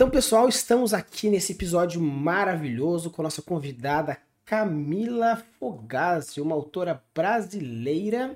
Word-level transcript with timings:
Então, 0.00 0.08
pessoal, 0.08 0.48
estamos 0.48 0.94
aqui 0.94 1.28
nesse 1.28 1.52
episódio 1.52 2.00
maravilhoso 2.00 3.10
com 3.10 3.20
a 3.20 3.24
nossa 3.24 3.42
convidada 3.42 4.16
Camila 4.46 5.36
Fogazzi, 5.58 6.40
uma 6.40 6.54
autora 6.54 7.04
brasileira 7.14 8.34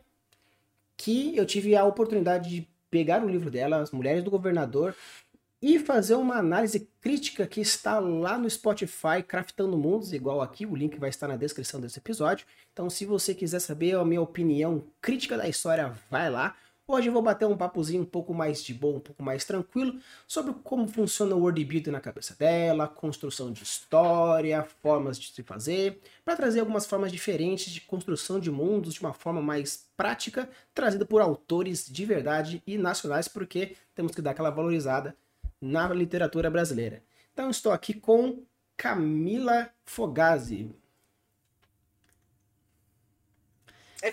que 0.95 1.35
eu 1.35 1.47
tive 1.47 1.75
a 1.75 1.83
oportunidade 1.83 2.51
de 2.51 2.69
pegar 2.91 3.25
o 3.25 3.29
livro 3.31 3.51
dela, 3.51 3.81
As 3.81 3.93
Mulheres 3.93 4.23
do 4.23 4.31
Governador, 4.31 4.95
e 5.63 5.79
fazer 5.79 6.17
uma 6.17 6.37
análise 6.37 6.87
crítica 7.01 7.47
que 7.47 7.63
está 7.63 7.99
lá 7.99 8.37
no 8.37 8.51
Spotify, 8.51 9.23
Craftando 9.27 9.79
Mundos, 9.79 10.13
igual 10.13 10.43
aqui, 10.43 10.67
o 10.67 10.77
link 10.77 10.99
vai 10.99 11.09
estar 11.09 11.29
na 11.29 11.37
descrição 11.37 11.81
desse 11.81 11.99
episódio. 11.99 12.47
Então, 12.75 12.91
se 12.91 13.07
você 13.07 13.35
quiser 13.35 13.61
saber 13.61 13.97
a 13.97 14.05
minha 14.05 14.21
opinião 14.21 14.85
crítica 15.01 15.39
da 15.39 15.49
história, 15.49 15.95
vai 16.11 16.29
lá. 16.29 16.55
Hoje 16.87 17.09
eu 17.09 17.15
vou 17.15 17.23
bater 17.23 17.47
um 17.47 17.57
papozinho 17.57 18.03
um 18.03 18.07
pouco 18.07 18.35
mais 18.35 18.63
de 18.63 18.75
boa, 18.75 18.99
um 18.99 19.01
pouco 19.01 19.23
mais 19.23 19.43
tranquilo, 19.47 19.99
sobre 20.29 20.53
como 20.63 20.87
funciona 20.87 21.35
o 21.35 21.41
world 21.41 21.65
building 21.65 21.91
na 21.91 22.01
cabeça 22.01 22.35
dela, 22.35 22.87
construção 22.87 23.51
de 23.51 23.63
história, 23.63 24.63
formas 24.83 25.19
de 25.19 25.33
se 25.33 25.43
fazer, 25.43 25.99
para 26.23 26.37
trazer 26.37 26.61
algumas 26.61 26.85
formas 26.85 27.11
diferentes 27.11 27.73
de 27.73 27.81
construção 27.81 28.39
de 28.39 28.51
mundos 28.51 28.93
de 28.93 29.01
uma 29.01 29.15
forma 29.15 29.41
mais 29.41 29.89
prática, 29.97 30.47
trazida 30.75 31.07
por 31.07 31.23
autores 31.23 31.87
de 31.91 32.05
verdade 32.05 32.63
e 32.67 32.77
nacionais, 32.77 33.29
porque 33.29 33.77
temos 33.95 34.13
que 34.15 34.21
dar 34.21 34.33
aquela 34.33 34.51
valorizada 34.51 35.17
na 35.59 35.89
literatura 35.89 36.51
brasileira. 36.51 37.03
Então 37.33 37.49
estou 37.49 37.73
aqui 37.73 37.95
com 37.95 38.43
Camila 38.77 39.71
Fogazzi. 39.87 40.84
É. 44.05 44.13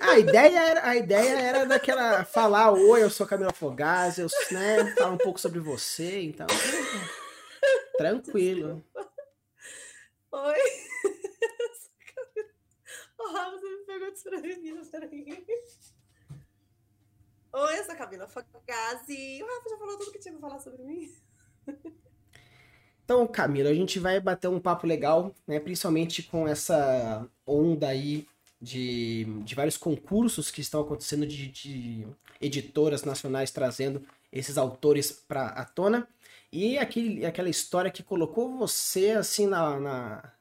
A 0.00 0.16
ideia 0.16 0.58
era, 0.60 0.88
a 0.88 0.96
ideia 0.96 1.40
era 1.40 1.66
daquela 1.66 2.24
falar, 2.24 2.70
oi, 2.70 3.02
eu 3.02 3.10
sou 3.10 3.26
Camila 3.26 3.52
Fogazzi, 3.52 4.20
eu, 4.20 4.28
né, 4.52 4.94
falar 4.94 5.10
um 5.10 5.18
pouco 5.18 5.40
sobre 5.40 5.58
você, 5.58 6.22
então 6.22 6.46
tranquilo. 7.98 8.84
Oi. 10.30 10.54
Oh, 13.18 13.50
você 13.50 13.68
me 13.68 13.84
pegou 13.86 14.12
desprevenida, 14.12 14.80
peraí. 14.88 15.44
Oi, 17.52 17.78
eu 17.78 17.84
sou 17.84 17.94
a 17.94 17.96
Camila 17.96 18.28
Fogazzi. 18.28 19.42
O 19.42 19.46
Rafa 19.46 19.68
já 19.70 19.78
falou 19.78 19.98
tudo 19.98 20.12
que 20.12 20.18
tinha 20.20 20.32
pra 20.34 20.48
falar 20.48 20.60
sobre 20.60 20.84
mim. 20.84 21.12
Então, 23.04 23.26
Camila, 23.26 23.70
a 23.70 23.74
gente 23.74 23.98
vai 23.98 24.20
bater 24.20 24.48
um 24.48 24.60
papo 24.60 24.86
legal, 24.86 25.34
né? 25.46 25.58
Principalmente 25.58 26.22
com 26.22 26.46
essa 26.46 27.28
onda 27.46 27.88
aí 27.88 28.28
de, 28.60 29.24
de 29.42 29.54
vários 29.54 29.76
concursos 29.76 30.50
que 30.50 30.60
estão 30.60 30.80
acontecendo 30.80 31.26
de, 31.26 31.48
de 31.48 32.06
editoras 32.40 33.04
nacionais 33.04 33.50
trazendo 33.50 34.02
esses 34.32 34.58
autores 34.58 35.12
para 35.12 35.48
a 35.48 35.64
tona. 35.64 36.08
E 36.52 36.78
aquele, 36.78 37.26
aquela 37.26 37.48
história 37.48 37.90
que 37.90 38.02
colocou 38.02 38.56
você 38.56 39.10
assim 39.10 39.46
na, 39.46 39.78
na, 39.78 40.32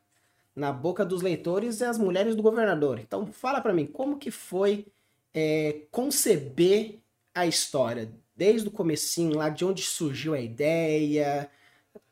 na 0.55 0.71
boca 0.71 1.03
dos 1.05 1.21
leitores 1.21 1.81
é 1.81 1.87
as 1.87 1.97
mulheres 1.97 2.35
do 2.35 2.43
governador. 2.43 2.99
Então 2.99 3.27
fala 3.27 3.61
para 3.61 3.73
mim, 3.73 3.85
como 3.85 4.17
que 4.17 4.31
foi 4.31 4.85
é, 5.33 5.81
conceber 5.91 6.99
a 7.33 7.45
história? 7.45 8.11
Desde 8.35 8.67
o 8.67 8.71
comecinho 8.71 9.37
lá, 9.37 9.49
de 9.49 9.63
onde 9.65 9.81
surgiu 9.81 10.33
a 10.33 10.39
ideia? 10.39 11.49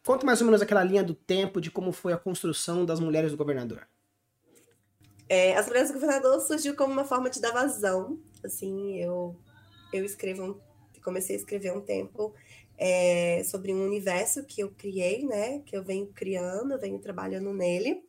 Conta 0.06 0.26
mais 0.26 0.40
ou 0.42 0.46
menos 0.46 0.62
aquela 0.62 0.84
linha 0.84 1.04
do 1.04 1.14
tempo 1.14 1.62
de 1.62 1.70
como 1.72 1.92
foi 1.92 2.14
a 2.14 2.18
construção 2.18 2.86
das 2.86 3.00
mulheres 3.00 3.32
do 3.32 3.38
governador. 3.38 3.88
É, 5.30 5.56
As 5.56 5.68
Mulheres 5.68 5.90
do 5.90 5.94
Governador 5.96 6.40
surgiu 6.42 6.76
como 6.76 6.94
uma 6.94 7.06
forma 7.06 7.30
de 7.30 7.42
dar 7.42 7.52
vazão. 7.52 8.20
Assim, 8.44 9.00
eu, 9.00 9.36
eu 9.92 10.04
escrevo, 10.06 10.62
comecei 11.04 11.36
a 11.36 11.40
escrever 11.40 11.72
um 11.72 11.82
tempo 11.82 12.34
é, 12.78 13.44
sobre 13.44 13.74
um 13.74 13.86
universo 13.86 14.44
que 14.46 14.62
eu 14.62 14.72
criei, 14.72 15.26
né? 15.26 15.60
Que 15.66 15.76
eu 15.78 15.84
venho 15.84 16.08
criando, 16.08 16.74
eu 16.74 16.80
venho 16.80 17.00
trabalhando 17.00 17.54
nele. 17.54 18.02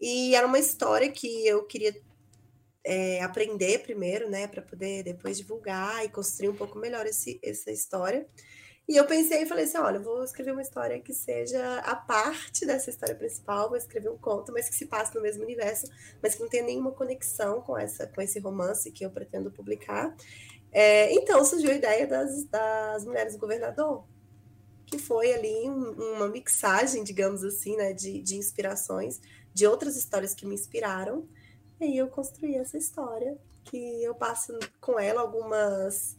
E 0.00 0.34
era 0.34 0.46
uma 0.46 0.58
história 0.58 1.10
que 1.10 1.46
eu 1.46 1.64
queria 1.64 1.94
é, 2.84 3.22
aprender 3.22 3.82
primeiro, 3.82 4.28
né? 4.28 4.46
Para 4.46 4.62
poder 4.62 5.02
depois 5.02 5.38
divulgar 5.38 6.04
e 6.04 6.08
construir 6.08 6.48
um 6.48 6.56
pouco 6.56 6.78
melhor 6.78 7.06
esse, 7.06 7.40
essa 7.42 7.70
história. 7.70 8.26
E 8.88 8.96
eu 8.96 9.04
pensei 9.04 9.42
e 9.42 9.46
falei 9.46 9.64
assim: 9.64 9.78
olha, 9.78 9.98
vou 9.98 10.22
escrever 10.22 10.52
uma 10.52 10.62
história 10.62 11.00
que 11.00 11.12
seja 11.12 11.78
a 11.80 11.96
parte 11.96 12.64
dessa 12.64 12.88
história 12.88 13.14
principal, 13.14 13.68
vou 13.68 13.76
escrever 13.76 14.08
um 14.08 14.16
conto, 14.16 14.52
mas 14.52 14.68
que 14.68 14.76
se 14.76 14.86
passe 14.86 15.14
no 15.14 15.20
mesmo 15.20 15.42
universo, 15.42 15.88
mas 16.22 16.34
que 16.34 16.40
não 16.40 16.48
tenha 16.48 16.62
nenhuma 16.62 16.92
conexão 16.92 17.60
com, 17.60 17.76
essa, 17.76 18.06
com 18.06 18.20
esse 18.22 18.38
romance 18.38 18.92
que 18.92 19.04
eu 19.04 19.10
pretendo 19.10 19.50
publicar. 19.50 20.14
É, 20.70 21.12
então 21.14 21.44
surgiu 21.44 21.70
a 21.70 21.74
ideia 21.74 22.06
das, 22.06 22.44
das 22.44 23.04
Mulheres 23.04 23.32
do 23.34 23.40
Governador, 23.40 24.04
que 24.86 24.98
foi 24.98 25.32
ali 25.32 25.68
um, 25.68 26.14
uma 26.14 26.28
mixagem, 26.28 27.02
digamos 27.02 27.42
assim, 27.42 27.76
né, 27.76 27.92
de, 27.92 28.20
de 28.20 28.36
inspirações 28.36 29.20
de 29.52 29.66
outras 29.66 29.96
histórias 29.96 30.34
que 30.34 30.46
me 30.46 30.54
inspiraram. 30.54 31.26
E 31.80 31.84
aí 31.84 31.96
eu 31.96 32.08
construí 32.08 32.54
essa 32.54 32.78
história, 32.78 33.36
que 33.64 34.04
eu 34.04 34.14
passo 34.14 34.56
com 34.80 34.98
ela 34.98 35.22
algumas 35.22 36.16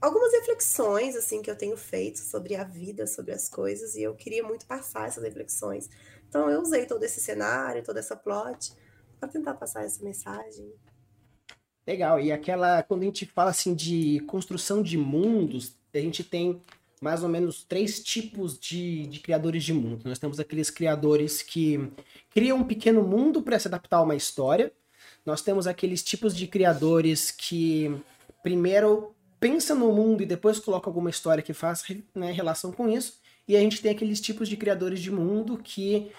algumas 0.00 0.32
reflexões 0.32 1.16
assim 1.16 1.42
que 1.42 1.50
eu 1.50 1.56
tenho 1.56 1.76
feito 1.76 2.18
sobre 2.18 2.54
a 2.54 2.64
vida, 2.64 3.06
sobre 3.06 3.32
as 3.32 3.48
coisas, 3.48 3.94
e 3.94 4.02
eu 4.02 4.14
queria 4.14 4.42
muito 4.42 4.66
passar 4.66 5.08
essas 5.08 5.24
reflexões. 5.24 5.88
Então 6.28 6.50
eu 6.50 6.60
usei 6.60 6.86
todo 6.86 7.02
esse 7.02 7.20
cenário, 7.20 7.82
toda 7.82 8.00
essa 8.00 8.16
plot 8.16 8.72
para 9.18 9.28
tentar 9.28 9.54
passar 9.54 9.84
essa 9.84 10.02
mensagem. 10.04 10.72
Legal. 11.86 12.20
E 12.20 12.30
aquela 12.30 12.82
quando 12.82 13.02
a 13.02 13.06
gente 13.06 13.26
fala 13.26 13.50
assim 13.50 13.74
de 13.74 14.20
construção 14.26 14.82
de 14.82 14.96
mundos, 14.98 15.74
a 15.94 15.98
gente 15.98 16.22
tem 16.22 16.62
mais 17.00 17.22
ou 17.22 17.28
menos 17.28 17.62
três 17.62 18.02
tipos 18.02 18.58
de, 18.58 19.06
de 19.06 19.20
criadores 19.20 19.64
de 19.64 19.72
mundo. 19.72 20.02
Nós 20.04 20.18
temos 20.18 20.40
aqueles 20.40 20.68
criadores 20.68 21.42
que 21.42 21.90
criam 22.30 22.58
um 22.58 22.64
pequeno 22.64 23.02
mundo 23.02 23.42
para 23.42 23.58
se 23.58 23.68
adaptar 23.68 23.98
a 23.98 24.02
uma 24.02 24.16
história. 24.16 24.72
Nós 25.24 25.40
temos 25.40 25.66
aqueles 25.66 26.02
tipos 26.02 26.36
de 26.36 26.46
criadores 26.46 27.30
que 27.30 27.94
primeiro 28.42 29.14
pensa 29.40 29.74
no 29.74 29.92
mundo 29.92 30.22
e 30.22 30.26
depois 30.26 30.58
coloca 30.58 30.88
alguma 30.88 31.10
história 31.10 31.42
que 31.42 31.52
faz 31.52 31.84
né, 32.14 32.32
relação 32.32 32.72
com 32.72 32.88
isso. 32.88 33.20
E 33.46 33.56
a 33.56 33.60
gente 33.60 33.80
tem 33.80 33.90
aqueles 33.90 34.20
tipos 34.20 34.48
de 34.48 34.56
criadores 34.56 35.00
de 35.00 35.10
mundo 35.10 35.58
que 35.58 36.12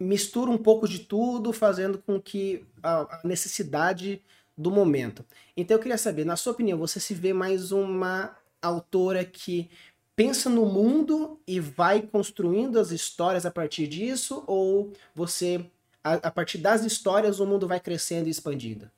misturam 0.00 0.52
um 0.52 0.58
pouco 0.58 0.88
de 0.88 1.00
tudo, 1.00 1.52
fazendo 1.52 1.98
com 1.98 2.20
que 2.20 2.64
a, 2.82 3.20
necessidade 3.24 4.22
do 4.56 4.70
momento. 4.70 5.24
Então 5.56 5.76
eu 5.76 5.82
queria 5.82 5.98
saber, 5.98 6.24
na 6.24 6.36
sua 6.36 6.52
opinião, 6.52 6.78
você 6.78 6.98
se 6.98 7.14
vê 7.14 7.32
mais 7.32 7.72
uma 7.72 8.36
autora 8.60 9.24
que 9.24 9.70
pensa 10.14 10.50
no 10.50 10.66
mundo 10.66 11.40
e 11.46 11.58
vai 11.58 12.02
construindo 12.02 12.78
as 12.78 12.90
histórias 12.90 13.46
a 13.46 13.50
partir 13.50 13.86
disso, 13.86 14.44
ou 14.46 14.92
você, 15.14 15.64
a, 16.02 16.14
a 16.14 16.30
partir 16.30 16.58
das 16.58 16.84
histórias, 16.84 17.40
o 17.40 17.46
mundo 17.46 17.66
vai 17.66 17.80
crescendo 17.80 18.28
e 18.28 18.30
expandindo? 18.30 18.90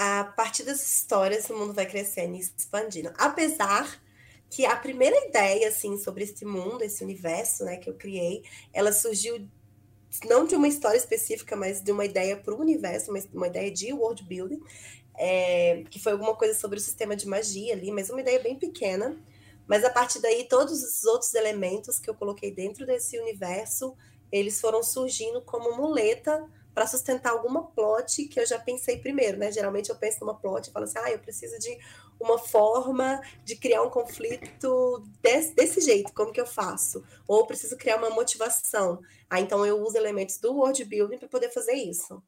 A 0.00 0.22
partir 0.22 0.62
das 0.62 0.80
histórias 0.80 1.50
o 1.50 1.58
mundo 1.58 1.74
vai 1.74 1.84
crescendo 1.84 2.36
e 2.36 2.38
expandindo. 2.38 3.12
Apesar 3.18 4.00
que 4.48 4.64
a 4.64 4.76
primeira 4.76 5.16
ideia 5.26 5.68
assim 5.68 5.98
sobre 5.98 6.22
esse 6.22 6.44
mundo, 6.44 6.84
esse 6.84 7.02
universo, 7.02 7.64
né, 7.64 7.78
que 7.78 7.90
eu 7.90 7.94
criei, 7.94 8.44
ela 8.72 8.92
surgiu 8.92 9.44
não 10.24 10.46
de 10.46 10.54
uma 10.54 10.68
história 10.68 10.96
específica, 10.96 11.56
mas 11.56 11.82
de 11.82 11.90
uma 11.90 12.04
ideia 12.04 12.36
para 12.36 12.54
o 12.54 12.60
universo, 12.60 13.10
uma, 13.10 13.18
uma 13.34 13.48
ideia 13.48 13.72
de 13.72 13.92
world 13.92 14.22
building, 14.22 14.60
é, 15.16 15.82
que 15.90 15.98
foi 15.98 16.12
alguma 16.12 16.36
coisa 16.36 16.56
sobre 16.56 16.78
o 16.78 16.80
sistema 16.80 17.16
de 17.16 17.26
magia 17.26 17.74
ali, 17.74 17.90
mas 17.90 18.08
uma 18.08 18.20
ideia 18.20 18.38
bem 18.38 18.56
pequena. 18.56 19.20
Mas 19.66 19.84
a 19.84 19.90
partir 19.90 20.20
daí, 20.20 20.44
todos 20.44 20.80
os 20.80 21.02
outros 21.06 21.34
elementos 21.34 21.98
que 21.98 22.08
eu 22.08 22.14
coloquei 22.14 22.52
dentro 22.52 22.86
desse 22.86 23.18
universo, 23.18 23.96
eles 24.30 24.60
foram 24.60 24.80
surgindo 24.80 25.42
como 25.42 25.76
muleta 25.76 26.48
para 26.74 26.86
sustentar 26.86 27.32
alguma 27.32 27.66
plot 27.70 28.26
que 28.28 28.38
eu 28.38 28.46
já 28.46 28.58
pensei 28.58 28.98
primeiro, 28.98 29.36
né? 29.38 29.50
Geralmente 29.50 29.90
eu 29.90 29.96
penso 29.96 30.20
numa 30.20 30.38
plot 30.38 30.68
e 30.68 30.72
falo 30.72 30.84
assim, 30.84 30.98
ah, 30.98 31.10
eu 31.10 31.18
preciso 31.18 31.58
de 31.58 31.76
uma 32.20 32.38
forma 32.38 33.20
de 33.44 33.56
criar 33.56 33.82
um 33.82 33.90
conflito 33.90 35.04
desse, 35.20 35.54
desse 35.54 35.80
jeito, 35.80 36.12
como 36.12 36.32
que 36.32 36.40
eu 36.40 36.46
faço? 36.46 37.04
Ou 37.26 37.46
preciso 37.46 37.76
criar 37.76 37.96
uma 37.96 38.10
motivação. 38.10 39.00
Ah, 39.28 39.40
então 39.40 39.64
eu 39.64 39.80
uso 39.80 39.96
elementos 39.96 40.38
do 40.38 40.54
world 40.54 40.84
building 40.84 41.18
para 41.18 41.28
poder 41.28 41.50
fazer 41.50 41.74
isso. 41.74 42.22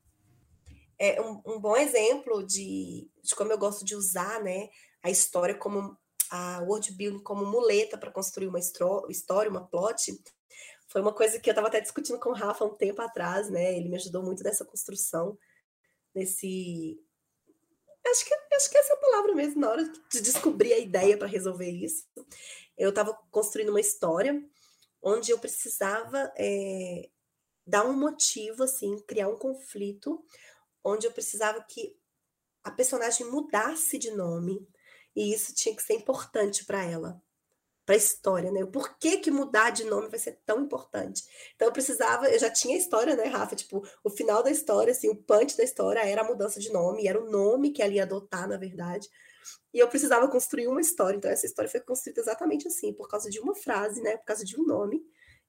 É 0.99 1.21
um, 1.21 1.41
um 1.47 1.61
bom 1.61 1.77
exemplo 1.77 2.45
de, 2.45 3.11
de 3.23 3.35
como 3.35 3.51
eu 3.53 3.59
gosto 3.59 3.85
de 3.85 3.97
usar, 3.97 4.43
né, 4.43 4.69
a 5.03 5.11
história 5.11 5.55
como 5.55 5.97
a 6.31 6.61
world 6.63 6.93
building 6.93 7.23
como 7.23 7.45
muleta 7.45 7.99
para 7.99 8.11
construir 8.11 8.47
uma 8.47 8.59
história, 8.59 9.51
uma 9.51 9.67
plot, 9.67 10.23
foi 10.91 11.01
uma 11.01 11.15
coisa 11.15 11.39
que 11.39 11.49
eu 11.49 11.53
estava 11.53 11.69
até 11.69 11.81
discutindo 11.81 12.19
com 12.19 12.31
o 12.31 12.35
Rafa 12.35 12.65
um 12.65 12.75
tempo 12.75 13.01
atrás, 13.01 13.49
né? 13.49 13.77
Ele 13.77 13.89
me 13.89 13.95
ajudou 13.95 14.25
muito 14.25 14.43
nessa 14.43 14.65
construção, 14.65 15.39
nesse. 16.13 17.01
Acho 18.05 18.25
que, 18.25 18.35
acho 18.35 18.71
que 18.71 18.77
essa 18.77 18.93
é 18.93 18.97
a 18.97 19.01
palavra 19.01 19.35
mesmo, 19.35 19.61
na 19.61 19.71
hora 19.71 19.85
de 19.85 20.21
descobrir 20.21 20.73
a 20.73 20.79
ideia 20.79 21.17
para 21.17 21.29
resolver 21.29 21.71
isso. 21.71 22.09
Eu 22.77 22.91
estava 22.91 23.17
construindo 23.31 23.69
uma 23.69 23.81
história 23.81 24.45
onde 25.01 25.31
eu 25.31 25.39
precisava 25.39 26.33
é, 26.37 27.09
dar 27.65 27.85
um 27.87 27.93
motivo, 27.93 28.65
assim, 28.65 28.99
criar 29.07 29.29
um 29.29 29.39
conflito, 29.39 30.25
onde 30.83 31.07
eu 31.07 31.13
precisava 31.13 31.63
que 31.63 31.97
a 32.65 32.71
personagem 32.71 33.31
mudasse 33.31 33.97
de 33.97 34.11
nome, 34.11 34.67
e 35.15 35.33
isso 35.33 35.55
tinha 35.55 35.75
que 35.75 35.83
ser 35.83 35.95
importante 35.95 36.65
para 36.65 36.85
ela 36.85 37.23
para 37.91 37.97
a 37.97 37.99
história, 37.99 38.53
né? 38.53 38.65
Por 38.65 38.97
que, 38.99 39.17
que 39.17 39.33
mudar 39.33 39.71
de 39.71 39.83
nome 39.83 40.09
vai 40.09 40.19
ser 40.21 40.39
tão 40.47 40.61
importante? 40.61 41.25
Então 41.57 41.67
eu 41.67 41.73
precisava, 41.73 42.31
eu 42.31 42.39
já 42.39 42.49
tinha 42.49 42.79
história, 42.79 43.17
né, 43.17 43.25
Rafa? 43.25 43.57
Tipo, 43.57 43.85
o 44.05 44.09
final 44.09 44.45
da 44.45 44.51
história, 44.53 44.93
assim, 44.93 45.09
o 45.09 45.17
punch 45.17 45.57
da 45.57 45.65
história 45.65 45.99
era 45.99 46.21
a 46.21 46.25
mudança 46.25 46.61
de 46.61 46.73
nome, 46.73 47.09
era 47.09 47.21
o 47.21 47.29
nome 47.29 47.73
que 47.73 47.83
ela 47.83 47.93
ia 47.93 48.05
adotar, 48.05 48.49
na 48.49 48.57
verdade. 48.57 49.09
E 49.75 49.81
eu 49.81 49.89
precisava 49.89 50.29
construir 50.29 50.69
uma 50.69 50.81
história. 50.81 51.17
Então 51.17 51.29
essa 51.29 51.47
história 51.47 51.69
foi 51.69 51.81
construída 51.81 52.21
exatamente 52.21 52.69
assim, 52.69 52.93
por 52.93 53.09
causa 53.09 53.29
de 53.29 53.41
uma 53.41 53.57
frase, 53.57 54.01
né? 54.01 54.17
Por 54.19 54.25
causa 54.25 54.45
de 54.45 54.57
um 54.61 54.65
nome. 54.65 55.03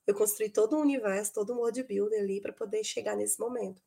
Eu 0.07 0.15
construí 0.15 0.49
todo 0.49 0.75
um 0.75 0.81
universo, 0.81 1.33
todo 1.33 1.53
um 1.53 1.57
world 1.57 1.83
building 1.83 2.15
ali 2.15 2.41
para 2.41 2.51
poder 2.51 2.83
chegar 2.83 3.15
nesse 3.15 3.39
momento. 3.39 3.83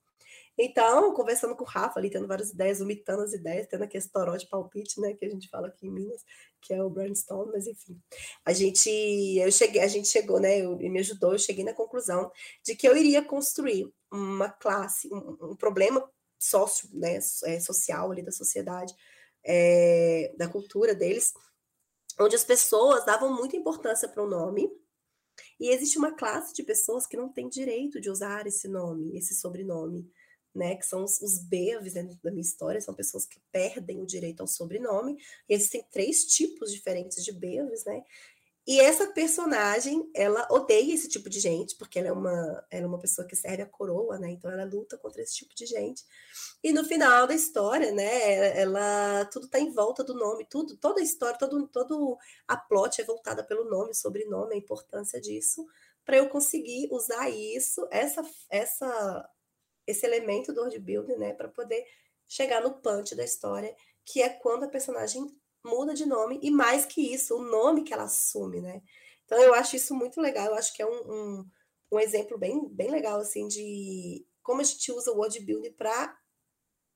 Então, 0.57 1.13
conversando 1.15 1.57
com 1.57 1.65
o 1.65 1.67
Rafa 1.67 1.99
ali, 1.99 2.09
tendo 2.11 2.29
várias 2.29 2.51
ideias, 2.51 2.79
vomitando 2.79 3.23
as 3.23 3.33
ideias, 3.33 3.67
tendo 3.67 3.83
aquele 3.83 4.09
toró 4.09 4.37
de 4.37 4.47
palpite, 4.47 5.01
né, 5.01 5.13
que 5.15 5.25
a 5.25 5.31
gente 5.31 5.49
fala 5.49 5.67
aqui 5.67 5.87
em 5.87 5.91
Minas, 5.91 6.23
que 6.61 6.73
é 6.73 6.83
o 6.83 6.89
brainstorm, 6.89 7.51
mas 7.51 7.67
enfim. 7.67 8.01
A 8.45 8.53
gente, 8.53 8.89
eu 8.89 9.51
cheguei, 9.51 9.83
a 9.83 9.89
gente 9.89 10.09
chegou, 10.09 10.39
né, 10.39 10.61
eu, 10.61 10.77
me 10.77 11.01
ajudou, 11.01 11.33
eu 11.33 11.39
cheguei 11.39 11.65
na 11.65 11.75
conclusão 11.75 12.31
de 12.65 12.77
que 12.77 12.87
eu 12.87 12.97
iria 12.97 13.25
construir 13.25 13.93
uma 14.11 14.49
classe, 14.49 15.09
um, 15.13 15.51
um 15.51 15.57
problema 15.57 16.09
sócio, 16.39 16.89
né, 16.93 17.19
é, 17.45 17.59
social 17.59 18.13
ali 18.13 18.23
da 18.23 18.31
sociedade, 18.33 18.95
é, 19.45 20.33
da 20.39 20.49
cultura 20.49 20.95
deles, 20.95 21.33
onde 22.21 22.37
as 22.37 22.45
pessoas 22.45 23.05
davam 23.05 23.35
muita 23.35 23.57
importância 23.57 24.09
para 24.09 24.23
o 24.23 24.29
nome, 24.29 24.71
e 25.59 25.71
existe 25.71 25.99
uma 25.99 26.13
classe 26.13 26.55
de 26.55 26.63
pessoas 26.63 27.09
que 27.09 27.17
não 27.17 27.29
tem 27.29 27.49
direito 27.49 28.01
de 28.01 28.09
usar 28.09 28.47
esse 28.47 28.69
nome, 28.69 29.17
esse 29.19 29.35
sobrenome 29.35 30.09
né, 30.55 30.77
que 30.77 30.87
são 30.87 31.05
os, 31.05 31.21
os 31.21 31.39
Beavis 31.39 31.95
né, 31.95 32.09
da 32.23 32.31
minha 32.31 32.43
história, 32.43 32.81
são 32.81 32.95
pessoas 32.95 33.27
que 33.27 33.41
perdem 33.51 34.01
o 34.01 34.07
direito 34.07 34.41
ao 34.41 34.47
sobrenome, 34.47 35.17
e 35.49 35.55
existem 35.55 35.85
três 35.91 36.25
tipos 36.25 36.73
diferentes 36.73 37.25
de 37.25 37.33
Beavis, 37.33 37.85
né, 37.85 38.03
e 38.67 38.81
essa 38.81 39.07
personagem, 39.09 40.11
ela 40.15 40.49
odeia 40.51 40.95
esse 40.95 41.07
tipo 41.07 41.29
de 41.29 41.39
gente, 41.39 41.77
porque 41.77 41.99
ela 41.99 42.09
é 42.09 42.13
uma, 42.13 42.67
ela 42.71 42.85
é 42.85 42.87
uma 42.87 42.99
pessoa 42.99 43.27
que 43.27 43.37
serve 43.37 43.63
a 43.63 43.67
coroa, 43.67 44.19
né? 44.19 44.31
Então 44.31 44.51
ela 44.51 44.65
luta 44.65 44.97
contra 44.97 45.21
esse 45.21 45.35
tipo 45.35 45.55
de 45.55 45.67
gente. 45.67 46.03
E 46.63 46.73
no 46.73 46.83
final 46.83 47.27
da 47.27 47.35
história, 47.35 47.93
né? 47.93 48.59
Ela 48.59 49.27
tudo 49.27 49.49
tá 49.49 49.61
em 49.61 49.71
volta 49.71 50.03
do 50.03 50.15
nome, 50.15 50.47
tudo, 50.49 50.79
toda 50.79 51.01
a 51.01 51.05
história, 51.05 51.39
todo, 51.39 51.69
todo 51.69 52.17
a 52.49 52.57
plot 52.57 53.03
é 53.03 53.05
voltada 53.05 53.45
pelo 53.45 53.69
nome, 53.69 53.95
sobrenome, 53.95 54.55
a 54.55 54.59
importância 54.59 55.21
disso, 55.21 55.67
para 56.03 56.17
eu 56.17 56.31
conseguir 56.31 56.89
usar 56.91 57.29
isso, 57.29 57.87
essa, 57.91 58.23
essa 58.49 59.29
esse 59.87 60.07
elemento 60.07 60.53
do 60.53 60.61
world 60.61 60.79
building, 60.79 61.17
né, 61.17 61.33
para 61.33 61.49
poder 61.49 61.85
chegar 62.27 62.63
no 62.63 62.75
punch 62.75 63.15
da 63.15 63.25
história, 63.25 63.75
que 64.05 64.23
é 64.23 64.29
quando 64.29 64.65
a 64.65 64.69
personagem 64.69 65.27
muda 65.65 65.95
de 65.95 66.07
nome 66.07 66.39
e 66.43 66.51
mais 66.51 66.85
que 66.85 67.15
isso, 67.15 67.37
o 67.37 67.43
nome 67.43 67.85
que 67.85 67.93
ela 67.93 68.05
assume, 68.05 68.61
né? 68.61 68.83
Então 69.25 69.41
eu 69.41 69.55
acho 69.55 69.77
isso 69.77 69.95
muito 69.95 70.21
legal, 70.21 70.49
eu 70.49 70.55
acho 70.55 70.75
que 70.75 70.83
é 70.83 70.87
um, 70.87 71.13
um, 71.13 71.51
um 71.93 71.99
exemplo 71.99 72.37
bem, 72.37 72.69
bem 72.69 72.91
legal 72.91 73.19
assim 73.19 73.49
de 73.49 74.27
como 74.43 74.61
a 74.61 74.65
gente 74.65 74.93
usa 74.93 75.11
o 75.11 75.17
world 75.17 75.41
building 75.41 75.73
para 75.73 76.15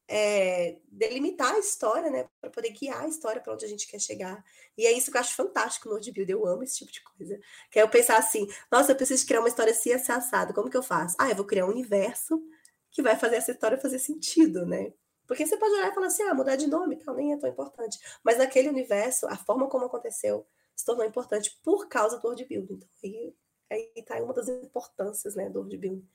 é, 0.09 0.79
delimitar 0.91 1.55
a 1.55 1.59
história, 1.59 2.11
né? 2.11 2.29
Para 2.41 2.51
poder 2.51 2.71
guiar 2.71 3.03
a 3.03 3.09
história 3.09 3.43
para 3.43 3.53
onde 3.53 3.67
a 3.67 3.69
gente 3.69 3.87
quer 3.87 4.01
chegar. 4.01 4.43
E 4.77 4.87
é 4.87 4.93
isso 4.93 5.11
que 5.11 5.17
eu 5.17 5.21
acho 5.21 5.35
fantástico 5.35 5.87
no 5.87 5.95
World 5.95 6.13
Build. 6.13 6.33
Eu 6.33 6.47
amo 6.47 6.63
esse 6.63 6.79
tipo 6.79 6.91
de 6.91 7.03
coisa. 7.03 7.39
Que 7.71 7.79
é 7.79 7.83
eu 7.83 7.91
pensar 7.91 8.17
assim: 8.17 8.49
nossa, 8.73 8.93
eu 8.93 8.97
preciso 8.97 9.27
criar 9.27 9.41
uma 9.41 9.49
história 9.49 9.73
assim, 9.73 9.93
assim, 9.93 10.11
assado. 10.13 10.55
Como 10.55 10.71
que 10.71 10.77
eu 10.77 10.83
faço? 10.83 11.15
Ah, 11.19 11.29
eu 11.29 11.37
vou 11.37 11.45
criar 11.45 11.67
um 11.67 11.71
universo 11.71 12.43
que 12.91 13.03
vai 13.03 13.17
fazer 13.17 13.37
essa 13.37 13.53
história 13.53 13.79
fazer 13.79 13.99
sentido, 13.99 14.67
né? 14.67 14.93
Porque 15.27 15.47
você 15.47 15.59
pode 15.59 15.75
olhar 15.75 15.91
e 15.91 15.95
falar 15.95 16.07
assim, 16.07 16.23
ah, 16.23 16.35
mudar 16.35 16.57
de 16.57 16.67
nome 16.67 16.97
tal, 16.97 17.15
nem 17.15 17.35
é 17.35 17.37
tão 17.37 17.51
importante. 17.51 17.99
Mas 18.25 18.39
naquele 18.39 18.69
universo, 18.69 19.27
a 19.27 19.37
forma 19.37 19.69
como 19.69 19.85
aconteceu 19.85 20.47
se 20.75 20.85
tornou 20.85 21.05
importante 21.05 21.59
por 21.63 21.89
causa 21.89 22.19
do 22.19 22.27
world 22.27 22.45
building. 22.47 22.75
Então, 22.75 22.89
aí, 23.05 23.35
aí 23.71 24.03
tá 24.05 24.17
uma 24.23 24.33
das 24.33 24.49
importâncias, 24.49 25.35
né, 25.35 25.51
do 25.51 25.59
world 25.59 25.77
building. 25.77 26.09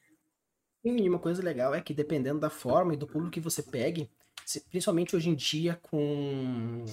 E 0.84 1.10
uma 1.10 1.20
coisa 1.20 1.44
legal 1.44 1.76
é 1.76 1.82
que 1.82 1.94
dependendo 1.94 2.40
da 2.40 2.50
forma 2.50 2.94
e 2.94 2.98
do 2.98 3.08
público 3.08 3.32
que 3.32 3.40
você 3.40 3.62
pegue, 3.62 4.10
principalmente 4.70 5.16
hoje 5.16 5.30
em 5.30 5.36
dia 5.36 5.80
com, 5.82 6.86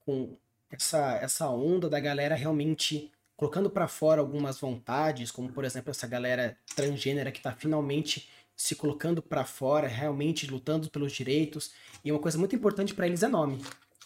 com 0.00 0.36
essa, 0.70 1.16
essa 1.16 1.48
onda 1.48 1.88
da 1.88 2.00
galera 2.00 2.34
realmente 2.34 3.10
colocando 3.36 3.70
para 3.70 3.88
fora 3.88 4.20
algumas 4.20 4.58
vontades, 4.58 5.30
como 5.30 5.50
por 5.50 5.64
exemplo 5.64 5.90
essa 5.90 6.06
galera 6.06 6.58
transgênera 6.76 7.32
que 7.32 7.40
tá 7.40 7.52
finalmente 7.52 8.28
se 8.60 8.76
colocando 8.76 9.22
para 9.22 9.42
fora, 9.42 9.88
realmente 9.88 10.46
lutando 10.46 10.90
pelos 10.90 11.12
direitos. 11.12 11.72
E 12.04 12.12
uma 12.12 12.20
coisa 12.20 12.36
muito 12.36 12.54
importante 12.54 12.92
para 12.92 13.06
eles 13.06 13.22
é 13.22 13.28
nome, 13.28 13.58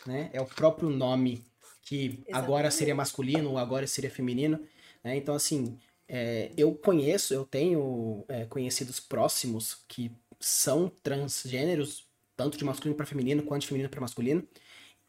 né? 0.06 0.30
É 0.32 0.40
o 0.40 0.46
próprio 0.46 0.88
nome 0.88 1.44
que 1.82 2.04
Exatamente. 2.04 2.32
agora 2.32 2.70
seria 2.70 2.94
masculino 2.94 3.50
ou 3.50 3.58
agora 3.58 3.84
seria 3.88 4.08
feminino. 4.08 4.60
Né? 5.02 5.16
Então, 5.16 5.34
assim, 5.34 5.76
é, 6.06 6.52
eu 6.56 6.72
conheço, 6.72 7.34
eu 7.34 7.44
tenho 7.44 8.24
é, 8.28 8.44
conhecidos 8.44 9.00
próximos 9.00 9.78
que 9.88 10.12
são 10.38 10.88
transgêneros, 11.02 12.06
tanto 12.36 12.56
de 12.56 12.64
masculino 12.64 12.96
para 12.96 13.06
feminino 13.06 13.42
quanto 13.42 13.62
de 13.62 13.66
feminino 13.66 13.90
para 13.90 14.02
masculino. 14.02 14.46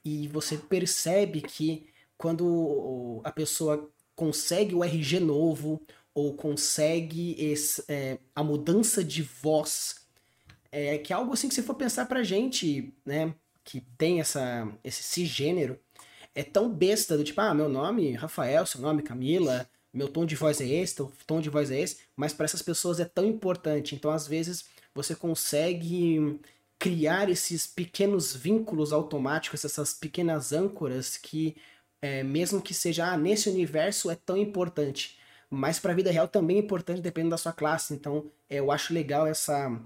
E 0.03 0.27
você 0.27 0.57
percebe 0.57 1.41
que 1.41 1.85
quando 2.17 3.21
a 3.23 3.31
pessoa 3.31 3.87
consegue 4.15 4.73
o 4.73 4.83
RG 4.83 5.19
novo 5.19 5.85
ou 6.15 6.33
consegue 6.33 7.35
esse, 7.37 7.83
é, 7.89 8.17
a 8.33 8.41
mudança 8.41 9.03
de 9.03 9.21
voz, 9.21 9.97
é, 10.71 10.97
que 10.97 11.11
é 11.11 11.15
algo 11.15 11.33
assim 11.33 11.49
que 11.49 11.53
se 11.53 11.61
for 11.61 11.75
pensar 11.75 12.05
pra 12.05 12.23
gente, 12.23 12.93
né, 13.05 13.35
que 13.65 13.81
tem 13.97 14.21
essa, 14.21 14.65
esse 14.81 15.03
cisgênero, 15.03 15.77
é 16.33 16.41
tão 16.41 16.71
besta 16.71 17.17
do 17.17 17.23
tipo, 17.23 17.41
ah, 17.41 17.53
meu 17.53 17.67
nome 17.67 18.13
Rafael, 18.13 18.65
seu 18.65 18.79
nome 18.79 19.03
Camila, 19.03 19.69
meu 19.93 20.07
tom 20.07 20.25
de 20.25 20.35
voz 20.35 20.61
é 20.61 20.65
esse, 20.65 20.95
teu 20.95 21.11
tom 21.27 21.41
de 21.41 21.49
voz 21.49 21.69
é 21.69 21.79
esse, 21.81 21.97
mas 22.15 22.33
para 22.33 22.45
essas 22.45 22.61
pessoas 22.61 22.99
é 22.99 23.05
tão 23.05 23.25
importante. 23.25 23.95
Então, 23.95 24.11
às 24.11 24.27
vezes, 24.27 24.65
você 24.93 25.15
consegue 25.15 26.39
criar 26.79 27.29
esses 27.29 27.65
pequenos 27.67 28.35
vínculos 28.35 28.91
automáticos, 28.93 29.63
essas 29.65 29.93
pequenas 29.93 30.51
âncoras 30.53 31.17
que, 31.17 31.55
é, 32.01 32.23
mesmo 32.23 32.61
que 32.61 32.73
seja, 32.73 33.11
ah, 33.11 33.17
nesse 33.17 33.49
universo 33.49 34.09
é 34.09 34.15
tão 34.15 34.37
importante 34.37 35.17
mas 35.49 35.79
para 35.79 35.91
a 35.91 35.95
vida 35.95 36.11
real 36.11 36.27
também 36.27 36.57
é 36.57 36.59
importante 36.59 37.01
dependendo 37.01 37.31
da 37.31 37.37
sua 37.37 37.53
classe. 37.53 37.93
Então, 37.93 38.31
é, 38.49 38.59
eu 38.59 38.71
acho 38.71 38.93
legal 38.93 39.27
essa, 39.27 39.79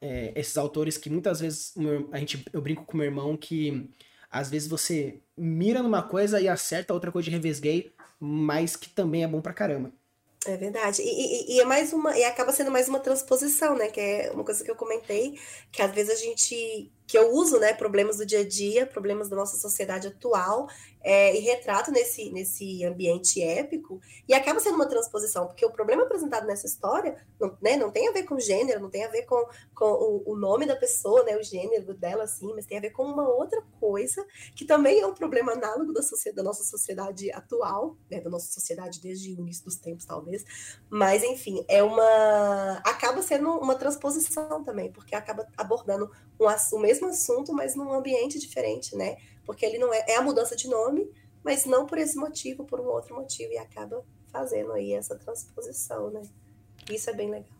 é, 0.00 0.32
esses 0.34 0.56
autores 0.56 0.96
que 0.96 1.10
muitas 1.10 1.40
vezes 1.40 1.74
a 2.12 2.18
gente, 2.18 2.44
eu 2.52 2.60
brinco 2.60 2.84
com 2.84 2.96
meu 2.96 3.06
irmão 3.06 3.36
que 3.36 3.90
às 4.30 4.50
vezes 4.50 4.68
você 4.68 5.20
mira 5.36 5.82
numa 5.82 6.02
coisa 6.02 6.40
e 6.40 6.48
acerta 6.48 6.94
outra 6.94 7.12
coisa 7.12 7.26
de 7.26 7.36
revesguei, 7.36 7.92
mas 8.20 8.76
que 8.76 8.88
também 8.88 9.24
é 9.24 9.28
bom 9.28 9.40
pra 9.40 9.52
caramba. 9.52 9.92
É 10.46 10.56
verdade. 10.56 11.02
E, 11.02 11.08
e, 11.08 11.56
e, 11.56 11.60
é 11.60 11.64
mais 11.64 11.92
uma. 11.92 12.16
E 12.16 12.24
acaba 12.24 12.52
sendo 12.52 12.70
mais 12.70 12.88
uma 12.88 13.00
transposição, 13.00 13.76
né? 13.76 13.88
Que 13.88 14.00
é 14.00 14.30
uma 14.32 14.44
coisa 14.44 14.62
que 14.62 14.70
eu 14.70 14.76
comentei, 14.76 15.38
que 15.72 15.82
às 15.82 15.92
vezes 15.92 16.12
a 16.12 16.16
gente. 16.16 16.92
Que 17.06 17.16
eu 17.16 17.32
uso, 17.32 17.58
né? 17.58 17.72
Problemas 17.72 18.16
do 18.16 18.26
dia 18.26 18.40
a 18.40 18.48
dia, 18.48 18.86
problemas 18.86 19.28
da 19.28 19.36
nossa 19.36 19.56
sociedade 19.56 20.08
atual, 20.08 20.68
é, 21.06 21.36
e 21.36 21.38
retrato 21.38 21.92
nesse, 21.92 22.32
nesse 22.32 22.84
ambiente 22.84 23.40
épico, 23.40 24.00
e 24.28 24.34
acaba 24.34 24.58
sendo 24.58 24.74
uma 24.74 24.88
transposição, 24.88 25.46
porque 25.46 25.64
o 25.64 25.70
problema 25.70 26.02
apresentado 26.02 26.48
nessa 26.48 26.66
história 26.66 27.24
não, 27.38 27.56
né, 27.62 27.76
não 27.76 27.92
tem 27.92 28.08
a 28.08 28.12
ver 28.12 28.24
com 28.24 28.40
gênero, 28.40 28.80
não 28.80 28.90
tem 28.90 29.04
a 29.04 29.08
ver 29.08 29.22
com, 29.22 29.46
com 29.72 29.84
o, 29.84 30.32
o, 30.32 30.36
nome 30.36 30.66
da 30.66 30.74
pessoa, 30.74 31.22
né, 31.22 31.36
o 31.36 31.42
gênero 31.44 31.94
dela, 31.94 32.24
assim, 32.24 32.52
mas 32.56 32.66
tem 32.66 32.78
a 32.78 32.80
ver 32.80 32.90
com 32.90 33.04
uma 33.04 33.28
outra 33.28 33.62
coisa, 33.78 34.26
que 34.56 34.64
também 34.64 34.98
é 34.98 35.06
um 35.06 35.14
problema 35.14 35.52
análogo 35.52 35.92
da, 35.92 36.00
da 36.34 36.42
nossa 36.42 36.64
sociedade 36.64 37.30
atual, 37.30 37.96
né, 38.10 38.20
da 38.20 38.28
nossa 38.28 38.52
sociedade 38.52 39.00
desde 39.00 39.30
o 39.30 39.38
início 39.38 39.64
dos 39.64 39.76
tempos, 39.76 40.04
talvez, 40.04 40.44
mas, 40.90 41.22
enfim, 41.22 41.64
é 41.68 41.84
uma... 41.84 42.82
acaba 42.84 43.22
sendo 43.22 43.50
uma 43.50 43.76
transposição 43.76 44.64
também, 44.64 44.90
porque 44.90 45.14
acaba 45.14 45.46
abordando 45.56 46.10
um, 46.40 46.46
o 46.76 46.80
mesmo 46.80 46.95
assunto, 47.04 47.52
mas 47.52 47.76
num 47.76 47.92
ambiente 47.92 48.38
diferente, 48.38 48.96
né, 48.96 49.16
porque 49.44 49.66
ele 49.66 49.78
não 49.78 49.92
é, 49.92 50.04
é 50.08 50.16
a 50.16 50.22
mudança 50.22 50.56
de 50.56 50.68
nome, 50.68 51.08
mas 51.44 51.66
não 51.66 51.86
por 51.86 51.98
esse 51.98 52.16
motivo, 52.16 52.64
por 52.64 52.80
um 52.80 52.86
outro 52.86 53.14
motivo, 53.14 53.52
e 53.52 53.58
acaba 53.58 54.02
fazendo 54.32 54.72
aí 54.72 54.92
essa 54.92 55.14
transposição, 55.14 56.10
né? 56.10 56.22
Isso 56.90 57.08
é 57.08 57.12
bem 57.12 57.30
legal. 57.30 57.56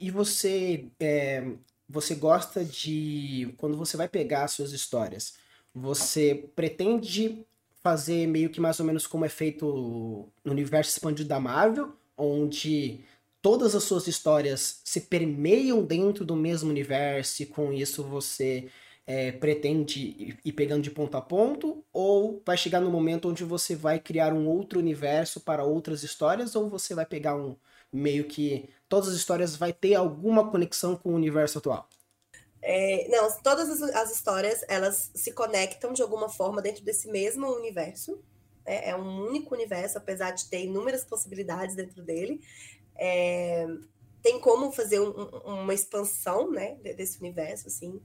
E 0.00 0.10
você, 0.10 0.86
é, 0.98 1.44
você 1.88 2.14
gosta 2.14 2.64
de, 2.64 3.54
quando 3.58 3.76
você 3.76 3.96
vai 3.96 4.08
pegar 4.08 4.44
as 4.44 4.52
suas 4.52 4.72
histórias, 4.72 5.34
você 5.72 6.50
pretende 6.56 7.46
fazer 7.82 8.26
meio 8.26 8.50
que 8.50 8.60
mais 8.60 8.80
ou 8.80 8.86
menos 8.86 9.06
como 9.06 9.24
é 9.24 9.28
feito 9.28 10.28
no 10.44 10.52
universo 10.52 10.90
expandido 10.90 11.28
da 11.28 11.40
Marvel, 11.40 11.92
onde 12.16 13.04
todas 13.48 13.74
as 13.74 13.82
suas 13.84 14.06
histórias 14.06 14.82
se 14.84 15.00
permeiam 15.00 15.82
dentro 15.82 16.22
do 16.22 16.36
mesmo 16.36 16.68
universo 16.68 17.42
e 17.42 17.46
com 17.46 17.72
isso 17.72 18.04
você 18.04 18.68
é, 19.06 19.32
pretende 19.32 20.38
ir 20.44 20.52
pegando 20.52 20.82
de 20.82 20.90
ponto 20.90 21.16
a 21.16 21.22
ponto, 21.22 21.82
ou 21.90 22.42
vai 22.44 22.58
chegar 22.58 22.78
no 22.78 22.90
momento 22.90 23.26
onde 23.26 23.44
você 23.44 23.74
vai 23.74 23.98
criar 23.98 24.34
um 24.34 24.46
outro 24.46 24.78
universo 24.78 25.40
para 25.40 25.64
outras 25.64 26.02
histórias, 26.02 26.54
ou 26.54 26.68
você 26.68 26.94
vai 26.94 27.06
pegar 27.06 27.36
um 27.36 27.56
meio 27.90 28.24
que 28.24 28.68
todas 28.86 29.08
as 29.08 29.14
histórias 29.14 29.56
vai 29.56 29.72
ter 29.72 29.94
alguma 29.94 30.50
conexão 30.50 30.94
com 30.94 31.08
o 31.08 31.14
universo 31.14 31.56
atual? 31.56 31.88
É, 32.60 33.08
não, 33.08 33.32
todas 33.40 33.70
as, 33.70 33.80
as, 33.94 34.10
histórias 34.10 34.62
elas 34.68 35.10
se 35.14 35.32
conectam 35.32 35.94
de 35.94 36.02
alguma 36.02 36.28
forma 36.28 36.60
dentro 36.60 36.84
desse 36.84 37.10
mesmo 37.10 37.46
universo. 37.46 38.22
né? 38.66 38.90
é 38.90 38.94
um 38.94 39.26
único 39.26 39.54
universo, 39.54 39.96
apesar 39.96 40.32
de 40.32 40.50
ter 40.50 40.64
inúmeras 40.64 41.02
possibilidades 41.02 41.74
dentro 41.74 42.02
dele. 42.02 42.42
É, 42.98 43.66
tem 44.22 44.40
como 44.40 44.72
fazer 44.72 45.00
um, 45.00 45.10
uma 45.44 45.72
expansão 45.72 46.50
né, 46.50 46.74
desse 46.96 47.18
universo, 47.20 47.68
assim, 47.68 48.00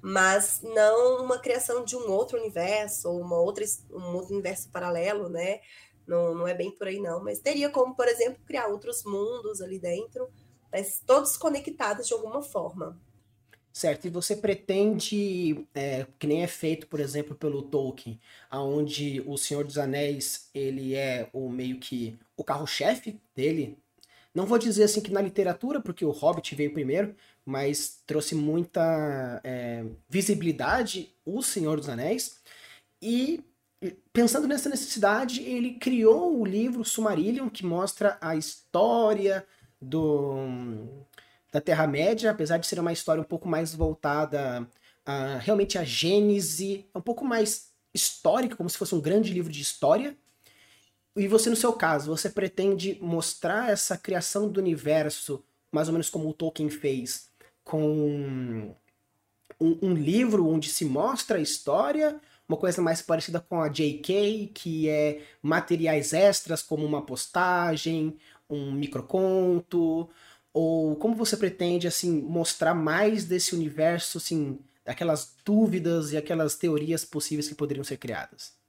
mas 0.00 0.60
não 0.62 1.24
uma 1.24 1.38
criação 1.38 1.84
de 1.84 1.96
um 1.96 2.10
outro 2.10 2.38
universo 2.38 3.08
ou 3.08 3.20
uma 3.20 3.40
outra, 3.40 3.64
um 3.90 4.14
outro 4.14 4.34
universo 4.34 4.68
paralelo, 4.70 5.28
né? 5.28 5.60
Não, 6.06 6.34
não 6.34 6.46
é 6.46 6.52
bem 6.52 6.70
por 6.70 6.86
aí, 6.86 7.00
não. 7.00 7.24
Mas 7.24 7.38
teria 7.38 7.70
como, 7.70 7.96
por 7.96 8.06
exemplo, 8.06 8.38
criar 8.44 8.66
outros 8.68 9.02
mundos 9.04 9.62
ali 9.62 9.78
dentro, 9.78 10.28
mas 10.70 11.00
todos 11.04 11.36
conectados 11.38 12.06
de 12.06 12.12
alguma 12.12 12.42
forma. 12.42 13.00
Certo, 13.72 14.06
e 14.06 14.10
você 14.10 14.36
pretende, 14.36 15.66
é, 15.74 16.06
que 16.16 16.28
nem 16.28 16.44
é 16.44 16.46
feito, 16.46 16.86
por 16.86 17.00
exemplo, 17.00 17.34
pelo 17.34 17.60
Tolkien, 17.60 18.20
aonde 18.48 19.20
o 19.26 19.36
Senhor 19.36 19.64
dos 19.64 19.78
Anéis, 19.78 20.48
ele 20.54 20.94
é 20.94 21.28
o 21.32 21.48
meio 21.48 21.80
que 21.80 22.16
o 22.36 22.44
carro-chefe 22.44 23.20
dele. 23.34 23.76
Não 24.34 24.46
vou 24.46 24.58
dizer 24.58 24.84
assim 24.84 25.00
que 25.00 25.12
na 25.12 25.20
literatura, 25.20 25.80
porque 25.80 26.04
o 26.04 26.10
Hobbit 26.10 26.54
veio 26.54 26.72
primeiro, 26.72 27.14
mas 27.46 28.02
trouxe 28.04 28.34
muita 28.34 29.40
é, 29.44 29.84
visibilidade 30.08 31.14
o 31.24 31.40
Senhor 31.42 31.78
dos 31.78 31.88
Anéis. 31.88 32.40
E 33.00 33.44
pensando 34.12 34.48
nessa 34.48 34.68
necessidade, 34.68 35.42
ele 35.42 35.74
criou 35.74 36.40
o 36.40 36.44
livro 36.44 36.84
Sumarillion, 36.84 37.48
que 37.48 37.64
mostra 37.64 38.18
a 38.20 38.34
história 38.34 39.46
do 39.80 41.04
da 41.52 41.60
Terra-média, 41.60 42.32
apesar 42.32 42.58
de 42.58 42.66
ser 42.66 42.80
uma 42.80 42.92
história 42.92 43.20
um 43.20 43.24
pouco 43.24 43.46
mais 43.46 43.72
voltada 43.72 44.68
a, 45.06 45.38
realmente 45.38 45.78
a 45.78 45.84
Gênese, 45.84 46.84
um 46.92 47.00
pouco 47.00 47.24
mais 47.24 47.68
histórica, 47.94 48.56
como 48.56 48.68
se 48.68 48.76
fosse 48.76 48.92
um 48.92 49.00
grande 49.00 49.32
livro 49.32 49.52
de 49.52 49.60
história. 49.60 50.16
E 51.16 51.28
você, 51.28 51.48
no 51.48 51.56
seu 51.56 51.72
caso, 51.72 52.10
você 52.10 52.28
pretende 52.28 52.98
mostrar 53.00 53.70
essa 53.70 53.96
criação 53.96 54.48
do 54.48 54.58
universo, 54.60 55.44
mais 55.70 55.88
ou 55.88 55.92
menos 55.92 56.10
como 56.10 56.28
o 56.28 56.34
Tolkien 56.34 56.68
fez, 56.68 57.30
com 57.62 58.74
um, 59.60 59.78
um 59.82 59.94
livro 59.94 60.48
onde 60.48 60.68
se 60.68 60.84
mostra 60.84 61.38
a 61.38 61.40
história, 61.40 62.20
uma 62.48 62.58
coisa 62.58 62.82
mais 62.82 63.00
parecida 63.00 63.40
com 63.40 63.60
a 63.60 63.68
JK, 63.68 64.50
que 64.52 64.88
é 64.88 65.22
materiais 65.40 66.12
extras 66.12 66.62
como 66.62 66.84
uma 66.84 67.06
postagem, 67.06 68.16
um 68.50 68.72
microconto, 68.72 70.08
ou 70.52 70.96
como 70.96 71.14
você 71.14 71.36
pretende 71.36 71.86
assim 71.86 72.22
mostrar 72.22 72.74
mais 72.74 73.24
desse 73.24 73.54
universo, 73.54 74.18
assim, 74.18 74.58
daquelas 74.84 75.34
dúvidas 75.44 76.12
e 76.12 76.16
aquelas 76.16 76.56
teorias 76.56 77.04
possíveis 77.04 77.48
que 77.48 77.54
poderiam 77.54 77.84
ser 77.84 77.96
criadas? 77.98 78.63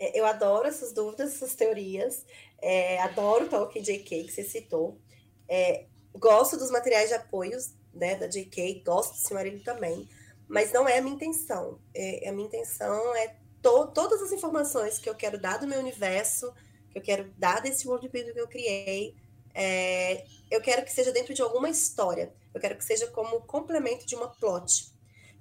É, 0.00 0.18
eu 0.18 0.24
adoro 0.24 0.66
essas 0.66 0.92
dúvidas, 0.92 1.34
essas 1.34 1.54
teorias. 1.54 2.24
É, 2.60 3.00
adoro 3.02 3.44
o 3.44 3.48
Tolkien 3.48 3.84
JK 3.84 4.24
que 4.24 4.32
você 4.32 4.42
citou. 4.42 4.98
É, 5.46 5.84
gosto 6.14 6.56
dos 6.56 6.70
materiais 6.70 7.10
de 7.10 7.14
apoios 7.14 7.74
né, 7.92 8.16
da 8.16 8.26
JK, 8.26 8.82
gosto 8.84 9.12
do 9.12 9.18
Silmarillion 9.18 9.62
também, 9.62 10.08
mas 10.48 10.72
não 10.72 10.88
é 10.88 10.98
a 10.98 11.02
minha 11.02 11.14
intenção. 11.14 11.78
É, 11.94 12.28
a 12.28 12.32
minha 12.32 12.46
intenção 12.46 13.14
é 13.16 13.36
to 13.62 13.88
todas 13.88 14.22
as 14.22 14.32
informações 14.32 14.98
que 14.98 15.08
eu 15.08 15.14
quero 15.14 15.38
dar 15.38 15.58
do 15.58 15.66
meu 15.66 15.78
universo, 15.78 16.52
que 16.90 16.98
eu 16.98 17.02
quero 17.02 17.30
dar 17.36 17.60
desse 17.60 17.86
worldbuilding 17.86 18.32
que 18.32 18.40
eu 18.40 18.48
criei, 18.48 19.14
é, 19.54 20.24
eu 20.50 20.60
quero 20.60 20.84
que 20.84 20.92
seja 20.92 21.12
dentro 21.12 21.34
de 21.34 21.42
alguma 21.42 21.68
história. 21.68 22.32
Eu 22.54 22.60
quero 22.60 22.76
que 22.76 22.84
seja 22.84 23.06
como 23.08 23.40
complemento 23.42 24.06
de 24.06 24.14
uma 24.14 24.28
plot. 24.28 24.89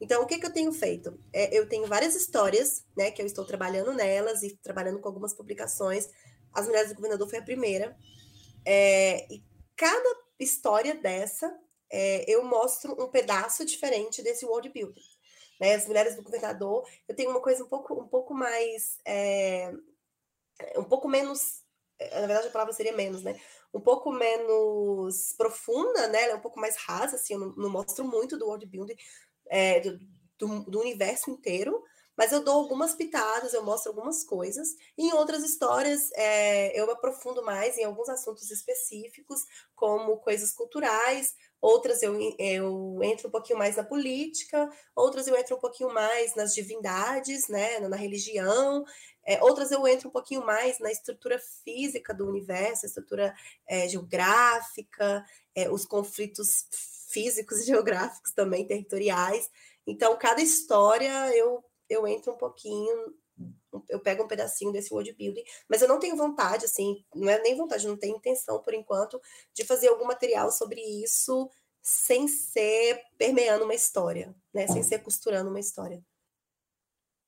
Então, 0.01 0.24
o 0.24 0.25
que, 0.25 0.39
que 0.39 0.46
eu 0.46 0.53
tenho 0.53 0.72
feito? 0.72 1.20
É, 1.34 1.58
eu 1.58 1.68
tenho 1.68 1.86
várias 1.86 2.15
histórias, 2.15 2.86
né, 2.96 3.12
que 3.12 3.22
eu 3.22 3.25
estou 3.25 3.46
trabalhando 3.46 3.94
nelas 3.94 4.44
e 4.44 4.56
trabalhando 4.58 5.00
com 5.00 5.08
algumas 5.08 5.34
publicações. 5.34 6.10
As 6.53 6.65
Mulheres 6.65 6.89
do 6.89 6.96
Governador 6.96 7.29
foi 7.29 7.39
a 7.39 7.44
primeira. 7.44 7.98
É, 8.65 9.27
e 9.32 9.44
cada 9.75 10.15
história 10.39 10.96
dessa, 10.96 11.53
é, 11.91 12.29
eu 12.32 12.44
mostro 12.44 12.94
um 13.01 13.10
pedaço 13.10 13.65
diferente 13.65 14.22
desse 14.22 14.46
world 14.46 14.70
building. 14.70 15.01
Né? 15.60 15.75
As 15.75 15.86
Mulheres 15.86 16.15
do 16.15 16.24
Governador, 16.24 16.88
eu 17.08 17.15
tenho 17.15 17.29
uma 17.29 17.41
coisa 17.41 17.63
um 17.63 17.68
pouco, 17.68 17.94
um 17.94 18.08
pouco 18.08 18.34
mais... 18.34 18.98
É, 19.06 19.72
um 20.77 20.84
pouco 20.84 21.08
menos... 21.08 21.63
Na 22.00 22.27
verdade, 22.27 22.48
a 22.48 22.51
palavra 22.51 22.72
seria 22.72 22.94
menos, 22.94 23.22
né? 23.24 23.38
um 23.74 23.79
pouco 23.79 24.12
menos 24.12 25.34
profunda, 25.38 26.08
né? 26.08 26.24
Ela 26.24 26.34
é 26.34 26.36
um 26.36 26.41
pouco 26.41 26.60
mais 26.60 26.75
rasa, 26.77 27.15
assim, 27.15 27.34
eu 27.34 27.39
não, 27.39 27.50
não 27.56 27.70
mostro 27.70 28.03
muito 28.03 28.38
do 28.38 28.46
world 28.46 28.65
building, 28.65 28.96
é, 29.50 29.79
do, 29.79 30.00
do, 30.38 30.60
do, 30.72 30.79
universo 30.79 31.32
inteiro, 31.32 31.84
mas 32.18 32.34
eu 32.34 32.44
dou 32.44 32.56
algumas 32.56 32.94
pitadas, 32.94 33.53
eu 33.53 33.63
mostro 33.63 33.91
algumas 33.91 34.25
coisas. 34.25 34.75
Em 34.98 35.13
outras 35.13 35.41
histórias, 35.41 36.12
é, 36.15 36.77
eu 36.77 36.91
aprofundo 36.91 37.41
mais 37.44 37.77
em 37.77 37.86
alguns 37.86 38.10
assuntos 38.10 38.51
específicos, 38.51 39.46
como 39.74 40.18
coisas 40.18 40.51
culturais, 40.51 41.34
outras 41.62 42.03
eu, 42.03 42.20
eu 42.38 43.00
entro 43.03 43.29
um 43.29 43.32
pouquinho 43.32 43.58
mais 43.58 43.77
na 43.77 43.86
política, 43.86 44.70
outras 44.94 45.27
eu 45.27 45.36
entro 45.38 45.56
um 45.56 45.60
pouquinho 45.60 45.94
mais 45.94 46.36
nas 46.36 46.53
divindades, 46.53 47.48
né, 47.48 47.79
na 47.79 47.96
religião, 47.96 48.84
é, 49.25 49.41
outras 49.44 49.72
eu 49.72 49.88
entro 49.88 50.10
um 50.10 50.12
pouquinho 50.12 50.46
mais 50.46 50.79
na 50.79 50.91
estrutura 50.91 51.39
física 51.63 52.13
do 52.13 52.27
universo, 52.27 52.86
a 52.86 52.89
estrutura 52.89 53.36
é, 53.68 53.88
geográfica, 53.88 55.24
é, 55.56 55.70
os 55.70 55.86
conflitos 55.86 56.65
físicos 57.12 57.60
e 57.62 57.66
geográficos 57.68 58.32
também, 58.34 58.66
territoriais. 58.66 59.50
Então, 59.86 60.18
cada 60.18 60.42
história 60.42 61.36
eu, 61.36 61.63
eu 61.89 62.08
entro 62.08 62.34
um 62.34 62.38
pouquinho, 62.38 63.13
eu 63.88 64.00
pego 64.00 64.24
um 64.24 64.28
pedacinho 64.28 64.72
desse 64.72 64.94
world 64.94 65.13
building, 65.13 65.44
mas 65.70 65.82
eu 65.82 65.88
não 65.88 66.00
tenho 66.00 66.16
vontade, 66.16 66.66
assim, 66.66 67.04
não 67.16 67.30
é 67.30 67.42
nem 67.42 67.56
vontade, 67.56 67.88
não 67.88 67.98
tenho 67.98 68.18
intenção, 68.18 68.62
por 68.62 68.74
enquanto, 68.74 69.20
de 69.54 69.63
fazer 69.63 69.88
algum 69.88 70.06
material 70.06 70.51
sobre 70.51 70.82
isso 70.82 71.50
sem 71.82 72.28
ser 72.28 73.01
permeando 73.18 73.63
uma 73.63 73.74
história, 73.74 74.36
né? 74.54 74.68
Sem 74.68 74.84
ser 74.84 75.00
costurando 75.00 75.50
uma 75.50 75.60
história. 75.60 76.04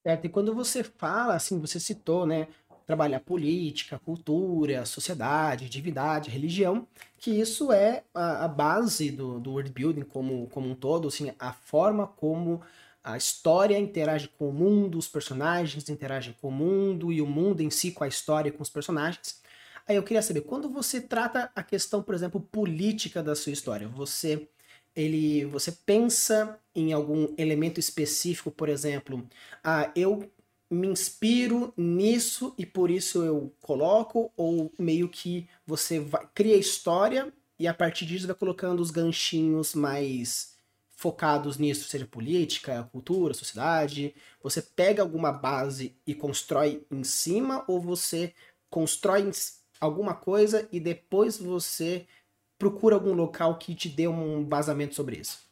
Certo, 0.06 0.26
e 0.26 0.30
quando 0.30 0.54
você 0.54 0.84
fala, 0.84 1.36
assim, 1.36 1.60
você 1.60 1.80
citou, 1.80 2.26
né, 2.26 2.48
trabalhar 2.92 3.22
política, 3.22 3.98
cultura, 3.98 4.86
sociedade, 4.86 5.70
divindade, 5.70 6.30
religião, 6.30 6.86
que 7.18 7.32
isso 7.32 7.72
é 7.72 8.04
a, 8.14 8.44
a 8.44 8.48
base 8.50 9.10
do, 9.10 9.40
do 9.40 9.52
world 9.52 9.72
building 9.72 10.02
como, 10.02 10.48
como 10.48 10.70
um 10.70 10.76
todo, 10.76 11.08
assim, 11.08 11.32
a 11.40 11.54
forma 11.54 12.06
como 12.06 12.62
a 13.02 13.16
história 13.16 13.80
interage 13.80 14.28
com 14.28 14.50
o 14.50 14.54
mundo, 14.54 14.98
os 14.98 15.08
personagens 15.08 15.88
interagem 15.88 16.36
com 16.42 16.50
o 16.50 16.52
mundo 16.52 17.14
e 17.14 17.22
o 17.22 17.26
mundo 17.26 17.62
em 17.62 17.70
si 17.70 17.92
com 17.92 18.04
a 18.04 18.10
história 18.10 18.50
e 18.50 18.52
com 18.52 18.62
os 18.62 18.70
personagens. 18.70 19.42
Aí 19.88 19.96
eu 19.96 20.04
queria 20.04 20.22
saber, 20.22 20.42
quando 20.42 20.70
você 20.70 21.00
trata 21.00 21.50
a 21.56 21.64
questão, 21.64 22.04
por 22.04 22.14
exemplo, 22.14 22.42
política 22.42 23.24
da 23.24 23.36
sua 23.38 23.54
história, 23.54 23.88
você 23.88 24.50
ele 24.94 25.46
você 25.46 25.72
pensa 25.72 26.60
em 26.76 26.92
algum 26.92 27.34
elemento 27.38 27.80
específico, 27.80 28.52
por 28.52 28.68
exemplo, 28.68 29.26
ah, 29.64 29.90
eu 29.96 30.30
me 30.72 30.88
inspiro 30.88 31.74
nisso 31.75 32.54
e 32.58 32.66
por 32.66 32.90
isso 32.90 33.22
eu 33.24 33.54
coloco, 33.60 34.32
ou 34.38 34.72
meio 34.80 35.10
que 35.10 35.48
você 35.68 36.00
vai, 36.00 36.25
cria 36.34 36.56
história 36.56 37.32
e 37.60 37.68
a 37.68 37.74
partir 37.74 38.06
disso 38.06 38.25
vai 38.25 38.36
colocando 38.36 38.80
os 38.80 38.90
ganchinhos 38.90 39.75
mais 39.75 40.56
focados 40.96 41.58
nisso, 41.58 41.90
seja 41.90 42.06
política, 42.06 42.88
cultura, 42.92 43.34
sociedade. 43.34 44.16
Você 44.42 44.62
pega 44.62 45.01
alguma 45.01 45.32
base 45.32 45.96
e 46.08 46.16
constrói 46.16 46.86
em 46.90 47.04
cima, 47.04 47.66
ou 47.68 47.82
você 47.82 48.34
constrói 48.70 49.30
alguma 49.80 50.13
coisa 50.13 50.70
e 50.72 50.80
depois 50.80 51.38
você 51.38 52.08
procura 52.58 52.96
algum 52.96 53.13
local 53.13 53.58
que 53.58 53.75
te 53.75 53.90
dê 53.90 54.08
um 54.08 54.48
vazamento 54.48 54.96
sobre 54.96 55.18
isso? 55.18 55.50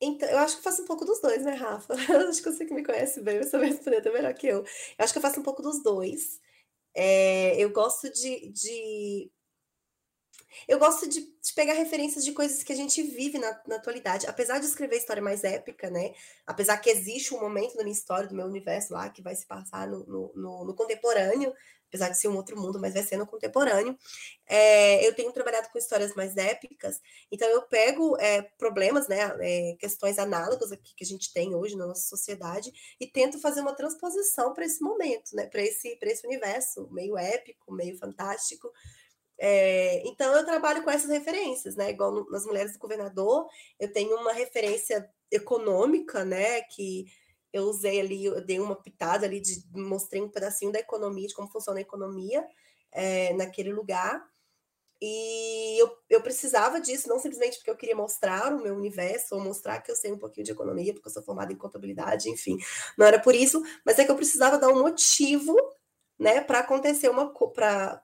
Então, 0.00 0.28
eu 0.28 0.38
acho 0.38 0.54
que 0.56 0.60
eu 0.60 0.64
faço 0.64 0.82
um 0.82 0.86
pouco 0.86 1.04
dos 1.04 1.20
dois, 1.20 1.42
né, 1.44 1.54
Rafa? 1.54 1.94
Eu 2.12 2.28
acho 2.28 2.42
que 2.42 2.50
você 2.50 2.66
que 2.66 2.74
me 2.74 2.84
conhece 2.84 3.20
bem 3.20 3.38
vai 3.38 3.48
saber 3.48 3.66
responder 3.66 3.98
até 3.98 4.10
melhor 4.12 4.34
que 4.34 4.46
eu. 4.46 4.58
Eu 4.58 4.66
acho 4.98 5.12
que 5.12 5.18
eu 5.18 5.22
faço 5.22 5.40
um 5.40 5.42
pouco 5.42 5.62
dos 5.62 5.82
dois. 5.82 6.40
É, 6.94 7.56
eu 7.62 7.70
gosto 7.70 8.10
de, 8.12 8.50
de 8.50 9.30
eu 10.68 10.78
gosto 10.78 11.08
de, 11.08 11.20
de, 11.20 11.52
pegar 11.54 11.74
referências 11.74 12.24
de 12.24 12.32
coisas 12.32 12.62
que 12.62 12.72
a 12.72 12.76
gente 12.76 13.02
vive 13.02 13.38
na, 13.38 13.60
na, 13.66 13.76
atualidade. 13.76 14.26
Apesar 14.26 14.58
de 14.58 14.66
escrever 14.66 14.96
história 14.96 15.22
mais 15.22 15.44
épica, 15.44 15.90
né? 15.90 16.14
Apesar 16.46 16.78
que 16.78 16.90
existe 16.90 17.34
um 17.34 17.40
momento 17.40 17.76
da 17.76 17.82
minha 17.82 17.92
história, 17.92 18.28
do 18.28 18.34
meu 18.34 18.46
universo 18.46 18.92
lá, 18.92 19.08
que 19.10 19.22
vai 19.22 19.34
se 19.34 19.46
passar 19.46 19.88
no, 19.88 20.04
no, 20.06 20.32
no, 20.34 20.64
no 20.64 20.74
contemporâneo, 20.74 21.52
apesar 21.94 22.08
de 22.08 22.18
ser 22.18 22.26
um 22.26 22.36
outro 22.36 22.60
mundo, 22.60 22.80
mas 22.80 22.92
vai 22.92 23.04
ser 23.04 23.16
no 23.16 23.26
contemporâneo. 23.26 23.96
É, 24.46 25.06
eu 25.06 25.14
tenho 25.14 25.32
trabalhado 25.32 25.68
com 25.70 25.78
histórias 25.78 26.12
mais 26.16 26.36
épicas, 26.36 27.00
então 27.30 27.48
eu 27.48 27.62
pego 27.62 28.16
é, 28.18 28.42
problemas, 28.58 29.06
né, 29.06 29.32
é, 29.40 29.76
questões 29.78 30.18
análogas 30.18 30.72
aqui 30.72 30.92
que 30.96 31.04
a 31.04 31.06
gente 31.06 31.32
tem 31.32 31.54
hoje 31.54 31.76
na 31.76 31.86
nossa 31.86 32.02
sociedade 32.08 32.72
e 33.00 33.06
tento 33.06 33.40
fazer 33.40 33.60
uma 33.60 33.74
transposição 33.74 34.52
para 34.52 34.64
esse 34.64 34.82
momento, 34.82 35.36
né, 35.36 35.46
para 35.46 35.62
esse, 35.62 35.96
esse 36.02 36.26
universo 36.26 36.88
meio 36.90 37.16
épico, 37.16 37.72
meio 37.72 37.96
fantástico. 37.96 38.68
É, 39.38 40.06
então 40.06 40.34
eu 40.34 40.44
trabalho 40.44 40.82
com 40.82 40.90
essas 40.90 41.10
referências, 41.10 41.74
né? 41.74 41.90
Igual 41.90 42.12
no, 42.12 42.30
nas 42.30 42.46
mulheres 42.46 42.72
do 42.72 42.78
governador, 42.78 43.48
eu 43.80 43.92
tenho 43.92 44.16
uma 44.16 44.32
referência 44.32 45.10
econômica, 45.28 46.24
né? 46.24 46.60
Que 46.62 47.06
eu 47.54 47.62
usei 47.66 48.00
ali, 48.00 48.24
eu 48.24 48.44
dei 48.44 48.58
uma 48.58 48.74
pitada 48.74 49.24
ali, 49.24 49.40
de, 49.40 49.64
mostrei 49.72 50.20
um 50.20 50.28
pedacinho 50.28 50.72
da 50.72 50.80
economia, 50.80 51.28
de 51.28 51.34
como 51.34 51.48
funciona 51.48 51.78
a 51.78 51.82
economia 51.82 52.44
é, 52.90 53.32
naquele 53.34 53.72
lugar. 53.72 54.28
E 55.00 55.80
eu, 55.80 55.96
eu 56.10 56.20
precisava 56.20 56.80
disso, 56.80 57.08
não 57.08 57.20
simplesmente 57.20 57.58
porque 57.58 57.70
eu 57.70 57.76
queria 57.76 57.94
mostrar 57.94 58.52
o 58.52 58.60
meu 58.60 58.74
universo, 58.74 59.36
ou 59.36 59.40
mostrar 59.40 59.80
que 59.80 59.90
eu 59.90 59.94
sei 59.94 60.10
um 60.10 60.18
pouquinho 60.18 60.44
de 60.44 60.50
economia, 60.50 60.92
porque 60.92 61.06
eu 61.06 61.12
sou 61.12 61.22
formada 61.22 61.52
em 61.52 61.56
contabilidade, 61.56 62.28
enfim, 62.28 62.58
não 62.98 63.06
era 63.06 63.20
por 63.20 63.36
isso, 63.36 63.62
mas 63.86 64.00
é 64.00 64.04
que 64.04 64.10
eu 64.10 64.16
precisava 64.16 64.58
dar 64.58 64.68
um 64.70 64.82
motivo, 64.82 65.54
né, 66.18 66.40
para 66.40 66.58
acontecer 66.58 67.08
uma. 67.08 67.32
para 67.32 68.02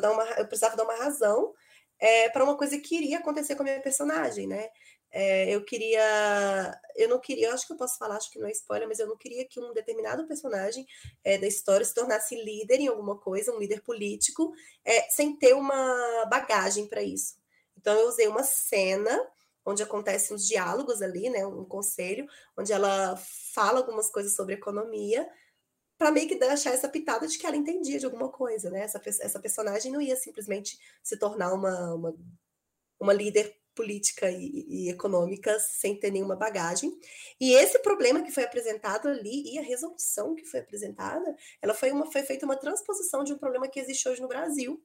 dar 0.00 0.10
uma. 0.10 0.24
Eu 0.38 0.46
precisava 0.48 0.76
dar 0.76 0.84
uma 0.84 0.96
razão 0.96 1.54
é, 2.00 2.28
para 2.30 2.42
uma 2.42 2.56
coisa 2.56 2.76
que 2.78 2.96
iria 2.96 3.18
acontecer 3.18 3.54
com 3.54 3.62
a 3.62 3.64
minha 3.64 3.80
personagem, 3.80 4.48
né? 4.48 4.68
É, 5.12 5.54
eu 5.54 5.62
queria. 5.62 6.80
Eu 6.96 7.08
não 7.08 7.20
queria, 7.20 7.48
eu 7.48 7.54
acho 7.54 7.66
que 7.66 7.72
eu 7.72 7.76
posso 7.76 7.98
falar, 7.98 8.16
acho 8.16 8.30
que 8.30 8.38
não 8.38 8.46
é 8.48 8.52
spoiler, 8.52 8.88
mas 8.88 8.98
eu 8.98 9.06
não 9.06 9.16
queria 9.16 9.46
que 9.46 9.60
um 9.60 9.72
determinado 9.74 10.26
personagem 10.26 10.86
é, 11.22 11.36
da 11.36 11.46
história 11.46 11.84
se 11.84 11.94
tornasse 11.94 12.34
líder 12.34 12.80
em 12.80 12.88
alguma 12.88 13.18
coisa, 13.18 13.52
um 13.52 13.58
líder 13.58 13.82
político, 13.82 14.52
é, 14.84 15.02
sem 15.10 15.36
ter 15.36 15.54
uma 15.54 16.24
bagagem 16.30 16.86
para 16.88 17.02
isso. 17.02 17.36
Então, 17.76 17.94
eu 17.98 18.08
usei 18.08 18.26
uma 18.26 18.42
cena 18.42 19.18
onde 19.64 19.82
acontecem 19.82 20.34
uns 20.34 20.46
diálogos 20.48 21.02
ali, 21.02 21.28
né? 21.28 21.46
Um 21.46 21.64
conselho, 21.64 22.26
onde 22.56 22.72
ela 22.72 23.16
fala 23.54 23.78
algumas 23.80 24.10
coisas 24.10 24.34
sobre 24.34 24.54
economia, 24.54 25.28
para 25.98 26.10
meio 26.10 26.26
que 26.26 26.36
deixar 26.38 26.72
essa 26.72 26.88
pitada 26.88 27.28
de 27.28 27.38
que 27.38 27.46
ela 27.46 27.56
entendia 27.56 27.98
de 27.98 28.06
alguma 28.06 28.30
coisa, 28.30 28.70
né? 28.70 28.80
Essa, 28.80 29.00
essa 29.06 29.38
personagem 29.38 29.92
não 29.92 30.00
ia 30.00 30.16
simplesmente 30.16 30.78
se 31.02 31.16
tornar 31.18 31.52
uma, 31.52 31.94
uma, 31.94 32.14
uma 32.98 33.12
líder 33.12 33.61
política 33.74 34.30
e, 34.30 34.64
e, 34.68 34.90
econômica 34.90 35.58
sem 35.60 35.98
ter 35.98 36.10
nenhuma 36.10 36.36
bagagem. 36.36 36.92
E 37.40 37.52
esse 37.54 37.78
problema 37.80 38.22
que 38.22 38.32
foi 38.32 38.44
apresentado 38.44 39.08
ali 39.08 39.54
e 39.54 39.58
a 39.58 39.62
resolução 39.62 40.34
que 40.34 40.44
foi 40.44 40.60
apresentada, 40.60 41.36
ela 41.60 41.74
foi 41.74 41.90
uma 41.90 42.10
foi 42.10 42.22
feita 42.22 42.46
uma 42.46 42.56
transposição 42.56 43.24
de 43.24 43.32
um 43.32 43.38
problema 43.38 43.68
que 43.68 43.80
existe 43.80 44.08
hoje 44.08 44.20
no 44.20 44.28
Brasil, 44.28 44.82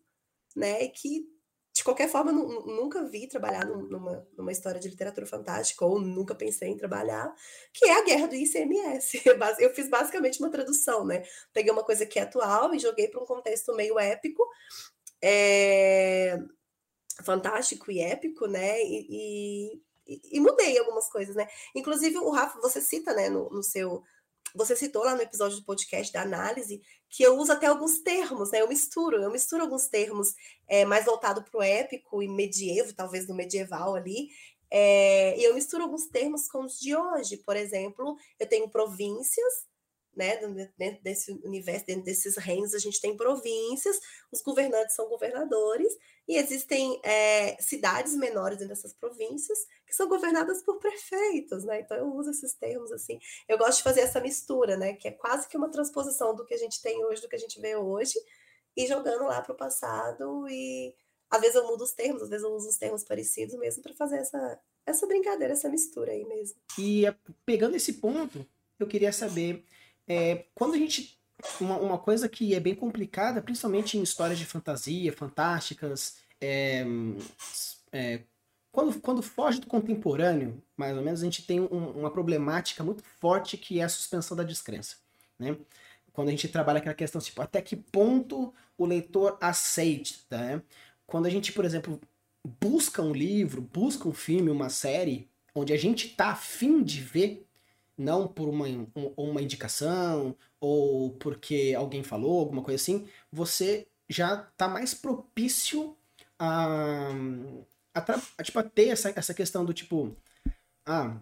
né? 0.55 0.83
E 0.83 0.89
que 0.89 1.37
de 1.77 1.83
qualquer 1.83 2.09
forma 2.09 2.31
nunca 2.31 3.03
vi 3.03 3.27
trabalhar 3.27 3.63
numa, 3.63 4.27
numa 4.35 4.51
história 4.51 4.79
de 4.79 4.89
literatura 4.89 5.27
fantástica 5.27 5.85
ou 5.85 6.01
nunca 6.01 6.33
pensei 6.33 6.69
em 6.69 6.75
trabalhar, 6.75 7.31
que 7.71 7.85
é 7.85 7.99
a 7.99 8.03
guerra 8.03 8.27
do 8.27 8.35
ICMS. 8.35 9.21
Eu 9.59 9.69
fiz 9.75 9.87
basicamente 9.87 10.39
uma 10.39 10.49
tradução, 10.49 11.05
né? 11.05 11.23
Peguei 11.53 11.71
uma 11.71 11.83
coisa 11.83 12.03
que 12.03 12.17
é 12.17 12.23
atual 12.23 12.73
e 12.73 12.79
joguei 12.79 13.07
para 13.07 13.21
um 13.21 13.27
contexto 13.27 13.75
meio 13.75 13.99
épico. 13.99 14.43
É, 15.21 16.39
fantástico 17.23 17.91
e 17.91 17.99
épico, 17.99 18.47
né? 18.47 18.81
E, 18.83 19.81
e, 20.07 20.21
e, 20.31 20.39
mudei 20.39 20.77
algumas 20.77 21.09
coisas, 21.09 21.35
né? 21.35 21.47
Inclusive, 21.75 22.17
o 22.17 22.29
Rafa, 22.29 22.59
você 22.61 22.81
cita, 22.81 23.13
né, 23.13 23.29
no, 23.29 23.49
no, 23.49 23.63
seu. 23.63 24.03
Você 24.55 24.75
citou 24.75 25.03
lá 25.03 25.13
no 25.15 25.21
episódio 25.21 25.57
do 25.57 25.65
podcast 25.65 26.11
da 26.11 26.21
análise 26.21 26.81
que 27.09 27.23
eu 27.23 27.37
uso 27.37 27.51
até 27.51 27.67
alguns 27.67 27.99
termos, 27.99 28.51
né? 28.51 28.61
Eu 28.61 28.67
misturo, 28.67 29.17
eu 29.21 29.31
misturo 29.31 29.63
alguns 29.63 29.87
termos 29.87 30.33
é, 30.67 30.85
mais 30.85 31.05
voltado 31.05 31.43
para 31.43 31.59
o 31.59 31.63
épico 31.63 32.23
e 32.23 32.27
medievo, 32.27 32.93
talvez 32.93 33.27
no 33.27 33.35
medieval 33.35 33.95
ali. 33.95 34.29
É, 34.69 35.37
e 35.39 35.43
eu 35.43 35.53
misturo 35.53 35.83
alguns 35.83 36.07
termos 36.07 36.47
com 36.47 36.65
os 36.65 36.79
de 36.79 36.95
hoje. 36.95 37.37
Por 37.37 37.55
exemplo, 37.55 38.17
eu 38.39 38.47
tenho 38.47 38.69
províncias, 38.69 39.65
né, 40.17 40.69
dentro 40.77 41.03
desse 41.03 41.31
universo, 41.43 41.85
dentro 41.85 42.03
desses 42.03 42.35
reinos, 42.37 42.73
a 42.73 42.79
gente 42.79 42.99
tem 42.99 43.15
províncias, 43.15 43.99
os 44.31 44.41
governantes 44.41 44.95
são 44.95 45.07
governadores, 45.07 45.93
e 46.27 46.35
existem 46.35 46.99
é, 47.03 47.55
cidades 47.61 48.15
menores 48.15 48.57
dentro 48.57 48.75
dessas 48.75 48.93
províncias 48.93 49.57
que 49.85 49.95
são 49.95 50.09
governadas 50.09 50.61
por 50.61 50.77
prefeitos, 50.77 51.63
né? 51.63 51.79
Então 51.79 51.95
eu 51.95 52.13
uso 52.13 52.31
esses 52.31 52.53
termos 52.53 52.91
assim. 52.91 53.17
Eu 53.47 53.57
gosto 53.57 53.77
de 53.77 53.83
fazer 53.83 54.01
essa 54.01 54.19
mistura, 54.19 54.75
né? 54.75 54.93
Que 54.93 55.07
é 55.07 55.11
quase 55.11 55.47
que 55.47 55.55
uma 55.55 55.71
transposição 55.71 56.35
do 56.35 56.45
que 56.45 56.53
a 56.53 56.57
gente 56.57 56.81
tem 56.81 57.03
hoje, 57.05 57.21
do 57.21 57.29
que 57.29 57.35
a 57.37 57.39
gente 57.39 57.61
vê 57.61 57.77
hoje, 57.77 58.19
e 58.75 58.85
jogando 58.85 59.23
lá 59.23 59.41
para 59.41 59.53
o 59.53 59.57
passado. 59.57 60.47
E 60.49 60.93
às 61.29 61.39
vezes 61.39 61.55
eu 61.55 61.65
mudo 61.65 61.83
os 61.83 61.93
termos, 61.93 62.23
às 62.23 62.29
vezes 62.29 62.43
eu 62.43 62.53
uso 62.53 62.67
os 62.67 62.77
termos 62.77 63.05
parecidos 63.05 63.55
mesmo 63.55 63.81
para 63.81 63.93
fazer 63.93 64.17
essa, 64.17 64.59
essa 64.85 65.07
brincadeira, 65.07 65.53
essa 65.53 65.69
mistura 65.69 66.11
aí 66.11 66.25
mesmo. 66.25 66.57
E 66.77 67.03
pegando 67.45 67.75
esse 67.77 67.93
ponto, 67.93 68.45
eu 68.77 68.87
queria 68.87 69.13
saber 69.13 69.63
é, 70.07 70.45
quando 70.55 70.73
a 70.73 70.77
gente. 70.77 71.17
Uma, 71.61 71.77
uma, 71.77 71.97
coisa 71.99 72.27
que 72.27 72.55
é 72.55 72.59
bem 72.59 72.73
complicada, 72.73 73.43
principalmente 73.43 73.95
em 73.95 74.01
histórias 74.01 74.39
de 74.39 74.45
fantasia, 74.45 75.13
fantásticas, 75.13 76.17
é, 76.41 76.83
é, 77.91 78.21
quando, 78.71 78.99
quando 78.99 79.21
foge 79.21 79.59
do 79.59 79.67
contemporâneo, 79.67 80.61
mais 80.75 80.95
ou 80.97 81.03
menos, 81.03 81.21
a 81.21 81.25
gente 81.25 81.43
tem 81.43 81.59
um, 81.59 81.91
uma 81.91 82.11
problemática 82.11 82.83
muito 82.83 83.03
forte 83.19 83.57
que 83.57 83.79
é 83.79 83.83
a 83.83 83.89
suspensão 83.89 84.35
da 84.37 84.43
descrença. 84.43 84.97
Né? 85.39 85.57
Quando 86.13 86.27
a 86.29 86.31
gente 86.31 86.47
trabalha 86.47 86.79
aquela 86.79 86.95
questão, 86.95 87.21
tipo, 87.21 87.41
até 87.41 87.61
que 87.61 87.75
ponto 87.75 88.53
o 88.77 88.85
leitor 88.85 89.37
aceita. 89.41 90.37
Né? 90.37 90.61
Quando 91.05 91.25
a 91.25 91.29
gente, 91.29 91.53
por 91.53 91.65
exemplo, 91.65 91.99
busca 92.61 93.01
um 93.01 93.13
livro, 93.13 93.61
busca 93.61 94.07
um 94.07 94.13
filme, 94.13 94.51
uma 94.51 94.69
série, 94.69 95.27
onde 95.55 95.73
a 95.73 95.77
gente 95.77 96.09
tá 96.09 96.29
afim 96.29 96.83
de 96.83 97.01
ver 97.01 97.46
não 97.97 98.27
por 98.27 98.47
uma, 98.47 98.65
uma 99.17 99.41
indicação 99.41 100.35
ou 100.59 101.11
porque 101.13 101.73
alguém 101.75 102.03
falou, 102.03 102.39
alguma 102.39 102.61
coisa 102.61 102.81
assim, 102.81 103.07
você 103.31 103.87
já 104.07 104.37
tá 104.55 104.67
mais 104.67 104.93
propício 104.93 105.97
a, 106.37 107.11
a, 107.93 108.05
a, 108.37 108.43
tipo, 108.43 108.59
a 108.59 108.63
ter 108.63 108.89
essa, 108.89 109.11
essa 109.15 109.33
questão 109.33 109.65
do 109.65 109.73
tipo, 109.73 110.15
ah, 110.85 111.17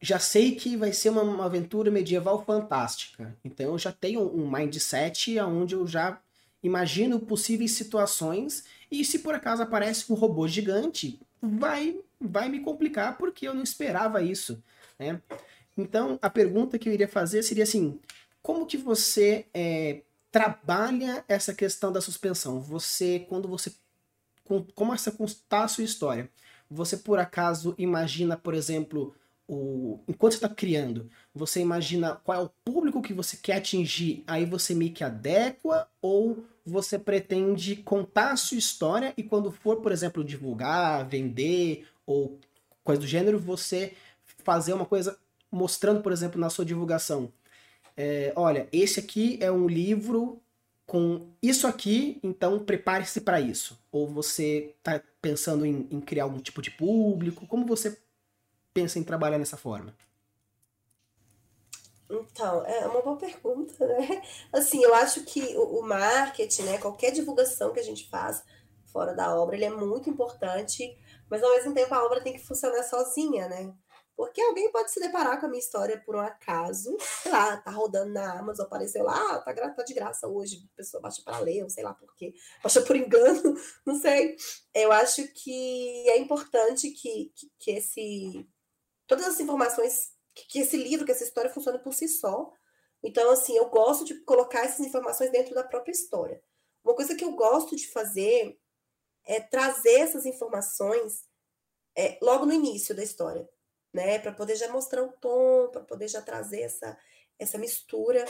já 0.00 0.18
sei 0.18 0.54
que 0.54 0.76
vai 0.76 0.92
ser 0.92 1.10
uma, 1.10 1.22
uma 1.22 1.44
aventura 1.44 1.90
medieval 1.90 2.44
fantástica, 2.44 3.36
então 3.44 3.72
eu 3.72 3.78
já 3.78 3.92
tenho 3.92 4.20
um 4.20 4.50
mindset 4.50 5.38
onde 5.40 5.74
eu 5.74 5.86
já 5.86 6.20
imagino 6.62 7.20
possíveis 7.20 7.72
situações 7.72 8.64
e 8.90 9.04
se 9.04 9.18
por 9.18 9.34
acaso 9.34 9.62
aparece 9.62 10.10
um 10.10 10.14
robô 10.14 10.48
gigante, 10.48 11.20
vai 11.40 12.00
vai 12.20 12.48
me 12.48 12.60
complicar 12.60 13.18
porque 13.18 13.46
eu 13.46 13.54
não 13.54 13.62
esperava 13.62 14.22
isso. 14.22 14.62
Né? 14.98 15.20
Então, 15.76 16.18
a 16.22 16.30
pergunta 16.30 16.78
que 16.78 16.88
eu 16.88 16.92
iria 16.92 17.08
fazer 17.08 17.42
seria 17.42 17.64
assim: 17.64 17.98
como 18.42 18.66
que 18.66 18.76
você 18.76 19.46
é, 19.52 20.02
trabalha 20.30 21.24
essa 21.28 21.54
questão 21.54 21.92
da 21.92 22.00
suspensão? 22.00 22.60
Você, 22.60 23.26
quando 23.28 23.48
você 23.48 23.72
começa 24.74 25.10
a 25.10 25.12
contar 25.12 25.64
a 25.64 25.68
sua 25.68 25.84
história, 25.84 26.28
você 26.70 26.96
por 26.96 27.18
acaso 27.18 27.74
imagina, 27.78 28.36
por 28.36 28.54
exemplo, 28.54 29.14
o, 29.48 30.00
enquanto 30.08 30.32
você 30.32 30.38
está 30.38 30.48
criando, 30.48 31.10
você 31.34 31.60
imagina 31.60 32.16
qual 32.24 32.40
é 32.40 32.44
o 32.44 32.50
público 32.64 33.02
que 33.02 33.12
você 33.12 33.36
quer 33.36 33.56
atingir, 33.56 34.24
aí 34.26 34.44
você 34.44 34.74
meio 34.74 34.92
que 34.92 35.04
adequa, 35.04 35.88
ou 36.00 36.44
você 36.64 36.98
pretende 36.98 37.76
contar 37.76 38.32
a 38.32 38.36
sua 38.36 38.56
história 38.56 39.12
e 39.16 39.22
quando 39.22 39.52
for, 39.52 39.80
por 39.80 39.92
exemplo, 39.92 40.24
divulgar, 40.24 41.06
vender 41.06 41.86
ou 42.06 42.38
coisa 42.82 43.00
do 43.00 43.06
gênero, 43.06 43.38
você 43.38 43.94
fazer 44.44 44.72
uma 44.72 44.86
coisa 44.86 45.18
mostrando, 45.50 46.02
por 46.02 46.12
exemplo, 46.12 46.40
na 46.40 46.50
sua 46.50 46.64
divulgação. 46.64 47.32
É, 47.96 48.32
olha, 48.36 48.68
esse 48.72 49.00
aqui 49.00 49.38
é 49.40 49.50
um 49.50 49.66
livro 49.66 50.40
com 50.86 51.28
isso 51.42 51.66
aqui, 51.66 52.18
então 52.22 52.64
prepare-se 52.64 53.20
para 53.20 53.40
isso. 53.40 53.78
Ou 53.90 54.06
você 54.06 54.74
está 54.78 55.00
pensando 55.20 55.64
em, 55.64 55.88
em, 55.90 56.00
criar 56.00 56.24
algum 56.24 56.40
tipo 56.40 56.60
de 56.60 56.70
público? 56.70 57.46
Como 57.46 57.66
você 57.66 57.98
pensa 58.72 58.98
em 58.98 59.02
trabalhar 59.02 59.38
nessa 59.38 59.56
forma? 59.56 59.94
Então, 62.10 62.64
é 62.66 62.86
uma 62.86 63.00
boa 63.00 63.16
pergunta, 63.16 63.86
né? 63.86 64.22
Assim, 64.52 64.82
eu 64.82 64.94
acho 64.94 65.24
que 65.24 65.40
o, 65.56 65.80
o 65.80 65.82
marketing, 65.88 66.62
né, 66.62 66.78
qualquer 66.78 67.12
divulgação 67.12 67.72
que 67.72 67.80
a 67.80 67.84
gente 67.84 68.08
faz 68.08 68.42
fora 68.92 69.14
da 69.14 69.34
obra, 69.34 69.56
ele 69.56 69.64
é 69.64 69.70
muito 69.70 70.10
importante, 70.10 70.96
mas 71.28 71.42
ao 71.42 71.50
mesmo 71.50 71.74
tempo 71.74 71.92
a 71.94 72.04
obra 72.04 72.20
tem 72.20 72.34
que 72.34 72.44
funcionar 72.44 72.82
sozinha, 72.84 73.48
né? 73.48 73.74
Porque 74.16 74.40
alguém 74.40 74.70
pode 74.70 74.92
se 74.92 75.00
deparar 75.00 75.40
com 75.40 75.46
a 75.46 75.48
minha 75.48 75.58
história 75.58 76.00
por 76.00 76.14
um 76.14 76.20
acaso, 76.20 76.96
sei 77.00 77.32
lá, 77.32 77.56
tá 77.56 77.70
rodando 77.72 78.12
na 78.12 78.38
Amazon, 78.38 78.66
apareceu 78.66 79.02
lá, 79.02 79.34
ah, 79.34 79.40
tá, 79.40 79.70
tá 79.70 79.82
de 79.82 79.92
graça 79.92 80.28
hoje, 80.28 80.68
a 80.72 80.76
pessoa 80.76 81.00
baixa 81.00 81.20
para 81.24 81.40
ler, 81.40 81.64
ou 81.64 81.70
sei 81.70 81.82
lá 81.82 81.92
por 81.92 82.14
quê, 82.14 82.32
baixa 82.62 82.80
por 82.82 82.94
engano, 82.94 83.42
não 83.84 83.96
sei. 83.96 84.36
Eu 84.72 84.92
acho 84.92 85.26
que 85.32 86.08
é 86.10 86.18
importante 86.18 86.90
que, 86.90 87.32
que, 87.34 87.52
que 87.58 87.70
esse. 87.72 88.48
Todas 89.06 89.26
as 89.26 89.40
informações, 89.40 90.12
que, 90.32 90.46
que 90.46 90.58
esse 90.60 90.76
livro, 90.76 91.04
que 91.04 91.12
essa 91.12 91.24
história 91.24 91.50
funcione 91.50 91.80
por 91.80 91.92
si 91.92 92.06
só. 92.06 92.52
Então, 93.02 93.30
assim, 93.30 93.56
eu 93.56 93.68
gosto 93.68 94.04
de 94.04 94.14
colocar 94.20 94.64
essas 94.64 94.86
informações 94.86 95.30
dentro 95.30 95.54
da 95.54 95.64
própria 95.64 95.92
história. 95.92 96.42
Uma 96.84 96.94
coisa 96.94 97.14
que 97.14 97.24
eu 97.24 97.32
gosto 97.32 97.76
de 97.76 97.88
fazer 97.88 98.58
é 99.26 99.40
trazer 99.40 100.00
essas 100.00 100.24
informações 100.24 101.24
é, 101.96 102.18
logo 102.22 102.46
no 102.46 102.52
início 102.52 102.94
da 102.94 103.02
história 103.02 103.48
né? 103.94 104.18
Para 104.18 104.32
poder 104.32 104.56
já 104.56 104.68
mostrar 104.70 105.02
o 105.02 105.12
tom, 105.12 105.68
para 105.70 105.82
poder 105.82 106.08
já 106.08 106.20
trazer 106.20 106.62
essa, 106.62 106.98
essa 107.38 107.56
mistura. 107.56 108.24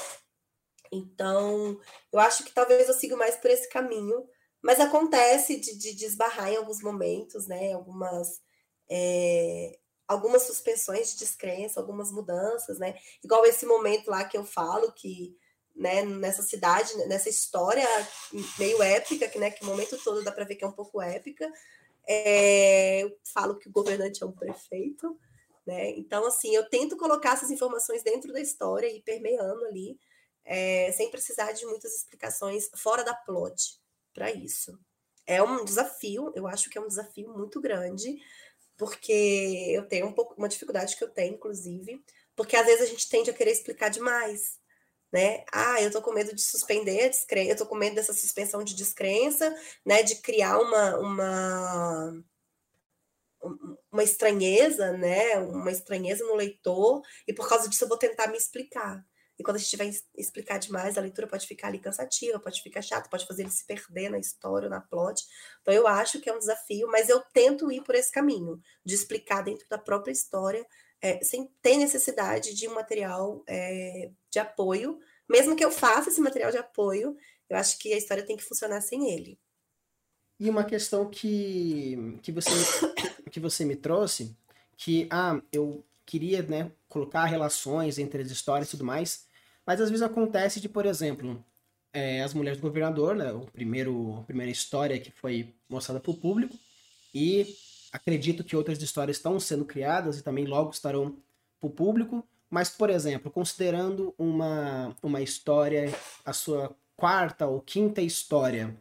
Então, 0.92 1.80
eu 2.12 2.20
acho 2.20 2.44
que 2.44 2.52
talvez 2.52 2.86
eu 2.86 2.94
siga 2.94 3.16
mais 3.16 3.36
por 3.36 3.50
esse 3.50 3.68
caminho, 3.68 4.28
mas 4.62 4.78
acontece 4.78 5.58
de, 5.58 5.76
de, 5.76 5.94
de 5.94 6.04
esbarrar 6.04 6.52
em 6.52 6.56
alguns 6.56 6.82
momentos, 6.82 7.46
né? 7.48 7.72
Algumas. 7.72 8.42
É, 8.88 9.78
algumas 10.06 10.42
suspensões 10.42 11.12
de 11.12 11.20
descrença, 11.20 11.80
algumas 11.80 12.12
mudanças, 12.12 12.78
né? 12.78 12.94
Igual 13.22 13.46
esse 13.46 13.64
momento 13.64 14.10
lá 14.10 14.22
que 14.24 14.36
eu 14.36 14.44
falo 14.44 14.92
que 14.92 15.34
né, 15.74 16.02
nessa 16.02 16.42
cidade, 16.42 16.94
nessa 17.08 17.28
história 17.28 17.86
meio 18.58 18.82
épica, 18.82 19.26
que, 19.28 19.38
né, 19.38 19.50
que 19.50 19.64
o 19.64 19.66
momento 19.66 19.98
todo 20.04 20.22
dá 20.22 20.30
para 20.30 20.44
ver 20.44 20.56
que 20.56 20.64
é 20.64 20.68
um 20.68 20.72
pouco 20.72 21.00
épica. 21.00 21.50
É, 22.06 23.02
eu 23.02 23.16
falo 23.24 23.58
que 23.58 23.68
o 23.68 23.72
governante 23.72 24.22
é 24.22 24.26
um 24.26 24.32
prefeito, 24.32 25.18
né? 25.66 25.90
Então, 25.90 26.26
assim, 26.26 26.54
eu 26.54 26.68
tento 26.68 26.96
colocar 26.96 27.34
essas 27.34 27.50
informações 27.50 28.02
dentro 28.02 28.32
da 28.32 28.40
história 28.40 28.86
e 28.86 29.02
permeando 29.02 29.64
ali, 29.66 29.98
é, 30.44 30.92
sem 30.92 31.10
precisar 31.10 31.52
de 31.52 31.64
muitas 31.66 31.94
explicações 31.94 32.68
fora 32.76 33.02
da 33.04 33.14
plot 33.14 33.78
para 34.12 34.30
isso. 34.30 34.78
É 35.26 35.42
um 35.42 35.64
desafio, 35.64 36.32
eu 36.34 36.46
acho 36.46 36.68
que 36.70 36.78
é 36.78 36.80
um 36.80 36.88
desafio 36.88 37.32
muito 37.32 37.60
grande, 37.60 38.16
porque 38.76 39.72
eu 39.72 39.86
tenho 39.88 40.06
um 40.06 40.12
pouco 40.12 40.34
uma 40.36 40.48
dificuldade 40.48 40.96
que 40.96 41.04
eu 41.04 41.10
tenho, 41.10 41.34
inclusive, 41.34 42.04
porque 42.36 42.56
às 42.56 42.66
vezes 42.66 42.82
a 42.82 42.86
gente 42.86 43.08
tende 43.08 43.30
a 43.30 43.34
querer 43.34 43.52
explicar 43.52 43.88
demais 43.88 44.58
né? 45.14 45.44
Ah, 45.52 45.80
eu 45.80 45.92
tô 45.92 46.02
com 46.02 46.12
medo 46.12 46.34
de 46.34 46.42
suspender 46.42 47.04
a 47.04 47.08
descrença, 47.08 47.52
eu 47.52 47.56
tô 47.56 47.66
com 47.66 47.76
medo 47.76 47.94
dessa 47.94 48.12
suspensão 48.12 48.64
de 48.64 48.74
descrença, 48.74 49.54
né? 49.86 50.02
De 50.02 50.16
criar 50.16 50.58
uma, 50.58 50.98
uma, 50.98 52.24
uma 53.92 54.02
estranheza, 54.02 54.92
né? 54.92 55.38
Uma 55.38 55.70
estranheza 55.70 56.24
no 56.24 56.34
leitor, 56.34 57.02
e 57.26 57.32
por 57.32 57.48
causa 57.48 57.68
disso 57.68 57.84
eu 57.84 57.88
vou 57.88 57.98
tentar 57.98 58.28
me 58.28 58.36
explicar. 58.36 59.04
E 59.38 59.42
quando 59.42 59.56
a 59.56 59.60
gente 59.60 59.76
vai 59.76 59.90
explicar 60.16 60.58
demais, 60.58 60.96
a 60.96 61.00
leitura 61.00 61.26
pode 61.26 61.46
ficar 61.46 61.68
ali 61.68 61.80
cansativa, 61.80 62.38
pode 62.38 62.62
ficar 62.62 62.82
chata, 62.82 63.08
pode 63.08 63.26
fazer 63.26 63.42
ele 63.42 63.50
se 63.50 63.66
perder 63.66 64.08
na 64.08 64.18
história, 64.18 64.68
na 64.68 64.80
plot. 64.80 65.24
Então 65.60 65.74
eu 65.74 65.86
acho 65.88 66.20
que 66.20 66.30
é 66.30 66.34
um 66.34 66.38
desafio, 66.38 66.86
mas 66.88 67.08
eu 67.08 67.20
tento 67.32 67.70
ir 67.70 67.82
por 67.82 67.94
esse 67.96 68.12
caminho, 68.12 68.60
de 68.84 68.94
explicar 68.94 69.42
dentro 69.42 69.66
da 69.68 69.78
própria 69.78 70.12
história 70.12 70.64
é, 71.02 71.22
sem 71.22 71.46
ter 71.60 71.76
necessidade 71.76 72.54
de 72.54 72.68
um 72.68 72.74
material 72.74 73.42
é, 73.48 74.10
de 74.30 74.38
apoio. 74.38 74.98
Mesmo 75.28 75.56
que 75.56 75.64
eu 75.64 75.70
faça 75.70 76.10
esse 76.10 76.20
material 76.20 76.50
de 76.50 76.58
apoio, 76.58 77.16
eu 77.48 77.56
acho 77.56 77.78
que 77.78 77.92
a 77.92 77.96
história 77.96 78.24
tem 78.24 78.36
que 78.36 78.44
funcionar 78.44 78.80
sem 78.80 79.10
ele. 79.10 79.38
E 80.38 80.50
uma 80.50 80.64
questão 80.64 81.08
que, 81.08 82.18
que, 82.22 82.32
você, 82.32 82.50
que 83.30 83.40
você 83.40 83.64
me 83.64 83.76
trouxe, 83.76 84.36
que 84.76 85.06
ah, 85.10 85.40
eu 85.52 85.84
queria 86.04 86.42
né, 86.42 86.70
colocar 86.88 87.24
relações 87.24 87.98
entre 87.98 88.22
as 88.22 88.30
histórias 88.30 88.68
e 88.68 88.70
tudo 88.72 88.84
mais, 88.84 89.26
mas 89.66 89.80
às 89.80 89.88
vezes 89.88 90.02
acontece 90.02 90.60
de, 90.60 90.68
por 90.68 90.86
exemplo, 90.86 91.42
é, 91.92 92.22
as 92.22 92.34
mulheres 92.34 92.58
do 92.58 92.62
governador, 92.62 93.14
né, 93.14 93.32
o 93.32 93.46
primeiro, 93.46 94.18
a 94.18 94.22
primeira 94.22 94.50
história 94.50 94.98
que 94.98 95.10
foi 95.10 95.54
mostrada 95.68 96.00
para 96.00 96.10
o 96.10 96.16
público, 96.16 96.58
e 97.14 97.46
acredito 97.92 98.42
que 98.42 98.56
outras 98.56 98.82
histórias 98.82 99.16
estão 99.16 99.38
sendo 99.38 99.64
criadas 99.64 100.18
e 100.18 100.22
também 100.22 100.44
logo 100.46 100.70
estarão 100.70 101.16
para 101.60 101.68
o 101.68 101.70
público. 101.70 102.26
Mas, 102.50 102.68
por 102.68 102.90
exemplo, 102.90 103.30
considerando 103.30 104.12
uma, 104.18 104.94
uma 105.02 105.20
história, 105.22 105.92
a 106.24 106.32
sua 106.32 106.74
quarta 106.96 107.46
ou 107.46 107.60
quinta 107.60 108.02
história, 108.02 108.76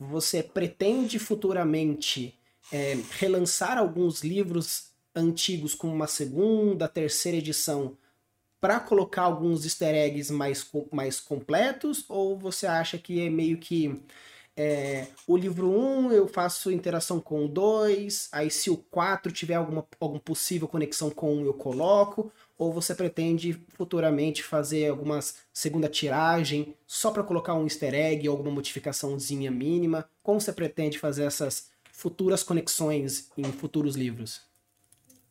você 0.00 0.42
pretende 0.42 1.18
futuramente 1.18 2.34
é, 2.72 2.96
relançar 3.18 3.76
alguns 3.76 4.24
livros 4.24 4.90
antigos 5.14 5.74
com 5.74 5.92
uma 5.92 6.06
segunda, 6.06 6.88
terceira 6.88 7.36
edição 7.36 7.98
para 8.58 8.80
colocar 8.80 9.22
alguns 9.22 9.64
easter 9.64 9.94
eggs 9.94 10.32
mais, 10.32 10.66
mais 10.90 11.20
completos? 11.20 12.04
Ou 12.08 12.38
você 12.38 12.66
acha 12.66 12.96
que 12.96 13.20
é 13.20 13.28
meio 13.28 13.58
que 13.58 14.02
é, 14.56 15.06
o 15.26 15.36
livro 15.36 15.70
1 15.70 15.78
um, 15.78 16.12
eu 16.12 16.26
faço 16.28 16.70
interação 16.70 17.20
com 17.20 17.44
o 17.44 17.48
2, 17.48 18.28
aí 18.32 18.50
se 18.50 18.70
o 18.70 18.76
4 18.76 19.30
tiver 19.32 19.54
alguma, 19.54 19.86
alguma 19.98 20.20
possível 20.20 20.66
conexão 20.66 21.10
com 21.10 21.36
um 21.36 21.44
eu 21.44 21.54
coloco, 21.54 22.32
ou 22.60 22.70
você 22.70 22.94
pretende 22.94 23.58
futuramente 23.70 24.42
fazer 24.42 24.90
alguma 24.90 25.18
segunda 25.50 25.88
tiragem 25.88 26.76
só 26.86 27.10
para 27.10 27.22
colocar 27.22 27.54
um 27.54 27.64
easter 27.64 27.94
egg 27.94 28.28
alguma 28.28 28.50
modificaçãozinha 28.50 29.50
mínima? 29.50 30.06
Como 30.22 30.38
você 30.38 30.52
pretende 30.52 30.98
fazer 30.98 31.24
essas 31.24 31.70
futuras 31.90 32.42
conexões 32.42 33.30
em 33.34 33.44
futuros 33.44 33.96
livros? 33.96 34.42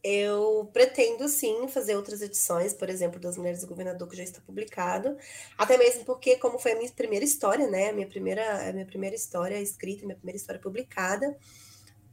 Eu 0.03 0.71
pretendo 0.73 1.29
sim 1.29 1.67
fazer 1.67 1.95
outras 1.95 2.23
edições, 2.23 2.73
por 2.73 2.89
exemplo, 2.89 3.19
das 3.19 3.37
Mulheres 3.37 3.61
do 3.61 3.67
Governador, 3.67 4.09
que 4.09 4.17
já 4.17 4.23
está 4.23 4.41
publicado. 4.41 5.15
Até 5.55 5.77
mesmo 5.77 6.05
porque, 6.05 6.35
como 6.37 6.57
foi 6.57 6.71
a 6.71 6.77
minha 6.77 6.91
primeira 6.91 7.23
história, 7.23 7.67
né? 7.67 7.89
A 7.89 7.93
minha 7.93 8.07
primeira, 8.07 8.69
a 8.69 8.73
minha 8.73 8.87
primeira 8.87 9.15
história 9.15 9.61
escrita, 9.61 10.03
minha 10.03 10.17
primeira 10.17 10.37
história 10.37 10.59
publicada. 10.59 11.37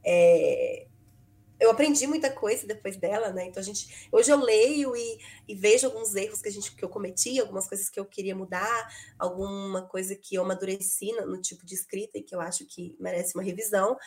É... 0.05 0.85
Eu 1.59 1.71
aprendi 1.71 2.05
muita 2.05 2.31
coisa 2.31 2.67
depois 2.67 2.97
dela, 2.97 3.31
né? 3.31 3.45
Então 3.45 3.61
a 3.61 3.65
gente. 3.65 4.07
Hoje 4.11 4.31
eu 4.31 4.37
leio 4.37 4.95
e, 4.95 5.17
e, 5.47 5.55
vejo 5.55 5.87
alguns 5.87 6.15
erros 6.15 6.41
que, 6.41 6.49
a 6.49 6.51
gente, 6.51 6.75
que 6.75 6.83
eu 6.83 6.89
cometi, 6.89 7.39
algumas 7.39 7.67
coisas 7.67 7.89
que 7.89 7.99
eu 7.99 8.05
queria 8.05 8.35
mudar, 8.35 8.87
alguma 9.17 9.87
coisa 9.87 10.15
que 10.15 10.35
eu 10.35 10.43
amadureci 10.43 11.11
no, 11.13 11.25
no 11.25 11.41
tipo 11.41 11.65
de 11.65 11.73
escrita 11.73 12.17
e 12.17 12.23
que 12.23 12.35
eu 12.35 12.41
acho 12.41 12.65
que 12.65 12.95
merece 12.99 13.35
uma 13.35 13.43
revisão. 13.43 13.97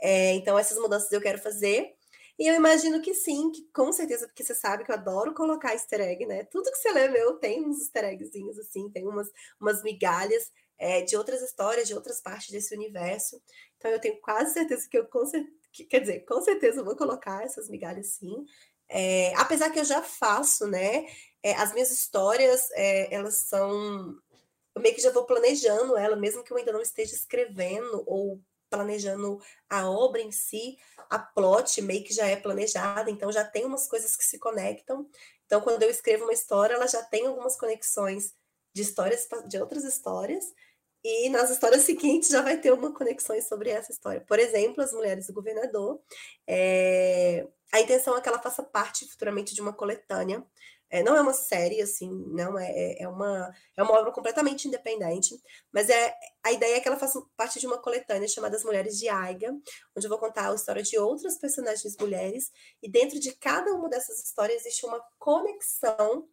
É, 0.00 0.32
então, 0.34 0.58
essas 0.58 0.78
mudanças 0.78 1.10
eu 1.10 1.20
quero 1.20 1.38
fazer. 1.38 1.94
E 2.38 2.46
eu 2.46 2.54
imagino 2.54 3.02
que 3.02 3.12
sim, 3.12 3.50
que 3.50 3.68
com 3.70 3.92
certeza, 3.92 4.26
porque 4.26 4.42
você 4.42 4.54
sabe 4.54 4.82
que 4.82 4.90
eu 4.90 4.94
adoro 4.94 5.34
colocar 5.34 5.74
easter 5.74 6.00
egg, 6.00 6.24
né? 6.24 6.44
Tudo 6.44 6.70
que 6.70 6.78
você 6.78 6.90
lê 6.90 7.06
meu 7.08 7.34
tem 7.34 7.62
uns 7.62 7.80
easter 7.80 8.04
eggzinhos, 8.04 8.58
assim, 8.58 8.88
tem 8.88 9.06
umas, 9.06 9.28
umas 9.60 9.82
migalhas 9.82 10.50
é, 10.78 11.02
de 11.02 11.14
outras 11.16 11.42
histórias, 11.42 11.86
de 11.86 11.94
outras 11.94 12.22
partes 12.22 12.50
desse 12.50 12.74
universo. 12.74 13.40
Então 13.76 13.90
eu 13.90 14.00
tenho 14.00 14.18
quase 14.22 14.54
certeza 14.54 14.88
que 14.88 14.96
eu, 14.96 15.06
com 15.06 15.24
quer 15.72 16.00
dizer, 16.00 16.20
com 16.20 16.40
certeza 16.40 16.82
vou 16.82 16.96
colocar 16.96 17.42
essas 17.44 17.68
migalhas 17.68 18.14
sim. 18.14 18.44
É, 18.88 19.32
apesar 19.36 19.70
que 19.70 19.78
eu 19.78 19.84
já 19.84 20.02
faço, 20.02 20.66
né? 20.66 21.06
É, 21.42 21.54
as 21.54 21.72
minhas 21.72 21.90
histórias, 21.90 22.70
é, 22.72 23.14
elas 23.14 23.36
são. 23.36 24.16
Eu 24.74 24.82
meio 24.82 24.94
que 24.94 25.00
já 25.00 25.10
vou 25.12 25.24
planejando 25.24 25.96
ela, 25.96 26.16
mesmo 26.16 26.42
que 26.42 26.52
eu 26.52 26.56
ainda 26.56 26.72
não 26.72 26.80
esteja 26.82 27.14
escrevendo 27.14 28.02
ou 28.06 28.40
planejando 28.68 29.40
a 29.68 29.90
obra 29.90 30.20
em 30.20 30.30
si, 30.30 30.78
a 31.10 31.18
plot 31.18 31.82
meio 31.82 32.04
que 32.04 32.14
já 32.14 32.26
é 32.26 32.36
planejada, 32.36 33.10
então 33.10 33.32
já 33.32 33.44
tem 33.44 33.64
umas 33.64 33.88
coisas 33.88 34.16
que 34.16 34.24
se 34.24 34.38
conectam. 34.38 35.08
Então, 35.44 35.60
quando 35.60 35.82
eu 35.82 35.90
escrevo 35.90 36.24
uma 36.24 36.32
história, 36.32 36.74
ela 36.74 36.86
já 36.86 37.02
tem 37.02 37.26
algumas 37.26 37.56
conexões 37.56 38.32
de 38.72 38.82
histórias 38.82 39.28
de 39.48 39.60
outras 39.60 39.82
histórias, 39.82 40.44
e 41.04 41.28
nas 41.30 41.50
histórias 41.50 41.82
seguintes 41.82 42.30
já 42.30 42.42
vai 42.42 42.58
ter 42.58 42.72
uma 42.72 42.92
conexão 42.92 43.40
sobre 43.42 43.70
essa 43.70 43.92
história. 43.92 44.20
Por 44.20 44.38
exemplo, 44.38 44.82
as 44.82 44.92
mulheres 44.92 45.26
do 45.26 45.32
governador. 45.32 46.00
É... 46.46 47.46
A 47.72 47.80
intenção 47.80 48.16
é 48.16 48.20
que 48.20 48.28
ela 48.28 48.42
faça 48.42 48.62
parte 48.62 49.08
futuramente 49.08 49.54
de 49.54 49.60
uma 49.60 49.72
coletânea 49.72 50.44
é, 50.90 51.04
não 51.04 51.16
é 51.16 51.20
uma 51.20 51.32
série, 51.32 51.80
assim, 51.80 52.10
não 52.26 52.58
é, 52.58 52.68
é, 52.68 53.02
é 53.04 53.08
uma, 53.08 53.54
é 53.76 53.82
uma 53.82 53.92
obra 53.96 54.10
completamente 54.10 54.66
independente, 54.66 55.40
mas 55.72 55.88
é 55.88 56.12
a 56.42 56.50
ideia 56.50 56.76
é 56.76 56.80
que 56.80 56.88
ela 56.88 56.96
faça 56.98 57.22
parte 57.36 57.60
de 57.60 57.66
uma 57.66 57.78
coletânea 57.78 58.26
chamada 58.26 58.56
As 58.56 58.64
Mulheres 58.64 58.98
de 58.98 59.08
Aiga, 59.08 59.52
onde 59.96 60.06
eu 60.06 60.10
vou 60.10 60.18
contar 60.18 60.50
a 60.50 60.54
história 60.54 60.82
de 60.82 60.98
outras 60.98 61.38
personagens 61.38 61.96
mulheres, 61.96 62.50
e 62.82 62.90
dentro 62.90 63.20
de 63.20 63.32
cada 63.36 63.72
uma 63.72 63.88
dessas 63.88 64.18
histórias 64.18 64.62
existe 64.62 64.84
uma 64.84 65.00
conexão 65.16 66.28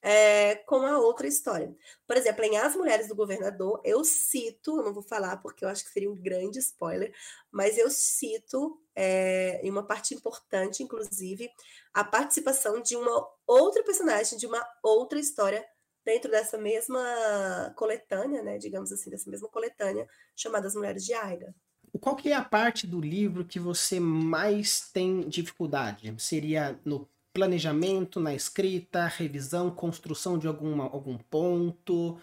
é, 0.00 0.56
com 0.56 0.86
a 0.86 0.98
outra 0.98 1.26
história. 1.26 1.74
Por 2.06 2.16
exemplo, 2.16 2.44
em 2.44 2.56
As 2.56 2.76
Mulheres 2.76 3.08
do 3.08 3.14
Governador, 3.14 3.80
eu 3.84 4.04
cito, 4.04 4.76
não 4.76 4.92
vou 4.92 5.02
falar 5.02 5.38
porque 5.38 5.64
eu 5.64 5.68
acho 5.68 5.84
que 5.84 5.90
seria 5.90 6.10
um 6.10 6.14
grande 6.14 6.58
spoiler, 6.58 7.12
mas 7.50 7.76
eu 7.76 7.90
cito, 7.90 8.80
é, 8.94 9.60
em 9.62 9.70
uma 9.70 9.82
parte 9.82 10.14
importante, 10.14 10.82
inclusive, 10.82 11.50
a 11.92 12.04
participação 12.04 12.80
de 12.80 12.96
uma 12.96 13.26
outra 13.46 13.82
personagem, 13.82 14.38
de 14.38 14.46
uma 14.46 14.64
outra 14.82 15.18
história 15.18 15.64
dentro 16.04 16.30
dessa 16.30 16.56
mesma 16.56 17.72
coletânea, 17.76 18.42
né, 18.42 18.56
digamos 18.56 18.90
assim, 18.92 19.10
dessa 19.10 19.28
mesma 19.28 19.48
coletânea, 19.48 20.08
chamada 20.34 20.66
As 20.66 20.74
Mulheres 20.74 21.04
de 21.04 21.12
Aiga. 21.12 21.54
Qual 22.00 22.16
que 22.16 22.30
é 22.30 22.34
a 22.34 22.44
parte 22.44 22.86
do 22.86 23.00
livro 23.00 23.44
que 23.44 23.58
você 23.58 23.98
mais 23.98 24.90
tem 24.92 25.20
dificuldade? 25.28 26.14
Seria 26.18 26.78
no 26.84 27.08
planejamento 27.38 28.18
na 28.18 28.34
escrita, 28.34 29.06
revisão, 29.06 29.70
construção 29.70 30.36
de 30.36 30.48
alguma, 30.48 30.84
algum 30.84 31.16
ponto? 31.16 32.20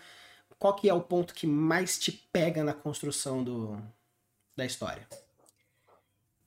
Qual 0.59 0.75
que 0.75 0.89
é 0.89 0.93
o 0.93 1.01
ponto 1.01 1.33
que 1.33 1.47
mais 1.47 1.97
te 1.97 2.11
pega 2.11 2.65
na 2.65 2.73
construção 2.73 3.41
do, 3.41 3.81
da 4.57 4.65
história? 4.65 5.07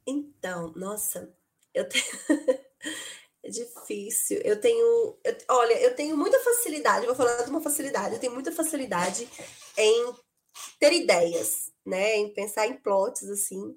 Então, 0.07 0.71
nossa, 0.77 1.35
eu 1.73 1.89
tenho... 1.89 2.05
é 3.43 3.49
difícil. 3.49 4.39
Eu 4.45 4.61
tenho, 4.61 5.17
eu, 5.25 5.37
olha, 5.49 5.81
eu 5.81 5.97
tenho 5.97 6.15
muita 6.15 6.39
facilidade, 6.41 7.07
vou 7.07 7.15
falar 7.15 7.43
de 7.45 7.51
uma 7.51 7.63
facilidade, 7.63 8.17
eu 8.17 8.21
tenho 8.21 8.35
muita 8.35 8.53
facilidade 8.53 9.27
em 9.79 10.15
ter 10.79 10.93
ideias, 10.93 11.73
né, 11.87 12.17
em 12.17 12.35
pensar 12.35 12.67
em 12.67 12.77
plots 12.77 13.23
assim. 13.31 13.75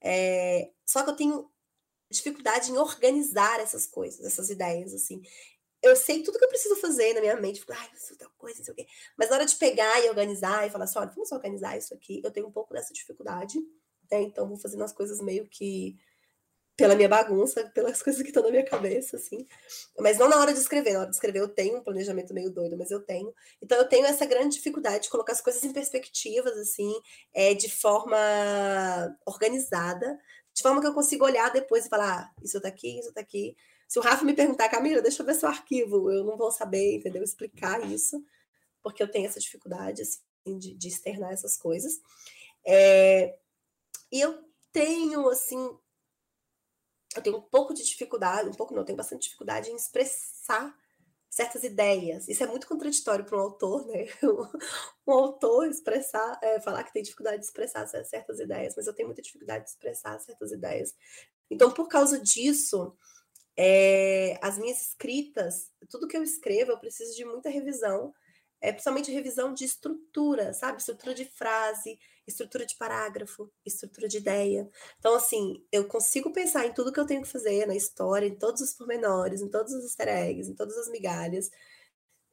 É, 0.00 0.72
só 0.84 1.04
que 1.04 1.10
eu 1.10 1.16
tenho 1.16 1.53
dificuldade 2.10 2.70
em 2.70 2.78
organizar 2.78 3.60
essas 3.60 3.86
coisas, 3.86 4.24
essas 4.24 4.50
ideias, 4.50 4.92
assim. 4.94 5.22
Eu 5.82 5.94
sei 5.96 6.22
tudo 6.22 6.38
que 6.38 6.44
eu 6.44 6.48
preciso 6.48 6.76
fazer 6.76 7.12
na 7.12 7.20
minha 7.20 7.36
mente, 7.36 7.60
fico, 7.60 7.72
ai, 7.72 7.90
isso 7.94 8.16
tal 8.16 8.30
coisa, 8.38 8.58
não 8.58 8.64
sei 8.64 8.72
o 8.72 8.76
quê. 8.76 8.86
Mas 9.18 9.28
na 9.28 9.36
hora 9.36 9.46
de 9.46 9.56
pegar 9.56 10.00
e 10.02 10.08
organizar 10.08 10.66
e 10.66 10.70
falar 10.70 10.84
assim, 10.84 10.98
olha, 10.98 11.10
vamos 11.14 11.30
organizar 11.30 11.76
isso 11.76 11.92
aqui, 11.92 12.20
eu 12.24 12.30
tenho 12.30 12.46
um 12.46 12.52
pouco 12.52 12.72
dessa 12.72 12.92
dificuldade, 12.94 13.58
né? 14.10 14.22
Então 14.22 14.48
vou 14.48 14.56
fazendo 14.56 14.84
as 14.84 14.92
coisas 14.92 15.20
meio 15.20 15.46
que 15.46 15.96
pela 16.76 16.96
minha 16.96 17.08
bagunça, 17.08 17.70
pelas 17.74 18.02
coisas 18.02 18.20
que 18.22 18.28
estão 18.28 18.42
na 18.42 18.50
minha 18.50 18.64
cabeça, 18.64 19.16
assim. 19.16 19.46
Mas 19.98 20.18
não 20.18 20.28
na 20.28 20.40
hora 20.40 20.52
de 20.52 20.58
escrever. 20.58 20.92
Na 20.92 21.00
hora 21.00 21.10
de 21.10 21.16
escrever 21.16 21.40
eu 21.40 21.48
tenho 21.48 21.78
um 21.78 21.82
planejamento 21.82 22.34
meio 22.34 22.50
doido, 22.50 22.76
mas 22.76 22.90
eu 22.90 23.00
tenho. 23.00 23.32
Então 23.62 23.78
eu 23.78 23.88
tenho 23.88 24.06
essa 24.06 24.26
grande 24.26 24.56
dificuldade 24.56 25.04
de 25.04 25.10
colocar 25.10 25.32
as 25.32 25.40
coisas 25.40 25.62
em 25.64 25.72
perspectivas, 25.72 26.56
assim, 26.56 26.92
é, 27.32 27.54
de 27.54 27.70
forma 27.70 28.16
organizada, 29.26 30.18
de 30.54 30.62
forma 30.62 30.80
que 30.80 30.86
eu 30.86 30.94
consigo 30.94 31.24
olhar 31.24 31.50
depois 31.50 31.84
e 31.84 31.88
falar, 31.88 32.18
ah, 32.18 32.42
isso 32.42 32.60
tá 32.60 32.68
aqui, 32.68 33.00
isso 33.00 33.12
tá 33.12 33.20
aqui. 33.20 33.56
Se 33.88 33.98
o 33.98 34.02
Rafa 34.02 34.24
me 34.24 34.34
perguntar, 34.34 34.68
Camila, 34.68 35.02
deixa 35.02 35.22
eu 35.22 35.26
ver 35.26 35.34
seu 35.34 35.48
arquivo, 35.48 36.10
eu 36.10 36.24
não 36.24 36.36
vou 36.36 36.50
saber, 36.52 36.96
entendeu? 36.96 37.22
Explicar 37.22 37.84
isso, 37.90 38.24
porque 38.82 39.02
eu 39.02 39.10
tenho 39.10 39.26
essa 39.26 39.40
dificuldade, 39.40 40.02
assim, 40.02 40.58
de, 40.58 40.74
de 40.74 40.88
externar 40.88 41.32
essas 41.32 41.56
coisas. 41.56 42.00
É, 42.64 43.36
e 44.12 44.20
eu 44.20 44.42
tenho, 44.72 45.28
assim, 45.28 45.76
eu 47.16 47.22
tenho 47.22 47.36
um 47.36 47.42
pouco 47.42 47.74
de 47.74 47.84
dificuldade, 47.84 48.48
um 48.48 48.54
pouco 48.54 48.72
não, 48.72 48.82
eu 48.82 48.86
tenho 48.86 48.96
bastante 48.96 49.22
dificuldade 49.22 49.70
em 49.70 49.76
expressar 49.76 50.74
certas 51.34 51.64
ideias. 51.64 52.28
Isso 52.28 52.44
é 52.44 52.46
muito 52.46 52.68
contraditório 52.68 53.24
para 53.24 53.36
um 53.36 53.40
autor, 53.40 53.84
né? 53.86 54.06
Um 55.06 55.12
autor 55.12 55.68
expressar, 55.68 56.38
é, 56.40 56.60
falar 56.60 56.84
que 56.84 56.92
tem 56.92 57.02
dificuldade 57.02 57.38
de 57.38 57.44
expressar 57.44 57.86
certas 57.86 58.38
ideias, 58.38 58.74
mas 58.76 58.86
eu 58.86 58.94
tenho 58.94 59.08
muita 59.08 59.20
dificuldade 59.20 59.64
de 59.64 59.70
expressar 59.70 60.18
certas 60.20 60.52
ideias. 60.52 60.94
Então, 61.50 61.70
por 61.72 61.88
causa 61.88 62.18
disso, 62.20 62.96
é, 63.56 64.38
as 64.40 64.56
minhas 64.56 64.80
escritas, 64.80 65.70
tudo 65.90 66.06
que 66.06 66.16
eu 66.16 66.22
escrevo, 66.22 66.70
eu 66.70 66.78
preciso 66.78 67.14
de 67.16 67.24
muita 67.24 67.50
revisão, 67.50 68.14
é, 68.60 68.72
principalmente 68.72 69.10
revisão 69.10 69.52
de 69.52 69.64
estrutura, 69.64 70.54
sabe? 70.54 70.78
Estrutura 70.78 71.14
de 71.14 71.24
frase, 71.24 71.98
estrutura 72.26 72.64
de 72.64 72.76
parágrafo, 72.76 73.50
estrutura 73.64 74.08
de 74.08 74.18
ideia. 74.18 74.68
Então, 74.98 75.14
assim, 75.14 75.64
eu 75.70 75.86
consigo 75.86 76.32
pensar 76.32 76.66
em 76.66 76.72
tudo 76.72 76.92
que 76.92 77.00
eu 77.00 77.06
tenho 77.06 77.22
que 77.22 77.28
fazer 77.28 77.66
na 77.66 77.76
história, 77.76 78.26
em 78.26 78.34
todos 78.34 78.62
os 78.62 78.72
pormenores, 78.72 79.40
em 79.40 79.48
todos 79.48 79.72
os 79.72 79.84
easter 79.84 80.08
eggs, 80.08 80.50
em 80.50 80.54
todas 80.54 80.76
as 80.78 80.88
migalhas, 80.88 81.50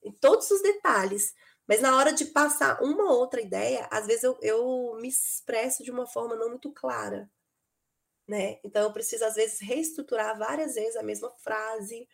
em 0.04 0.12
todos 0.12 0.50
os 0.50 0.62
detalhes. 0.62 1.34
Mas 1.68 1.82
na 1.82 1.96
hora 1.98 2.14
de 2.14 2.26
passar 2.26 2.82
uma 2.82 3.12
outra 3.14 3.42
ideia, 3.42 3.88
às 3.92 4.08
vezes 4.08 4.24
eu, 4.24 4.38
eu 4.42 4.98
me 5.00 5.08
expresso 5.08 5.84
de 5.84 5.92
uma 5.92 6.08
forma 6.08 6.36
não 6.36 6.50
muito 6.50 6.72
clara. 6.72 7.30
Né? 8.28 8.60
Então 8.64 8.84
eu 8.84 8.94
preciso, 8.94 9.26
às 9.26 9.36
vezes, 9.36 9.60
reestruturar 9.60 10.38
várias 10.38 10.76
vezes 10.76 10.96
a 10.96 11.04
mesma 11.04 11.30
frase, 11.44 12.08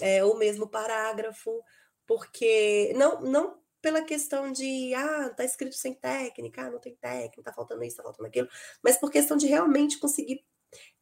é, 0.00 0.24
o 0.24 0.34
mesmo 0.34 0.68
parágrafo, 0.68 1.62
porque 2.06 2.92
não, 2.96 3.20
não 3.20 3.61
pela 3.82 4.02
questão 4.02 4.50
de, 4.52 4.94
ah, 4.94 5.30
tá 5.30 5.44
escrito 5.44 5.74
sem 5.74 5.92
técnica, 5.92 6.62
ah, 6.62 6.70
não 6.70 6.78
tem 6.78 6.94
técnica, 6.94 7.42
tá 7.42 7.52
faltando 7.52 7.82
isso, 7.84 7.96
tá 7.96 8.02
faltando 8.02 8.28
aquilo, 8.28 8.48
mas 8.82 8.96
por 8.96 9.10
questão 9.10 9.36
de 9.36 9.46
realmente 9.46 9.98
conseguir 9.98 10.42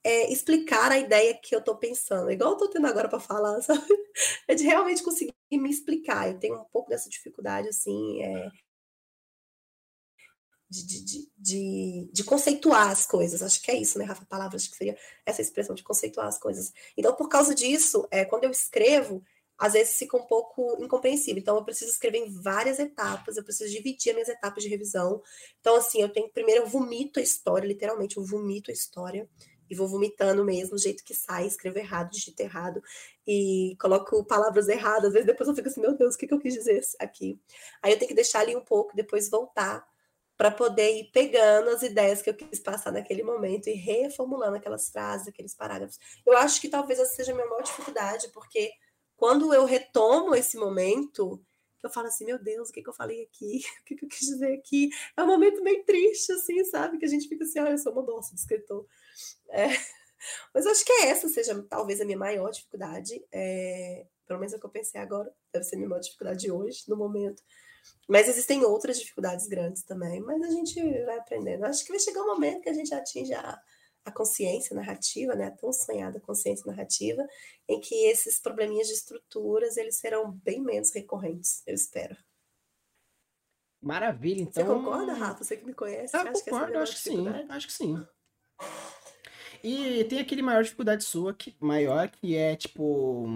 é, 0.02 0.32
explicar 0.32 0.90
a 0.90 0.98
ideia 0.98 1.38
que 1.40 1.54
eu 1.54 1.62
tô 1.62 1.76
pensando, 1.76 2.30
igual 2.30 2.52
eu 2.52 2.56
tô 2.56 2.68
tendo 2.68 2.86
agora 2.86 3.08
para 3.08 3.20
falar, 3.20 3.60
sabe? 3.62 3.86
É 4.48 4.54
de 4.54 4.64
realmente 4.64 5.02
conseguir 5.02 5.34
me 5.52 5.70
explicar. 5.70 6.28
Eu 6.28 6.38
tenho 6.38 6.56
um 6.56 6.64
pouco 6.64 6.88
dessa 6.88 7.08
dificuldade, 7.08 7.68
assim, 7.68 8.22
é, 8.22 8.50
de, 10.70 10.86
de, 10.86 11.30
de, 11.36 12.10
de, 12.12 12.24
conceituar 12.24 12.90
as 12.90 13.04
coisas. 13.04 13.42
Acho 13.42 13.60
que 13.60 13.70
é 13.70 13.76
isso, 13.76 13.98
né, 13.98 14.04
Rafa? 14.04 14.24
Palavras 14.24 14.66
que 14.68 14.76
seria 14.76 14.96
essa 15.26 15.42
expressão 15.42 15.74
de 15.74 15.82
conceituar 15.82 16.28
as 16.28 16.38
coisas. 16.38 16.72
Então, 16.96 17.14
por 17.14 17.28
causa 17.28 17.54
disso, 17.54 18.06
é, 18.10 18.24
quando 18.24 18.44
eu 18.44 18.50
escrevo, 18.50 19.22
às 19.60 19.74
vezes 19.74 19.98
fica 19.98 20.16
um 20.16 20.26
pouco 20.26 20.82
incompreensível. 20.82 21.38
Então, 21.38 21.54
eu 21.56 21.64
preciso 21.64 21.90
escrever 21.90 22.18
em 22.18 22.32
várias 22.42 22.78
etapas, 22.78 23.36
eu 23.36 23.44
preciso 23.44 23.70
dividir 23.70 24.10
as 24.10 24.14
minhas 24.14 24.28
etapas 24.30 24.62
de 24.64 24.70
revisão. 24.70 25.20
Então, 25.60 25.76
assim, 25.76 26.00
eu 26.00 26.08
tenho 26.08 26.30
primeiro 26.30 26.62
eu 26.62 26.66
vomito 26.66 27.20
a 27.20 27.22
história, 27.22 27.68
literalmente, 27.68 28.16
eu 28.16 28.24
vomito 28.24 28.70
a 28.70 28.74
história 28.74 29.28
e 29.68 29.74
vou 29.74 29.86
vomitando 29.86 30.44
mesmo, 30.44 30.76
do 30.76 30.82
jeito 30.82 31.04
que 31.04 31.14
sai, 31.14 31.46
escrevo 31.46 31.78
errado, 31.78 32.10
digito 32.10 32.40
errado 32.40 32.82
e 33.26 33.76
coloco 33.78 34.24
palavras 34.24 34.66
erradas. 34.66 35.08
Às 35.08 35.12
vezes 35.12 35.26
depois 35.26 35.48
eu 35.48 35.54
fico 35.54 35.68
assim, 35.68 35.80
meu 35.80 35.96
Deus, 35.96 36.14
o 36.14 36.18
que, 36.18 36.26
que 36.26 36.34
eu 36.34 36.40
quis 36.40 36.54
dizer 36.54 36.80
aqui? 36.98 37.38
Aí 37.82 37.92
eu 37.92 37.98
tenho 37.98 38.08
que 38.08 38.14
deixar 38.14 38.40
ali 38.40 38.56
um 38.56 38.64
pouco, 38.64 38.96
depois 38.96 39.28
voltar 39.28 39.86
para 40.36 40.50
poder 40.50 40.96
ir 40.96 41.10
pegando 41.12 41.68
as 41.68 41.82
ideias 41.82 42.22
que 42.22 42.30
eu 42.30 42.34
quis 42.34 42.58
passar 42.58 42.90
naquele 42.90 43.22
momento 43.22 43.68
e 43.68 43.74
reformulando 43.74 44.56
aquelas 44.56 44.88
frases, 44.88 45.28
aqueles 45.28 45.54
parágrafos. 45.54 45.98
Eu 46.26 46.34
acho 46.38 46.60
que 46.62 46.68
talvez 46.68 46.98
essa 46.98 47.14
seja 47.14 47.32
a 47.32 47.34
minha 47.34 47.46
maior 47.46 47.62
dificuldade, 47.62 48.30
porque 48.32 48.72
quando 49.20 49.52
eu 49.52 49.66
retomo 49.66 50.34
esse 50.34 50.56
momento, 50.56 51.38
eu 51.82 51.90
falo 51.90 52.06
assim, 52.06 52.24
meu 52.24 52.42
Deus, 52.42 52.70
o 52.70 52.72
que, 52.72 52.82
que 52.82 52.88
eu 52.88 52.94
falei 52.94 53.22
aqui? 53.22 53.60
O 53.82 53.84
que, 53.84 53.94
que 53.94 54.04
eu 54.06 54.08
quis 54.08 54.20
dizer 54.20 54.54
aqui? 54.54 54.88
É 55.14 55.22
um 55.22 55.26
momento 55.26 55.62
meio 55.62 55.84
triste, 55.84 56.32
assim, 56.32 56.64
sabe? 56.64 56.96
Que 56.96 57.04
a 57.04 57.08
gente 57.08 57.28
fica 57.28 57.44
assim, 57.44 57.58
ah, 57.58 57.70
eu 57.70 57.76
sou 57.76 57.92
uma 57.92 58.02
bosta 58.02 58.34
de 58.34 58.40
escritor. 58.40 58.86
É, 59.50 59.66
mas 60.54 60.66
acho 60.66 60.82
que 60.82 60.92
essa 61.04 61.28
seja 61.28 61.62
talvez 61.68 62.00
a 62.00 62.06
minha 62.06 62.16
maior 62.16 62.50
dificuldade. 62.50 63.22
É, 63.30 64.06
pelo 64.26 64.40
menos 64.40 64.54
é 64.54 64.56
o 64.56 64.58
que 64.60 64.64
eu 64.64 64.70
pensei 64.70 64.98
agora, 64.98 65.30
deve 65.52 65.66
ser 65.66 65.74
a 65.74 65.78
minha 65.78 65.90
maior 65.90 66.00
dificuldade 66.00 66.50
hoje, 66.50 66.84
no 66.88 66.96
momento. 66.96 67.42
Mas 68.08 68.26
existem 68.26 68.64
outras 68.64 68.98
dificuldades 68.98 69.46
grandes 69.48 69.82
também, 69.82 70.18
mas 70.20 70.42
a 70.42 70.48
gente 70.48 70.80
vai 71.04 71.18
aprendendo. 71.18 71.66
Acho 71.66 71.84
que 71.84 71.92
vai 71.92 72.00
chegar 72.00 72.22
um 72.22 72.28
momento 72.28 72.62
que 72.62 72.70
a 72.70 72.74
gente 72.74 72.94
atinja 72.94 73.38
a, 73.38 73.60
a 74.10 74.12
consciência 74.12 74.76
narrativa, 74.76 75.34
né, 75.34 75.46
a 75.46 75.50
tão 75.50 75.72
sonhada 75.72 76.20
consciência 76.20 76.66
narrativa, 76.66 77.26
em 77.68 77.80
que 77.80 77.94
esses 78.06 78.38
probleminhas 78.38 78.88
de 78.88 78.94
estruturas 78.94 79.76
eles 79.76 79.96
serão 79.96 80.32
bem 80.32 80.60
menos 80.60 80.92
recorrentes, 80.92 81.62
eu 81.66 81.74
espero. 81.74 82.16
Maravilha, 83.80 84.42
então. 84.42 84.66
Você 84.66 84.74
concorda, 84.74 85.14
Rafa? 85.14 85.42
Você 85.42 85.56
que 85.56 85.64
me 85.64 85.72
conhece? 85.72 86.14
Eu 86.14 86.24
concordo, 86.24 86.72
que 86.72 86.78
acho 86.78 86.92
que 86.92 87.00
sim, 87.00 87.24
acho 87.48 87.66
que 87.66 87.72
sim. 87.72 88.06
E 89.62 90.04
tem 90.04 90.18
aquele 90.18 90.42
maior 90.42 90.62
dificuldade 90.62 91.04
sua, 91.04 91.34
que, 91.34 91.54
maior, 91.60 92.08
que 92.10 92.36
é 92.36 92.56
tipo. 92.56 93.26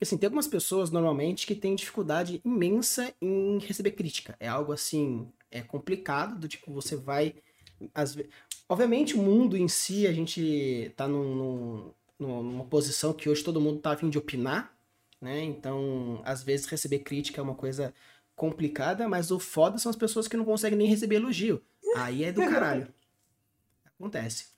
Assim, 0.00 0.18
tem 0.18 0.26
algumas 0.26 0.46
pessoas 0.46 0.90
normalmente 0.90 1.46
que 1.46 1.54
têm 1.54 1.74
dificuldade 1.74 2.42
imensa 2.44 3.14
em 3.22 3.58
receber 3.58 3.92
crítica. 3.92 4.36
É 4.38 4.48
algo 4.48 4.72
assim, 4.72 5.32
é 5.50 5.62
complicado, 5.62 6.38
do 6.38 6.48
tipo, 6.48 6.72
você 6.72 6.94
vai. 6.94 7.34
Às 7.94 8.14
vezes, 8.14 8.30
Obviamente, 8.68 9.14
o 9.14 9.22
mundo 9.22 9.56
em 9.56 9.68
si, 9.68 10.06
a 10.06 10.12
gente 10.12 10.92
tá 10.96 11.06
num, 11.06 11.92
num, 12.18 12.42
numa 12.42 12.64
posição 12.64 13.12
que 13.12 13.28
hoje 13.28 13.44
todo 13.44 13.60
mundo 13.60 13.80
tá 13.80 13.92
a 13.92 13.96
fim 13.96 14.08
de 14.08 14.18
opinar, 14.18 14.76
né? 15.20 15.42
Então, 15.42 16.22
às 16.24 16.42
vezes, 16.42 16.66
receber 16.66 17.00
crítica 17.00 17.40
é 17.40 17.44
uma 17.44 17.54
coisa 17.54 17.94
complicada, 18.34 19.08
mas 19.08 19.30
o 19.30 19.38
foda 19.38 19.78
são 19.78 19.90
as 19.90 19.96
pessoas 19.96 20.26
que 20.26 20.36
não 20.36 20.44
conseguem 20.44 20.78
nem 20.78 20.88
receber 20.88 21.16
elogio. 21.16 21.62
Aí 21.96 22.24
é 22.24 22.32
do 22.32 22.40
caralho. 22.48 22.92
Acontece. 23.86 24.48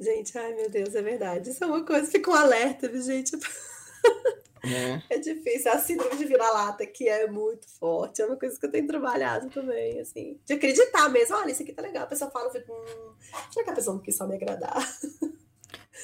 Gente, 0.00 0.36
ai 0.36 0.54
meu 0.54 0.70
Deus, 0.70 0.94
é 0.94 1.02
verdade. 1.02 1.50
Isso 1.50 1.62
é 1.62 1.66
uma 1.66 1.84
coisa, 1.84 2.10
fica 2.10 2.30
um 2.30 2.34
alerta, 2.34 2.88
gente? 3.00 3.32
É. 4.64 5.16
é 5.16 5.18
difícil. 5.18 5.72
A 5.72 5.78
síndrome 5.78 6.16
de 6.16 6.24
vira-lata 6.24 6.86
que 6.86 7.08
é 7.08 7.26
muito 7.26 7.68
forte. 7.78 8.22
É 8.22 8.26
uma 8.26 8.36
coisa 8.36 8.58
que 8.58 8.66
eu 8.66 8.70
tenho 8.70 8.86
trabalhado 8.86 9.50
também, 9.50 10.00
assim. 10.00 10.38
De 10.44 10.54
acreditar 10.54 11.08
mesmo. 11.08 11.36
Olha, 11.36 11.50
isso 11.50 11.62
aqui 11.62 11.72
tá 11.72 11.82
legal. 11.82 12.04
A 12.04 12.08
pessoa 12.08 12.30
fala, 12.30 12.48
hum, 12.48 13.14
será 13.50 13.64
que 13.64 13.70
a 13.70 13.74
pessoa 13.74 13.94
não 13.96 14.02
quis 14.02 14.16
só 14.16 14.26
me 14.26 14.36
agradar? 14.36 14.76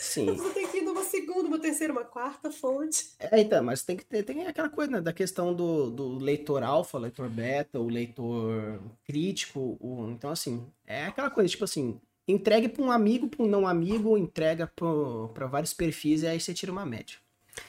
Sim. 0.00 0.26
Você 0.26 0.50
tem 0.50 0.68
que 0.68 0.78
ir 0.78 0.82
numa 0.82 1.02
segunda, 1.02 1.48
uma 1.48 1.58
terceira, 1.58 1.92
uma 1.92 2.04
quarta 2.04 2.50
fonte. 2.52 3.10
É, 3.18 3.40
então, 3.40 3.62
mas 3.64 3.82
tem 3.82 3.96
que 3.96 4.04
ter 4.04 4.22
tem 4.22 4.46
aquela 4.46 4.68
coisa 4.68 4.92
né, 4.92 5.00
da 5.00 5.12
questão 5.12 5.52
do, 5.52 5.90
do 5.90 6.18
leitor 6.18 6.62
alfa, 6.62 6.98
leitor 6.98 7.28
beta, 7.28 7.80
o 7.80 7.88
leitor 7.88 8.80
crítico. 9.04 9.76
O, 9.80 10.08
então, 10.10 10.30
assim, 10.30 10.64
é 10.86 11.06
aquela 11.06 11.30
coisa, 11.30 11.48
tipo 11.48 11.64
assim, 11.64 12.00
entregue 12.28 12.68
para 12.68 12.82
um 12.82 12.92
amigo, 12.92 13.28
para 13.28 13.42
um 13.42 13.48
não 13.48 13.66
amigo, 13.66 14.16
entrega 14.16 14.70
para 14.76 15.46
vários 15.46 15.74
perfis 15.74 16.22
e 16.22 16.28
aí 16.28 16.40
você 16.40 16.54
tira 16.54 16.70
uma 16.70 16.86
média. 16.86 17.18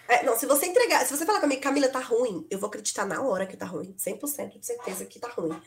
É, 0.08 0.24
não, 0.24 0.38
se 0.38 0.46
você 0.46 0.66
entregar, 0.66 1.06
se 1.06 1.16
você 1.16 1.26
falar 1.26 1.40
comigo, 1.40 1.62
Camila, 1.62 1.88
tá 1.88 2.00
ruim, 2.00 2.46
eu 2.50 2.60
vou 2.60 2.68
acreditar 2.68 3.06
na 3.06 3.22
hora 3.22 3.46
que 3.46 3.56
tá 3.56 3.66
ruim, 3.66 3.96
100% 3.98 4.60
de 4.60 4.66
certeza 4.66 5.06
que 5.06 5.20
tá 5.20 5.30
ruim. 5.30 5.60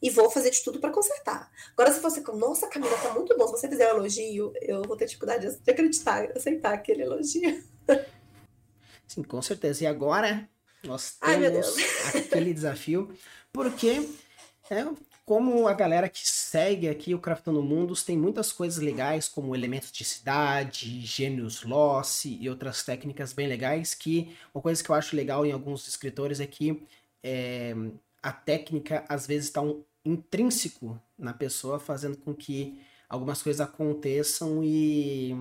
E 0.00 0.10
vou 0.10 0.30
fazer 0.30 0.50
de 0.50 0.62
tudo 0.62 0.78
para 0.78 0.90
consertar. 0.90 1.50
Agora, 1.72 1.92
se 1.92 2.00
você, 2.00 2.20
nossa, 2.20 2.68
Camila, 2.68 2.96
tá 2.98 3.12
muito 3.12 3.36
bom, 3.36 3.46
se 3.46 3.52
você 3.52 3.68
fizer 3.68 3.92
um 3.92 3.98
elogio, 3.98 4.52
eu 4.62 4.82
vou 4.82 4.96
ter 4.96 5.06
dificuldade 5.06 5.58
de 5.60 5.70
acreditar, 5.70 6.30
aceitar 6.36 6.74
aquele 6.74 7.02
elogio. 7.02 7.62
Sim, 9.08 9.22
com 9.22 9.42
certeza. 9.42 9.84
E 9.84 9.86
agora, 9.86 10.48
nós 10.84 11.16
temos 11.18 11.76
Ai, 12.14 12.20
aquele 12.20 12.54
desafio, 12.54 13.12
porque 13.52 14.08
é, 14.70 14.84
como 15.28 15.68
a 15.68 15.74
galera 15.74 16.08
que 16.08 16.26
segue 16.26 16.88
aqui 16.88 17.14
o 17.14 17.18
Craftando 17.18 17.62
Mundos 17.62 18.02
tem 18.02 18.16
muitas 18.16 18.50
coisas 18.50 18.82
legais, 18.82 19.28
como 19.28 19.54
elementos 19.54 19.92
de 19.92 20.02
cidade, 20.02 21.02
gênios 21.02 21.64
loss 21.64 22.24
e 22.24 22.48
outras 22.48 22.82
técnicas 22.82 23.34
bem 23.34 23.46
legais, 23.46 23.92
que 23.92 24.34
uma 24.54 24.62
coisa 24.62 24.82
que 24.82 24.88
eu 24.88 24.94
acho 24.94 25.14
legal 25.14 25.44
em 25.44 25.52
alguns 25.52 25.86
escritores 25.86 26.40
é 26.40 26.46
que 26.46 26.82
é, 27.22 27.74
a 28.22 28.32
técnica 28.32 29.04
às 29.06 29.26
vezes 29.26 29.48
está 29.48 29.60
um, 29.60 29.84
intrínseco 30.02 30.98
na 31.18 31.34
pessoa, 31.34 31.78
fazendo 31.78 32.16
com 32.16 32.34
que 32.34 32.80
algumas 33.06 33.42
coisas 33.42 33.60
aconteçam 33.60 34.64
e, 34.64 35.36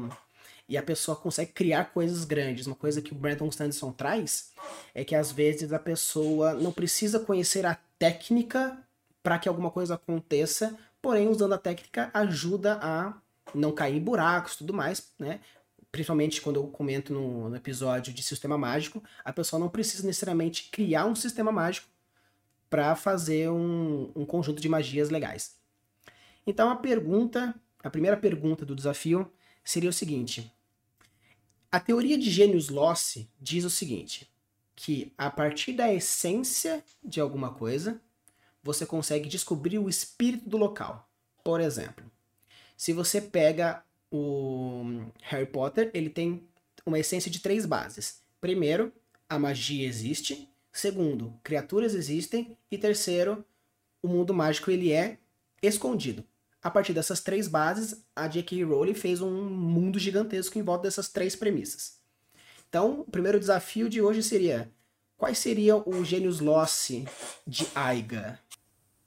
e 0.67 0.75
a 0.75 0.83
pessoa 0.83 1.15
consegue 1.15 1.53
criar 1.53 1.93
coisas 1.93 2.25
grandes. 2.25 2.67
Uma 2.67 2.75
coisa 2.75 3.01
que 3.01 3.13
o 3.13 3.15
Brandon 3.15 3.49
Sanderson 3.49 3.93
traz 3.93 4.51
é 4.93 5.05
que 5.05 5.15
às 5.15 5.31
vezes 5.31 5.71
a 5.71 5.79
pessoa 5.79 6.53
não 6.55 6.73
precisa 6.73 7.21
conhecer 7.21 7.65
a 7.65 7.79
técnica 7.97 8.77
para 9.27 9.37
que 9.37 9.49
alguma 9.49 9.69
coisa 9.69 9.95
aconteça, 9.95 10.79
porém 11.01 11.27
usando 11.27 11.51
a 11.51 11.57
técnica 11.57 12.09
ajuda 12.13 12.79
a 12.81 13.13
não 13.53 13.73
cair 13.73 13.97
em 13.97 13.99
buracos 13.99 14.55
tudo 14.55 14.73
mais, 14.73 15.11
né? 15.19 15.41
principalmente 15.91 16.41
quando 16.41 16.55
eu 16.55 16.67
comento 16.67 17.11
no, 17.11 17.49
no, 17.49 17.55
episódio 17.57 18.13
de 18.13 18.23
sistema 18.23 18.57
mágico, 18.57 19.03
a 19.25 19.33
pessoa 19.33 19.59
não 19.59 19.67
precisa 19.67 20.07
necessariamente 20.07 20.69
criar 20.71 21.05
um 21.05 21.13
sistema 21.13 21.51
mágico 21.51 21.89
para 22.69 22.95
fazer 22.95 23.49
um, 23.49 24.13
um 24.15 24.25
conjunto 24.25 24.61
de 24.61 24.69
magias 24.69 25.09
legais. 25.09 25.57
Então 26.45 26.69
a 26.69 26.77
pergunta, 26.77 27.53
a 27.83 27.89
primeira 27.89 28.15
pergunta 28.15 28.65
do 28.65 28.73
desafio 28.73 29.29
seria 29.61 29.89
o 29.89 29.93
seguinte: 29.93 30.49
a 31.69 31.81
teoria 31.81 32.17
de 32.17 32.31
gênios 32.31 32.69
loss 32.69 33.27
diz 33.41 33.65
o 33.65 33.69
seguinte, 33.69 34.31
que 34.73 35.11
a 35.17 35.29
partir 35.29 35.73
da 35.73 35.93
essência 35.93 36.81
de 37.03 37.19
alguma 37.19 37.53
coisa, 37.53 38.01
você 38.67 38.85
consegue 38.85 39.29
descobrir 39.29 39.79
o 39.79 39.89
espírito 39.89 40.47
do 40.47 40.57
local. 40.57 41.09
Por 41.43 41.61
exemplo, 41.61 42.05
se 42.75 42.91
você 42.91 43.21
pega 43.21 43.81
o 44.11 44.83
Harry 45.21 45.45
Potter, 45.45 45.89
ele 45.93 46.09
tem 46.09 46.43
uma 46.85 46.99
essência 46.99 47.31
de 47.31 47.39
três 47.39 47.65
bases. 47.65 48.21
Primeiro, 48.39 48.91
a 49.29 49.39
magia 49.39 49.87
existe. 49.87 50.49
Segundo, 50.71 51.33
criaturas 51.43 51.95
existem. 51.95 52.57
E 52.69 52.77
terceiro, 52.77 53.43
o 54.03 54.07
mundo 54.07 54.33
mágico 54.33 54.69
ele 54.69 54.91
é 54.91 55.17
escondido. 55.63 56.23
A 56.61 56.69
partir 56.69 56.93
dessas 56.93 57.21
três 57.21 57.47
bases, 57.47 58.03
a 58.13 58.27
J.K. 58.27 58.63
Rowling 58.65 58.93
fez 58.93 59.21
um 59.21 59.49
mundo 59.49 59.97
gigantesco 59.97 60.59
em 60.59 60.61
volta 60.61 60.83
dessas 60.83 61.07
três 61.07 61.35
premissas. 61.35 61.97
Então, 62.67 63.01
o 63.01 63.11
primeiro 63.11 63.39
desafio 63.39 63.87
de 63.89 64.01
hoje 64.01 64.21
seria: 64.21 64.69
quais 65.15 65.37
seriam 65.37 65.83
os 65.85 66.05
gênios 66.07 66.41
Lost 66.41 66.91
de 67.45 67.67
Aiga? 67.73 68.39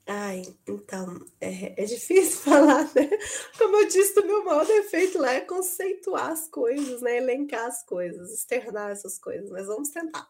Ai, 0.07 0.41
então, 0.67 1.23
é, 1.39 1.81
é 1.81 1.85
difícil 1.85 2.39
falar, 2.41 2.83
né? 2.95 3.09
Como 3.57 3.77
eu 3.77 3.87
disse, 3.87 4.19
o 4.19 4.25
meu 4.25 4.43
maior 4.43 4.65
defeito 4.65 5.19
lá 5.19 5.33
é 5.33 5.41
conceituar 5.41 6.31
as 6.31 6.47
coisas, 6.47 7.01
né? 7.01 7.17
Elencar 7.17 7.67
as 7.67 7.83
coisas, 7.85 8.31
externar 8.33 8.91
essas 8.91 9.19
coisas, 9.19 9.49
mas 9.49 9.67
vamos 9.67 9.89
tentar. 9.89 10.27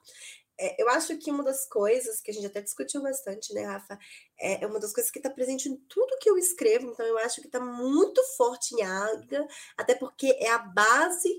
É, 0.60 0.80
eu 0.82 0.90
acho 0.90 1.18
que 1.18 1.32
uma 1.32 1.44
das 1.44 1.68
coisas 1.68 2.22
que 2.22 2.30
a 2.30 2.34
gente 2.34 2.46
até 2.46 2.62
discutiu 2.62 3.02
bastante, 3.02 3.54
né, 3.54 3.64
Rafa, 3.64 3.98
é, 4.40 4.64
é 4.64 4.68
uma 4.68 4.80
das 4.80 4.94
coisas 4.94 5.10
que 5.10 5.18
está 5.18 5.30
presente 5.30 5.68
em 5.68 5.76
tudo 5.90 6.20
que 6.20 6.30
eu 6.30 6.38
escrevo, 6.38 6.92
então 6.92 7.06
eu 7.06 7.18
acho 7.18 7.42
que 7.42 7.48
está 7.48 7.60
muito 7.60 8.22
forte 8.38 8.76
em 8.76 8.84
Águia, 8.84 9.48
até 9.76 9.96
porque 9.96 10.28
é 10.40 10.52
a 10.52 10.60
base 10.60 11.30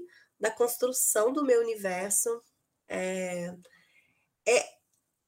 da 0.40 0.50
construção 0.50 1.32
do 1.32 1.44
meu 1.44 1.60
universo. 1.60 2.42
É, 2.88 3.54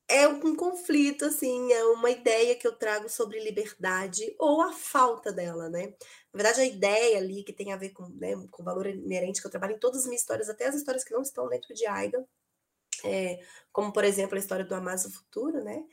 é, 0.08 0.28
um 0.28 0.54
conflito, 0.54 1.24
assim, 1.24 1.72
é 1.72 1.84
uma 1.84 2.10
ideia 2.10 2.54
que 2.56 2.66
eu 2.66 2.76
trago 2.76 3.08
sobre 3.08 3.40
liberdade 3.40 4.34
ou 4.38 4.60
a 4.60 4.72
falta 4.72 5.32
dela, 5.32 5.70
né? 5.70 5.94
Na 6.32 6.42
verdade, 6.42 6.60
a 6.60 6.66
ideia 6.66 7.18
ali 7.18 7.42
que 7.42 7.52
tem 7.52 7.72
a 7.72 7.76
ver 7.76 7.90
com, 7.90 8.08
né, 8.10 8.34
com 8.50 8.62
o 8.62 8.64
valor 8.64 8.86
inerente 8.86 9.40
que 9.40 9.46
eu 9.46 9.50
trabalho 9.50 9.76
em 9.76 9.78
todas 9.78 10.00
as 10.00 10.06
minhas 10.06 10.20
histórias, 10.20 10.48
até 10.48 10.66
as 10.66 10.74
histórias 10.74 11.04
que 11.04 11.12
não 11.12 11.22
estão 11.22 11.48
dentro 11.48 11.72
de 11.74 11.86
Aiga, 11.86 12.26
é, 13.04 13.40
como, 13.72 13.92
por 13.92 14.04
exemplo, 14.04 14.36
a 14.36 14.38
história 14.38 14.64
do 14.64 14.74
Amazo 14.74 15.10
Futuro, 15.10 15.62
né? 15.64 15.84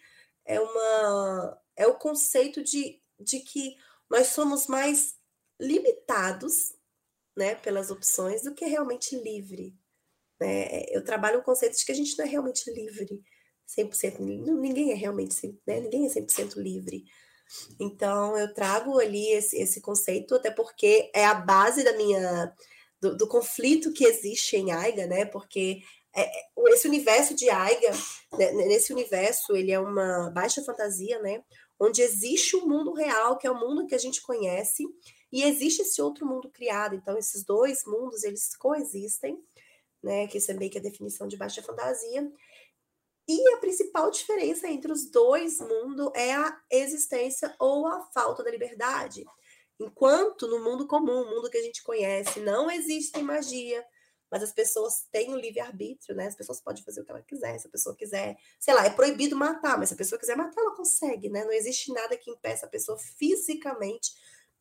É, 0.45 0.59
uma, 0.59 1.61
é 1.75 1.87
o 1.87 1.97
conceito 1.97 2.63
de, 2.63 3.01
de 3.19 3.39
que 3.39 3.77
nós 4.09 4.27
somos 4.27 4.67
mais 4.67 5.15
limitados 5.59 6.75
né, 7.35 7.55
pelas 7.55 7.91
opções 7.91 8.43
do 8.43 8.53
que 8.53 8.65
realmente 8.65 9.15
livre. 9.15 9.75
Né? 10.39 10.83
Eu 10.89 11.03
trabalho 11.03 11.39
o 11.39 11.43
conceito 11.43 11.77
de 11.77 11.85
que 11.85 11.91
a 11.91 11.95
gente 11.95 12.17
não 12.17 12.25
é 12.25 12.27
realmente 12.27 12.69
livre 12.71 13.23
100%, 13.67 14.19
ninguém 14.19 14.91
é 14.91 14.95
realmente, 14.95 15.59
né? 15.65 15.79
ninguém 15.79 16.05
é 16.05 16.09
100% 16.09 16.57
livre. 16.57 17.05
Então, 17.79 18.37
eu 18.37 18.53
trago 18.53 18.99
ali 18.99 19.31
esse, 19.31 19.57
esse 19.57 19.81
conceito, 19.81 20.35
até 20.35 20.51
porque 20.51 21.11
é 21.13 21.25
a 21.25 21.33
base 21.33 21.83
da 21.83 21.93
minha, 21.93 22.53
do, 22.99 23.15
do 23.17 23.27
conflito 23.27 23.91
que 23.91 24.05
existe 24.05 24.55
em 24.55 24.71
Aiga, 24.71 25.05
né? 25.05 25.25
Porque 25.25 25.81
é, 26.15 26.21
é 26.21 26.49
esse 26.69 26.87
universo 26.87 27.33
de 27.33 27.49
Aiga, 27.49 27.91
né? 28.37 28.51
nesse 28.51 28.93
universo, 28.93 29.55
ele 29.55 29.71
é 29.71 29.79
uma 29.79 30.29
baixa 30.29 30.63
fantasia, 30.63 31.19
né? 31.19 31.43
Onde 31.79 32.01
existe 32.01 32.55
o 32.55 32.63
um 32.63 32.67
mundo 32.67 32.93
real, 32.93 33.37
que 33.37 33.47
é 33.47 33.51
o 33.51 33.59
mundo 33.59 33.87
que 33.87 33.95
a 33.95 33.99
gente 33.99 34.21
conhece, 34.21 34.83
e 35.31 35.43
existe 35.43 35.81
esse 35.81 36.01
outro 36.01 36.25
mundo 36.25 36.49
criado. 36.49 36.95
Então, 36.95 37.17
esses 37.17 37.43
dois 37.43 37.79
mundos, 37.85 38.23
eles 38.23 38.55
coexistem, 38.55 39.37
né? 40.03 40.27
Que 40.27 40.37
isso 40.37 40.51
é 40.51 40.53
meio 40.53 40.71
que 40.71 40.77
a 40.77 40.81
definição 40.81 41.27
de 41.27 41.37
baixa 41.37 41.61
fantasia. 41.61 42.31
E 43.27 43.53
a 43.53 43.57
principal 43.57 44.09
diferença 44.11 44.67
entre 44.67 44.91
os 44.91 45.09
dois 45.09 45.59
mundos 45.59 46.11
é 46.15 46.33
a 46.33 46.61
existência 46.69 47.55
ou 47.59 47.87
a 47.87 48.03
falta 48.13 48.43
da 48.43 48.51
liberdade. 48.51 49.23
Enquanto 49.79 50.47
no 50.47 50.63
mundo 50.63 50.87
comum, 50.87 51.21
o 51.21 51.29
mundo 51.29 51.49
que 51.49 51.57
a 51.57 51.61
gente 51.61 51.83
conhece, 51.83 52.39
não 52.39 52.69
existe 52.69 53.21
magia, 53.21 53.83
mas 54.29 54.43
as 54.43 54.53
pessoas 54.53 55.05
têm 55.11 55.33
o 55.33 55.37
livre-arbítrio, 55.37 56.15
né? 56.15 56.27
As 56.27 56.35
pessoas 56.35 56.61
podem 56.61 56.83
fazer 56.83 57.01
o 57.01 57.05
que 57.05 57.11
ela 57.11 57.21
quiser. 57.21 57.59
Se 57.59 57.67
a 57.67 57.69
pessoa 57.69 57.95
quiser, 57.95 58.37
sei 58.59 58.73
lá, 58.73 58.85
é 58.85 58.89
proibido 58.89 59.35
matar, 59.35 59.77
mas 59.77 59.89
se 59.89 59.95
a 59.95 59.97
pessoa 59.97 60.17
quiser 60.17 60.37
matar, 60.37 60.61
ela 60.61 60.75
consegue, 60.75 61.29
né? 61.29 61.43
Não 61.43 61.51
existe 61.51 61.91
nada 61.91 62.15
que 62.15 62.31
impeça 62.31 62.65
a 62.65 62.69
pessoa 62.69 62.97
fisicamente 62.97 64.13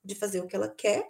de 0.04 0.14
fazer 0.14 0.40
o 0.40 0.48
que 0.48 0.56
ela 0.56 0.68
quer. 0.68 1.08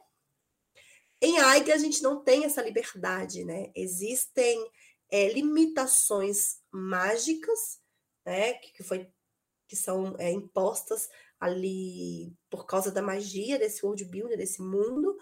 Em 1.23 1.39
Aiga, 1.39 1.75
a 1.75 1.79
gente 1.79 2.03
não 2.03 2.23
tem 2.23 2.45
essa 2.45 2.63
liberdade, 2.63 3.45
né? 3.45 3.71
Existem 3.75 4.71
é, 5.11 5.29
limitações 5.33 6.61
mágicas, 6.71 7.81
né, 8.25 8.55
que, 8.55 8.73
que, 8.75 8.83
foi, 8.83 9.09
que 9.69 9.77
são 9.77 10.15
é, 10.19 10.31
impostas 10.31 11.09
ali 11.39 12.37
por 12.51 12.67
causa 12.67 12.93
da 12.93 13.01
magia 13.01 13.59
desse 13.59 13.85
world 13.85 14.05
builder, 14.05 14.37
desse 14.37 14.61
mundo. 14.61 15.17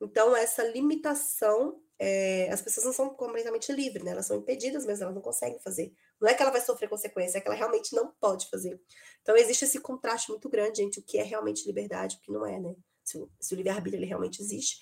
Então, 0.00 0.34
essa 0.34 0.62
limitação, 0.64 1.82
é, 1.98 2.50
as 2.50 2.62
pessoas 2.62 2.86
não 2.86 2.92
são 2.92 3.10
completamente 3.10 3.70
livres, 3.72 4.02
né? 4.02 4.12
Elas 4.12 4.26
são 4.26 4.38
impedidas, 4.38 4.86
mas 4.86 5.00
elas 5.00 5.14
não 5.14 5.20
conseguem 5.20 5.58
fazer. 5.60 5.92
Não 6.20 6.28
é 6.28 6.34
que 6.34 6.42
ela 6.42 6.52
vai 6.52 6.60
sofrer 6.60 6.88
consequência, 6.88 7.38
é 7.38 7.40
que 7.40 7.48
ela 7.48 7.56
realmente 7.56 7.94
não 7.94 8.12
pode 8.20 8.48
fazer. 8.48 8.80
Então, 9.20 9.36
existe 9.36 9.64
esse 9.64 9.80
contraste 9.80 10.30
muito 10.30 10.48
grande 10.48 10.82
entre 10.82 11.00
o 11.00 11.02
que 11.02 11.18
é 11.18 11.22
realmente 11.22 11.66
liberdade 11.66 12.14
e 12.14 12.18
o 12.18 12.20
que 12.22 12.32
não 12.32 12.46
é, 12.46 12.58
né? 12.58 12.74
Se, 13.04 13.22
se 13.40 13.54
o 13.54 13.56
livre-arbítrio 13.56 14.06
realmente 14.06 14.40
existe. 14.40 14.80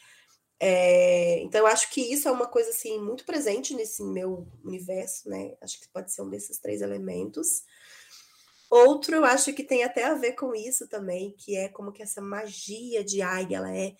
É, 0.59 1.41
então, 1.41 1.61
eu 1.61 1.67
acho 1.67 1.91
que 1.91 2.01
isso 2.01 2.29
é 2.29 2.33
uma 2.33 2.47
coisa 2.47 2.71
assim 2.71 2.99
muito 2.99 3.25
presente 3.25 3.75
nesse 3.75 4.03
meu 4.03 4.49
universo, 4.65 5.29
né? 5.29 5.55
Acho 5.61 5.79
que 5.81 5.89
pode 5.89 6.13
ser 6.13 6.23
um 6.23 6.31
desses 6.31 6.59
três 6.59 6.81
elementos. 6.81 7.63
Outro, 8.71 9.15
eu 9.15 9.25
acho 9.25 9.53
que 9.53 9.63
tem 9.63 9.85
até 9.85 10.05
a 10.05 10.15
ver 10.15 10.33
com 10.33 10.55
isso 10.55 10.89
também, 10.89 11.33
que 11.39 11.57
é 11.57 11.69
como 11.69 11.93
que 11.93 12.03
essa 12.03 12.21
magia 12.21 13.05
de 13.05 13.23
Aig, 13.23 13.55
ela 13.55 13.75
é 13.77 13.95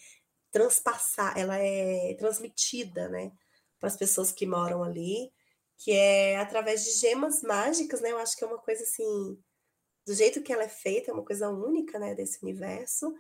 transpassar, 0.51 1.39
ela 1.39 1.59
é 1.59 2.15
transmitida, 2.19 3.09
né, 3.09 3.31
para 3.79 3.89
as 3.89 3.97
pessoas 3.97 4.33
que 4.33 4.47
moram 4.47 4.83
ali, 4.83 5.31
que 5.79 5.93
é 5.93 6.39
através 6.39 6.85
de 6.85 6.93
gemas 6.93 7.43
mágicas, 7.43 8.01
né? 8.01 8.11
Eu 8.11 8.19
acho 8.19 8.37
que 8.37 8.43
é 8.45 8.47
uma 8.47 8.59
coisa 8.59 8.83
assim, 8.83 9.39
do 10.07 10.15
jeito 10.15 10.43
que 10.43 10.53
ela 10.53 10.65
é 10.65 10.69
feita, 10.69 11.11
é 11.11 11.15
uma 11.15 11.25
coisa 11.25 11.51
única, 11.51 11.99
né, 11.99 12.15
desse 12.15 12.43
universo 12.43 13.15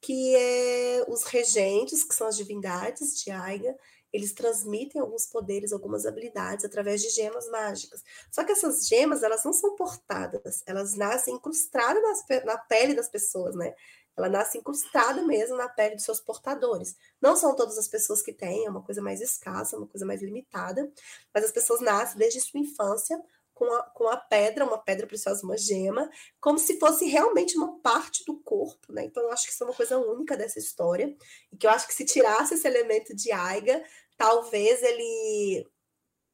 que 0.00 0.36
é 0.36 1.04
os 1.08 1.24
regentes, 1.24 2.04
que 2.04 2.14
são 2.14 2.26
as 2.26 2.36
divindades 2.36 3.20
de 3.22 3.30
Aiga, 3.30 3.76
eles 4.12 4.32
transmitem 4.32 5.00
alguns 5.00 5.26
poderes, 5.26 5.72
algumas 5.72 6.06
habilidades 6.06 6.64
através 6.64 7.02
de 7.02 7.10
gemas 7.10 7.48
mágicas. 7.50 8.02
Só 8.30 8.42
que 8.42 8.52
essas 8.52 8.86
gemas, 8.86 9.22
elas 9.22 9.44
não 9.44 9.52
são 9.52 9.76
portadas, 9.76 10.62
elas 10.66 10.94
nascem 10.94 11.34
incrustadas 11.34 12.02
nas, 12.02 12.44
na 12.44 12.56
pele 12.56 12.94
das 12.94 13.08
pessoas, 13.08 13.54
né? 13.54 13.74
Ela 14.16 14.28
nasce 14.28 14.58
incrustada 14.58 15.22
mesmo 15.22 15.56
na 15.56 15.68
pele 15.68 15.94
dos 15.94 16.04
seus 16.04 16.20
portadores. 16.20 16.96
Não 17.20 17.36
são 17.36 17.54
todas 17.54 17.78
as 17.78 17.86
pessoas 17.86 18.20
que 18.20 18.32
têm, 18.32 18.66
é 18.66 18.70
uma 18.70 18.82
coisa 18.82 19.00
mais 19.00 19.20
escassa, 19.20 19.76
uma 19.76 19.86
coisa 19.86 20.04
mais 20.04 20.20
limitada, 20.20 20.90
mas 21.32 21.44
as 21.44 21.52
pessoas 21.52 21.80
nascem 21.80 22.18
desde 22.18 22.40
sua 22.40 22.58
infância 22.58 23.22
com 23.58 23.64
a, 23.64 23.82
com 23.90 24.08
a 24.08 24.16
pedra, 24.16 24.64
uma 24.64 24.78
pedra 24.78 25.04
preciosa, 25.04 25.44
uma 25.44 25.58
gema, 25.58 26.08
como 26.40 26.60
se 26.60 26.78
fosse 26.78 27.06
realmente 27.06 27.56
uma 27.56 27.80
parte 27.80 28.24
do 28.24 28.38
corpo, 28.38 28.92
né? 28.92 29.04
Então 29.04 29.24
eu 29.24 29.32
acho 29.32 29.46
que 29.46 29.52
isso 29.52 29.64
é 29.64 29.66
uma 29.66 29.74
coisa 29.74 29.98
única 29.98 30.36
dessa 30.36 30.60
história, 30.60 31.12
e 31.52 31.56
que 31.56 31.66
eu 31.66 31.70
acho 31.70 31.88
que 31.88 31.92
se 31.94 32.04
tirasse 32.04 32.54
esse 32.54 32.68
elemento 32.68 33.16
de 33.16 33.32
Aiga, 33.32 33.82
talvez 34.16 34.80
ele 34.80 35.66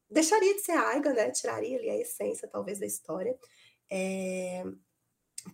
deixaria 0.07 0.53
de 0.53 0.61
ser 0.61 0.73
Aiga, 0.73 1.13
né? 1.13 1.31
Tiraria 1.31 1.79
ali 1.79 1.89
a 1.89 1.97
essência, 1.97 2.47
talvez, 2.47 2.79
da 2.79 2.85
história. 2.85 3.35
É... 3.91 4.63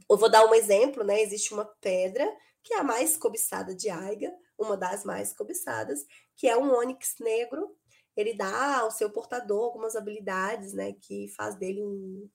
Eu 0.09 0.17
vou 0.17 0.29
dar 0.29 0.45
um 0.45 0.53
exemplo, 0.53 1.05
né? 1.05 1.21
Existe 1.21 1.53
uma 1.53 1.65
pedra 1.79 2.29
que 2.61 2.73
é 2.73 2.79
a 2.79 2.83
mais 2.83 3.15
cobiçada 3.15 3.73
de 3.73 3.89
Aiga, 3.89 4.29
uma 4.57 4.75
das 4.75 5.05
mais 5.05 5.31
cobiçadas, 5.33 6.05
que 6.35 6.49
é 6.49 6.57
um 6.57 6.73
ônix 6.75 7.15
negro 7.19 7.75
ele 8.15 8.33
dá 8.33 8.79
ao 8.79 8.91
seu 8.91 9.09
portador 9.09 9.63
algumas 9.63 9.95
habilidades, 9.95 10.73
né, 10.73 10.93
que 10.93 11.27
faz 11.29 11.55
dele 11.55 11.81
um, 11.83 12.29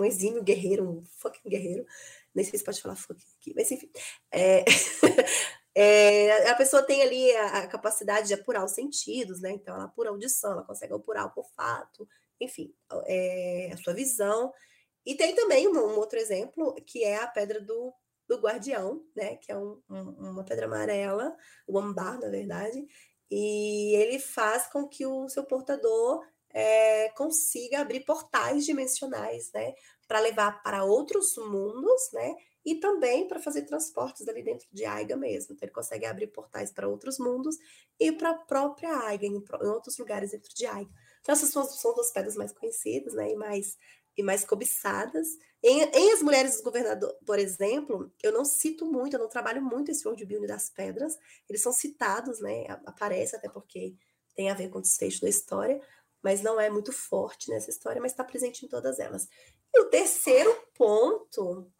um 0.00 0.04
exímio 0.04 0.42
guerreiro, 0.42 0.88
um 0.88 1.04
fucking 1.18 1.48
guerreiro. 1.48 1.86
Nem 2.34 2.44
sei 2.44 2.58
se 2.58 2.64
pode 2.64 2.80
falar 2.80 2.96
fucking 2.96 3.26
aqui, 3.38 3.52
mas 3.54 3.70
enfim. 3.70 3.90
É, 4.32 4.64
é, 5.74 6.48
a 6.48 6.54
pessoa 6.54 6.82
tem 6.82 7.02
ali 7.02 7.30
a, 7.36 7.58
a, 7.58 7.66
capacidade 7.66 8.28
de 8.28 8.34
apurar 8.34 8.64
os 8.64 8.72
sentidos, 8.72 9.40
né? 9.40 9.50
Então, 9.50 9.74
ela 9.74 9.84
apura 9.84 10.08
a 10.08 10.12
audição, 10.12 10.52
ela 10.52 10.64
consegue 10.64 10.94
apurar 10.94 11.26
o 11.26 11.32
olfato, 11.36 12.08
enfim, 12.40 12.74
é, 13.06 13.70
a 13.72 13.76
sua 13.76 13.92
visão. 13.92 14.52
E 15.04 15.14
tem 15.14 15.34
também 15.34 15.68
um, 15.68 15.72
um, 15.72 15.98
outro 15.98 16.18
exemplo, 16.18 16.74
que 16.86 17.04
é 17.04 17.16
a 17.16 17.26
pedra 17.26 17.60
do, 17.60 17.92
do 18.28 18.38
guardião, 18.38 19.04
né? 19.14 19.36
Que 19.36 19.52
é 19.52 19.56
um, 19.56 19.82
um, 19.88 20.30
uma 20.30 20.44
pedra 20.44 20.66
amarela, 20.66 21.36
o 21.66 21.78
ambar, 21.78 22.18
na 22.18 22.28
verdade, 22.28 22.86
E 23.30 23.94
ele 23.94 24.18
faz 24.18 24.66
com 24.66 24.88
que 24.88 25.06
o 25.06 25.28
seu 25.28 25.44
portador 25.44 26.24
é, 26.52 27.08
consiga 27.10 27.80
abrir 27.80 28.00
portais 28.00 28.64
dimensionais, 28.64 29.50
né? 29.52 29.74
Para 30.08 30.18
levar 30.20 30.62
para 30.62 30.84
outros 30.84 31.36
mundos, 31.36 32.10
né? 32.12 32.34
E 32.64 32.74
também 32.74 33.26
para 33.26 33.40
fazer 33.40 33.62
transportes 33.62 34.28
ali 34.28 34.42
dentro 34.42 34.66
de 34.72 34.84
Aiga 34.84 35.16
mesmo. 35.16 35.54
Então, 35.54 35.66
ele 35.66 35.74
consegue 35.74 36.04
abrir 36.04 36.26
portais 36.26 36.70
para 36.72 36.88
outros 36.88 37.18
mundos 37.18 37.56
e 37.98 38.12
para 38.12 38.30
a 38.30 38.34
própria 38.34 38.92
Aiga, 39.06 39.26
em, 39.26 39.36
em, 39.36 39.66
outros 39.68 39.96
lugares 39.96 40.32
dentro 40.32 40.52
de 40.54 40.66
Aiga. 40.66 40.90
Então, 41.20 41.32
essas 41.32 41.50
são, 41.50 41.64
são 41.64 41.98
as 42.00 42.12
pedras 42.12 42.36
mais 42.36 42.52
conhecidas, 42.52 43.14
né? 43.14 43.30
E 43.30 43.36
mais, 43.36 43.78
e 44.20 44.22
mais 44.22 44.44
cobiçadas. 44.44 45.26
Em, 45.62 45.82
em, 45.82 46.12
As 46.12 46.22
Mulheres 46.22 46.56
do 46.56 46.62
Governador, 46.62 47.14
por 47.26 47.38
exemplo, 47.38 48.12
eu 48.22 48.32
não 48.32 48.44
cito 48.44 48.86
muito, 48.86 49.14
eu 49.14 49.20
não 49.20 49.28
trabalho 49.28 49.62
muito 49.62 49.90
esse 49.90 50.06
worldbuilding 50.06 50.46
das 50.46 50.70
pedras. 50.70 51.16
Eles 51.48 51.62
são 51.62 51.72
citados, 51.72 52.40
né? 52.40 52.66
Aparece 52.86 53.36
até 53.36 53.48
porque 53.48 53.94
tem 54.34 54.50
a 54.50 54.54
ver 54.54 54.68
com 54.68 54.78
o 54.78 54.82
desfecho 54.82 55.20
da 55.20 55.28
história, 55.28 55.80
mas 56.22 56.42
não 56.42 56.60
é 56.60 56.70
muito 56.70 56.92
forte 56.92 57.50
nessa 57.50 57.70
história, 57.70 58.00
mas 58.00 58.12
está 58.12 58.24
presente 58.24 58.64
em 58.64 58.68
todas 58.68 58.98
elas. 58.98 59.28
E 59.74 59.80
o 59.80 59.90
terceiro 59.90 60.54
ponto, 60.74 61.70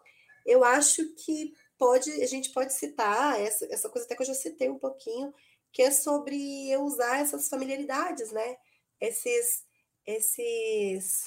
eu 0.44 0.64
acho 0.64 1.14
que 1.14 1.52
pode, 1.78 2.10
a 2.22 2.26
gente 2.26 2.52
pode 2.52 2.72
citar 2.72 3.40
essa, 3.40 3.66
essa 3.72 3.88
coisa 3.88 4.06
até 4.06 4.14
que 4.14 4.22
eu 4.22 4.26
já 4.26 4.34
citei 4.34 4.68
um 4.68 4.78
pouquinho, 4.78 5.32
que 5.72 5.82
é 5.82 5.90
sobre 5.90 6.70
eu 6.70 6.82
usar 6.82 7.20
essas 7.20 7.48
familiaridades, 7.48 8.32
né? 8.32 8.56
Esses, 9.00 9.64
esses, 10.06 11.24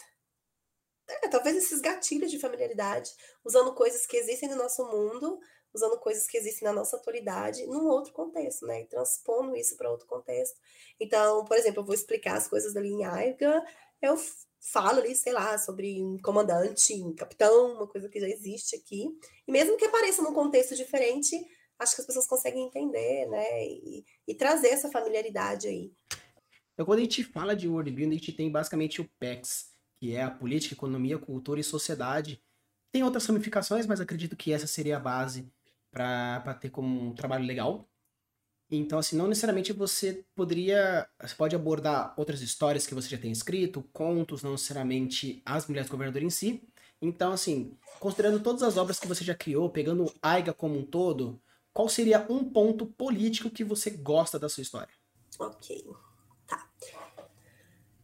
é, 1.07 1.27
talvez 1.27 1.57
esses 1.57 1.81
gatilhos 1.81 2.31
de 2.31 2.39
familiaridade, 2.39 3.11
usando 3.43 3.73
coisas 3.73 4.05
que 4.05 4.17
existem 4.17 4.49
no 4.49 4.55
nosso 4.55 4.85
mundo 4.85 5.39
usando 5.73 5.97
coisas 5.97 6.27
que 6.27 6.37
existem 6.37 6.67
na 6.67 6.73
nossa 6.73 6.97
atualidade 6.97 7.65
num 7.65 7.87
outro 7.87 8.13
contexto, 8.13 8.65
né? 8.65 8.81
E 8.81 8.85
transpondo 8.85 9.55
isso 9.55 9.75
para 9.75 9.89
outro 9.89 10.05
contexto. 10.05 10.59
Então, 10.99 11.43
por 11.45 11.57
exemplo, 11.57 11.81
eu 11.81 11.85
vou 11.85 11.95
explicar 11.95 12.37
as 12.37 12.47
coisas 12.47 12.73
da 12.73 12.81
linha 12.81 13.11
Aiga, 13.11 13.63
eu 14.01 14.15
falo 14.59 14.99
ali, 14.99 15.15
sei 15.15 15.33
lá, 15.33 15.57
sobre 15.57 16.01
um 16.03 16.17
comandante, 16.21 16.93
um 17.01 17.13
capitão, 17.15 17.73
uma 17.73 17.87
coisa 17.87 18.07
que 18.07 18.19
já 18.19 18.27
existe 18.27 18.75
aqui. 18.75 19.07
E 19.47 19.51
mesmo 19.51 19.75
que 19.75 19.85
apareça 19.85 20.21
num 20.21 20.33
contexto 20.33 20.75
diferente, 20.75 21.35
acho 21.79 21.95
que 21.95 22.01
as 22.01 22.07
pessoas 22.07 22.27
conseguem 22.27 22.67
entender, 22.67 23.27
né? 23.27 23.65
E, 23.65 24.05
e 24.27 24.35
trazer 24.35 24.69
essa 24.69 24.91
familiaridade 24.91 25.67
aí. 25.67 25.91
Então, 26.73 26.85
quando 26.85 26.99
a 26.99 27.03
gente 27.03 27.23
fala 27.23 27.55
de 27.55 27.67
world 27.67 27.91
building, 27.91 28.15
a 28.15 28.19
gente 28.19 28.33
tem 28.33 28.51
basicamente 28.51 29.01
o 29.01 29.09
PEX, 29.19 29.72
que 30.03 30.13
é 30.13 30.21
a 30.21 30.29
política, 30.29 30.75
economia, 30.75 31.17
cultura 31.17 31.61
e 31.61 31.63
sociedade. 31.63 32.43
Tem 32.91 33.03
outras 33.03 33.25
ramificações, 33.25 33.87
mas 33.87 34.01
acredito 34.01 34.35
que 34.35 34.51
essa 34.51 34.67
seria 34.67 34.97
a 34.97 34.99
base 34.99 35.49
para 35.89 36.53
ter 36.55 36.69
como 36.71 37.07
um 37.07 37.15
trabalho 37.15 37.45
legal. 37.45 37.87
Então, 38.69 38.99
assim, 38.99 39.15
não 39.15 39.29
necessariamente 39.29 39.71
você 39.71 40.25
poderia. 40.35 41.07
Você 41.21 41.33
pode 41.33 41.55
abordar 41.55 42.13
outras 42.17 42.41
histórias 42.41 42.85
que 42.85 42.93
você 42.93 43.07
já 43.07 43.17
tem 43.17 43.31
escrito, 43.31 43.81
contos, 43.93 44.43
não 44.43 44.51
necessariamente 44.51 45.41
as 45.45 45.67
mulheres 45.67 45.89
governadoras 45.89 46.27
em 46.27 46.29
si. 46.29 46.67
Então, 47.01 47.31
assim, 47.31 47.77
considerando 48.01 48.41
todas 48.41 48.61
as 48.61 48.75
obras 48.75 48.99
que 48.99 49.07
você 49.07 49.23
já 49.23 49.33
criou, 49.33 49.69
pegando 49.69 50.13
Aiga 50.21 50.53
como 50.53 50.77
um 50.77 50.85
todo, 50.85 51.41
qual 51.71 51.87
seria 51.87 52.25
um 52.29 52.43
ponto 52.43 52.85
político 52.85 53.49
que 53.49 53.63
você 53.63 53.89
gosta 53.89 54.37
da 54.37 54.49
sua 54.49 54.63
história? 54.63 54.93
Ok, 55.39 55.81
tá. 56.45 56.69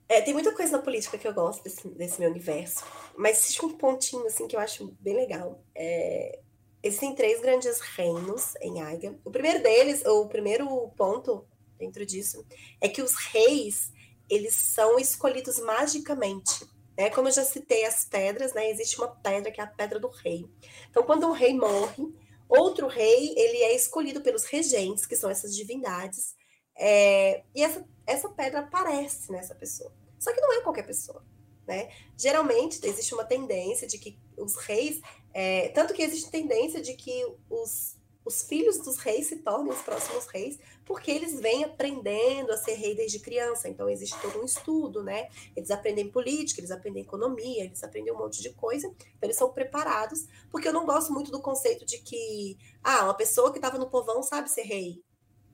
É, 0.09 0.21
tem 0.21 0.33
muita 0.33 0.53
coisa 0.53 0.73
na 0.73 0.83
política 0.83 1.17
que 1.17 1.27
eu 1.27 1.33
gosto 1.33 1.63
desse, 1.63 1.87
desse 1.89 2.19
meu 2.19 2.29
universo, 2.29 2.83
mas 3.15 3.37
existe 3.37 3.63
um 3.63 3.77
pontinho, 3.77 4.25
assim, 4.25 4.47
que 4.47 4.55
eu 4.55 4.59
acho 4.59 4.91
bem 4.99 5.15
legal. 5.15 5.63
É, 5.75 6.39
Existem 6.81 7.13
três 7.13 7.41
grandes 7.41 7.81
reinos 7.81 8.55
em 8.61 8.81
Aiga. 8.81 9.13
O 9.25 9.31
primeiro 9.31 9.61
deles, 9.61 10.05
ou 10.05 10.23
o 10.23 10.29
primeiro 10.29 10.65
ponto 10.95 11.45
dentro 11.77 12.05
disso, 12.05 12.45
é 12.79 12.87
que 12.87 13.01
os 13.01 13.15
reis, 13.15 13.91
eles 14.29 14.55
são 14.55 14.97
escolhidos 14.97 15.59
magicamente. 15.59 16.65
Né? 16.97 17.09
Como 17.09 17.27
eu 17.27 17.33
já 17.33 17.43
citei 17.43 17.83
as 17.85 18.05
pedras, 18.05 18.53
né? 18.53 18.69
existe 18.69 18.97
uma 18.97 19.09
pedra 19.09 19.51
que 19.51 19.59
é 19.59 19.63
a 19.63 19.67
pedra 19.67 19.99
do 19.99 20.07
rei. 20.07 20.45
Então, 20.89 21.03
quando 21.03 21.27
um 21.27 21.33
rei 21.33 21.53
morre, 21.53 22.13
outro 22.47 22.87
rei, 22.87 23.33
ele 23.35 23.57
é 23.57 23.75
escolhido 23.75 24.21
pelos 24.21 24.45
regentes, 24.45 25.05
que 25.05 25.17
são 25.17 25.29
essas 25.29 25.53
divindades, 25.53 26.33
é... 26.77 27.43
e 27.53 27.61
essa, 27.61 27.85
essa 28.07 28.29
pedra 28.29 28.61
aparece 28.61 29.29
nessa 29.33 29.53
pessoa. 29.53 29.91
Só 30.19 30.33
que 30.33 30.41
não 30.41 30.53
é 30.53 30.61
qualquer 30.61 30.85
pessoa. 30.85 31.23
Né? 31.69 31.89
Geralmente 32.17 32.79
existe 32.83 33.13
uma 33.13 33.23
tendência 33.23 33.87
de 33.87 33.99
que 33.99 34.17
os 34.35 34.55
reis, 34.55 34.99
é, 35.33 35.69
tanto 35.69 35.93
que 35.93 36.01
existe 36.01 36.31
tendência 36.31 36.81
de 36.81 36.95
que 36.95 37.23
os, 37.47 37.95
os 38.25 38.41
filhos 38.41 38.79
dos 38.79 38.97
reis 38.97 39.27
se 39.27 39.37
tornem 39.37 39.71
os 39.71 39.81
próximos 39.81 40.25
reis, 40.27 40.57
porque 40.83 41.11
eles 41.11 41.39
vêm 41.39 41.63
aprendendo 41.63 42.51
a 42.51 42.57
ser 42.57 42.73
rei 42.73 42.95
desde 42.95 43.19
criança. 43.19 43.69
Então 43.69 43.87
existe 43.87 44.19
todo 44.19 44.41
um 44.41 44.45
estudo, 44.45 45.03
né? 45.03 45.29
Eles 45.55 45.69
aprendem 45.69 46.09
política, 46.09 46.59
eles 46.59 46.71
aprendem 46.71 47.03
economia, 47.03 47.65
eles 47.65 47.83
aprendem 47.83 48.11
um 48.11 48.17
monte 48.17 48.41
de 48.41 48.49
coisa. 48.51 48.87
Então 48.87 49.27
eles 49.27 49.37
são 49.37 49.53
preparados, 49.53 50.27
porque 50.51 50.67
eu 50.67 50.73
não 50.73 50.87
gosto 50.87 51.13
muito 51.13 51.29
do 51.29 51.39
conceito 51.39 51.85
de 51.85 51.99
que 51.99 52.57
ah, 52.83 53.03
uma 53.03 53.13
pessoa 53.13 53.51
que 53.51 53.59
estava 53.59 53.77
no 53.77 53.91
povão 53.91 54.23
sabe 54.23 54.49
ser 54.49 54.63
rei, 54.63 55.03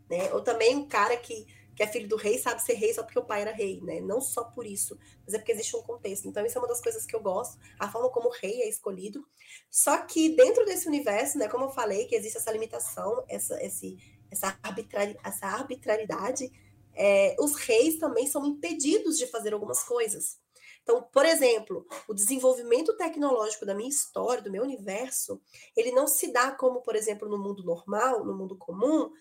né? 0.10 0.34
Ou 0.34 0.42
também 0.42 0.78
um 0.78 0.88
cara 0.88 1.18
que 1.18 1.46
que 1.76 1.84
é 1.84 1.88
filho 1.88 2.08
do 2.08 2.16
rei 2.16 2.38
sabe 2.38 2.62
ser 2.62 2.74
rei 2.74 2.94
só 2.94 3.04
porque 3.04 3.20
o 3.20 3.26
pai 3.26 3.42
era 3.42 3.52
rei, 3.52 3.82
né? 3.82 4.00
Não 4.00 4.22
só 4.22 4.46
por 4.46 4.66
isso, 4.66 4.98
mas 5.26 5.34
é 5.34 5.38
porque 5.38 5.52
existe 5.52 5.76
um 5.76 5.82
contexto. 5.82 6.28
Então, 6.28 6.46
isso 6.46 6.58
é 6.58 6.62
uma 6.62 6.68
das 6.68 6.82
coisas 6.82 7.06
que 7.06 7.16
eu 7.16 7.22
gosto, 7.22 7.60
a 7.78 7.92
forma 7.92 8.10
como 8.10 8.30
o 8.30 8.32
rei 8.32 8.62
é 8.62 8.70
escolhido. 8.70 9.28
Só 9.70 9.98
que 10.00 10.36
dentro 10.36 10.66
desse 10.66 10.88
universo, 10.88 11.38
né, 11.38 11.48
como 11.48 11.66
eu 11.66 11.70
falei, 11.70 12.06
que 12.06 12.16
existe 12.16 12.38
essa 12.38 12.52
limitação, 12.52 13.24
essa, 13.28 13.62
esse, 13.62 13.98
essa, 14.32 14.58
arbitrari 14.64 15.18
essa 15.24 15.48
arbitrariedade, 15.48 16.50
é, 16.94 17.36
os 17.40 17.56
reis 17.56 17.98
também 17.98 18.26
são 18.26 18.46
impedidos 18.46 19.18
de 19.18 19.28
fazer 19.28 19.54
algumas 19.54 19.84
coisas. 19.84 20.38
Então, 20.86 21.02
por 21.12 21.26
exemplo, 21.26 21.86
o 22.08 22.14
desenvolvimento 22.14 22.96
tecnológico 22.96 23.66
da 23.66 23.74
minha 23.74 23.90
história, 23.90 24.44
do 24.44 24.52
meu 24.52 24.62
universo, 24.62 25.42
ele 25.76 25.92
não 25.92 26.08
se 26.08 26.32
dá 26.32 26.52
como, 26.52 26.82
por 26.82 26.96
exemplo, 26.96 27.28
no 27.28 27.40
mundo 27.40 27.64
normal, 27.64 28.24
no 28.24 28.38
mundo 28.38 28.56
comum, 28.56 29.12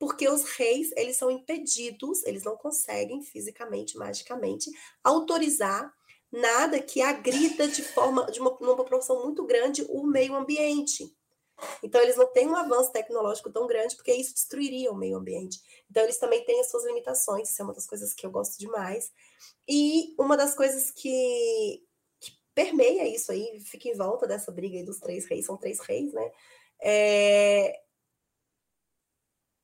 porque 0.00 0.26
os 0.26 0.44
reis, 0.56 0.90
eles 0.96 1.18
são 1.18 1.30
impedidos, 1.30 2.24
eles 2.24 2.42
não 2.42 2.56
conseguem 2.56 3.22
fisicamente, 3.22 3.98
magicamente, 3.98 4.70
autorizar 5.04 5.92
nada 6.32 6.80
que 6.80 7.02
agrida 7.02 7.68
de 7.68 7.82
forma, 7.82 8.24
de 8.32 8.40
uma, 8.40 8.50
uma 8.56 8.74
proporção 8.76 9.22
muito 9.22 9.44
grande 9.44 9.84
o 9.90 10.02
meio 10.06 10.34
ambiente. 10.34 11.14
Então, 11.82 12.00
eles 12.00 12.16
não 12.16 12.26
têm 12.32 12.48
um 12.48 12.56
avanço 12.56 12.90
tecnológico 12.90 13.52
tão 13.52 13.66
grande, 13.66 13.94
porque 13.94 14.14
isso 14.14 14.32
destruiria 14.32 14.90
o 14.90 14.96
meio 14.96 15.18
ambiente. 15.18 15.60
Então, 15.90 16.02
eles 16.02 16.16
também 16.16 16.42
têm 16.46 16.58
as 16.60 16.70
suas 16.70 16.86
limitações, 16.86 17.50
isso 17.50 17.60
é 17.60 17.64
uma 17.66 17.74
das 17.74 17.86
coisas 17.86 18.14
que 18.14 18.24
eu 18.24 18.30
gosto 18.30 18.58
demais. 18.58 19.12
E 19.68 20.14
uma 20.18 20.34
das 20.34 20.54
coisas 20.54 20.90
que, 20.90 21.84
que 22.18 22.32
permeia 22.54 23.06
isso 23.06 23.30
aí, 23.30 23.60
fica 23.60 23.86
em 23.86 23.94
volta 23.94 24.26
dessa 24.26 24.50
briga 24.50 24.82
dos 24.82 24.98
três 24.98 25.26
reis, 25.26 25.44
são 25.44 25.58
três 25.58 25.78
reis, 25.80 26.10
né? 26.14 26.32
É, 26.82 27.78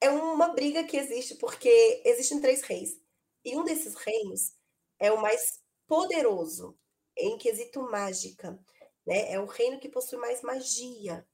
é 0.01 0.11
uma 0.11 0.49
briga 0.49 0.85
que 0.85 0.97
existe 0.97 1.37
porque 1.37 2.03
existem 2.05 2.41
três 2.41 2.63
reis. 2.63 2.99
E 3.45 3.57
um 3.57 3.65
desses 3.65 3.95
reinos 3.95 4.53
é 4.99 5.13
o 5.13 5.21
mais 5.21 5.61
poderoso 5.87 6.79
em 7.17 7.39
quesito 7.39 7.81
mágica, 7.83 8.59
né? 9.07 9.33
É 9.33 9.41
o 9.41 9.47
reino 9.47 9.79
que 9.79 9.89
possui 9.89 10.19
mais 10.19 10.43
magia. 10.43 11.27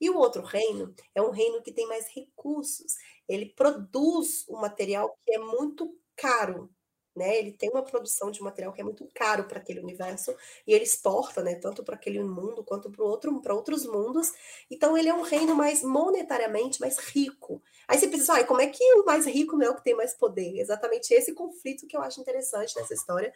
E 0.00 0.10
o 0.10 0.16
outro 0.16 0.42
reino 0.42 0.94
é 1.14 1.22
um 1.22 1.30
reino 1.30 1.62
que 1.62 1.72
tem 1.72 1.86
mais 1.86 2.08
recursos. 2.08 2.94
Ele 3.28 3.46
produz 3.54 4.46
um 4.48 4.60
material 4.60 5.16
que 5.22 5.34
é 5.34 5.38
muito 5.38 5.94
caro, 6.16 6.70
né? 7.14 7.38
Ele 7.38 7.52
tem 7.52 7.68
uma 7.70 7.82
produção 7.82 8.30
de 8.30 8.42
material 8.42 8.72
que 8.72 8.80
é 8.80 8.84
muito 8.84 9.06
caro 9.14 9.44
para 9.44 9.58
aquele 9.58 9.80
universo 9.80 10.34
e 10.66 10.72
ele 10.72 10.84
exporta, 10.84 11.42
né, 11.42 11.56
tanto 11.56 11.82
para 11.82 11.94
aquele 11.96 12.22
mundo 12.22 12.62
quanto 12.64 12.90
para 12.90 13.04
outro, 13.04 13.40
para 13.40 13.54
outros 13.54 13.84
mundos. 13.84 14.32
Então 14.70 14.96
ele 14.96 15.08
é 15.08 15.14
um 15.14 15.22
reino 15.22 15.54
mais 15.54 15.82
monetariamente 15.82 16.80
mais 16.80 16.98
rico. 16.98 17.62
Aí 17.88 17.98
você 17.98 18.08
pensa, 18.08 18.34
ah, 18.34 18.44
como 18.44 18.60
é 18.60 18.68
que 18.68 18.82
o 18.94 19.04
mais 19.04 19.26
rico 19.26 19.56
não 19.56 19.66
é 19.66 19.70
o 19.70 19.74
que 19.74 19.82
tem 19.82 19.94
mais 19.94 20.14
poder? 20.14 20.58
Exatamente 20.58 21.12
esse 21.12 21.34
conflito 21.34 21.86
que 21.86 21.96
eu 21.96 22.00
acho 22.00 22.20
interessante 22.20 22.76
nessa 22.76 22.94
história, 22.94 23.32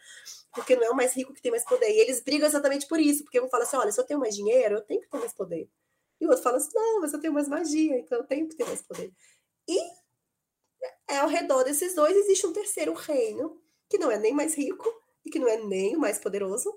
porque 0.53 0.75
não 0.75 0.83
é 0.83 0.89
o 0.89 0.95
mais 0.95 1.13
rico 1.13 1.33
que 1.33 1.41
tem 1.41 1.51
mais 1.51 1.65
poder. 1.65 1.89
E 1.89 1.99
eles 1.99 2.21
brigam 2.21 2.47
exatamente 2.47 2.87
por 2.87 2.99
isso, 2.99 3.23
porque 3.23 3.39
um 3.41 3.49
fala 3.49 3.63
assim, 3.63 3.77
olha, 3.77 3.91
se 3.91 3.99
eu 3.99 4.05
tenho 4.05 4.19
mais 4.19 4.35
dinheiro, 4.35 4.75
eu 4.75 4.81
tenho 4.81 5.01
que 5.01 5.09
ter 5.09 5.17
mais 5.17 5.33
poder. 5.33 5.69
E 6.19 6.25
o 6.25 6.29
outro 6.29 6.43
fala 6.43 6.57
assim, 6.57 6.71
não, 6.73 7.01
mas 7.01 7.13
eu 7.13 7.19
tenho 7.19 7.33
mais 7.33 7.47
magia, 7.47 7.97
então 7.97 8.19
eu 8.19 8.23
tenho 8.23 8.47
que 8.47 8.55
ter 8.55 8.65
mais 8.65 8.81
poder. 8.81 9.11
E 9.67 9.77
é, 11.09 11.17
ao 11.17 11.27
redor 11.27 11.63
desses 11.63 11.93
dois 11.95 12.15
existe 12.15 12.47
um 12.47 12.53
terceiro 12.53 12.93
reino 12.93 13.61
que 13.89 13.97
não 13.97 14.11
é 14.11 14.17
nem 14.17 14.33
mais 14.33 14.55
rico 14.55 14.89
e 15.25 15.29
que 15.29 15.39
não 15.39 15.47
é 15.47 15.57
nem 15.57 15.95
o 15.95 15.99
mais 15.99 16.19
poderoso, 16.19 16.73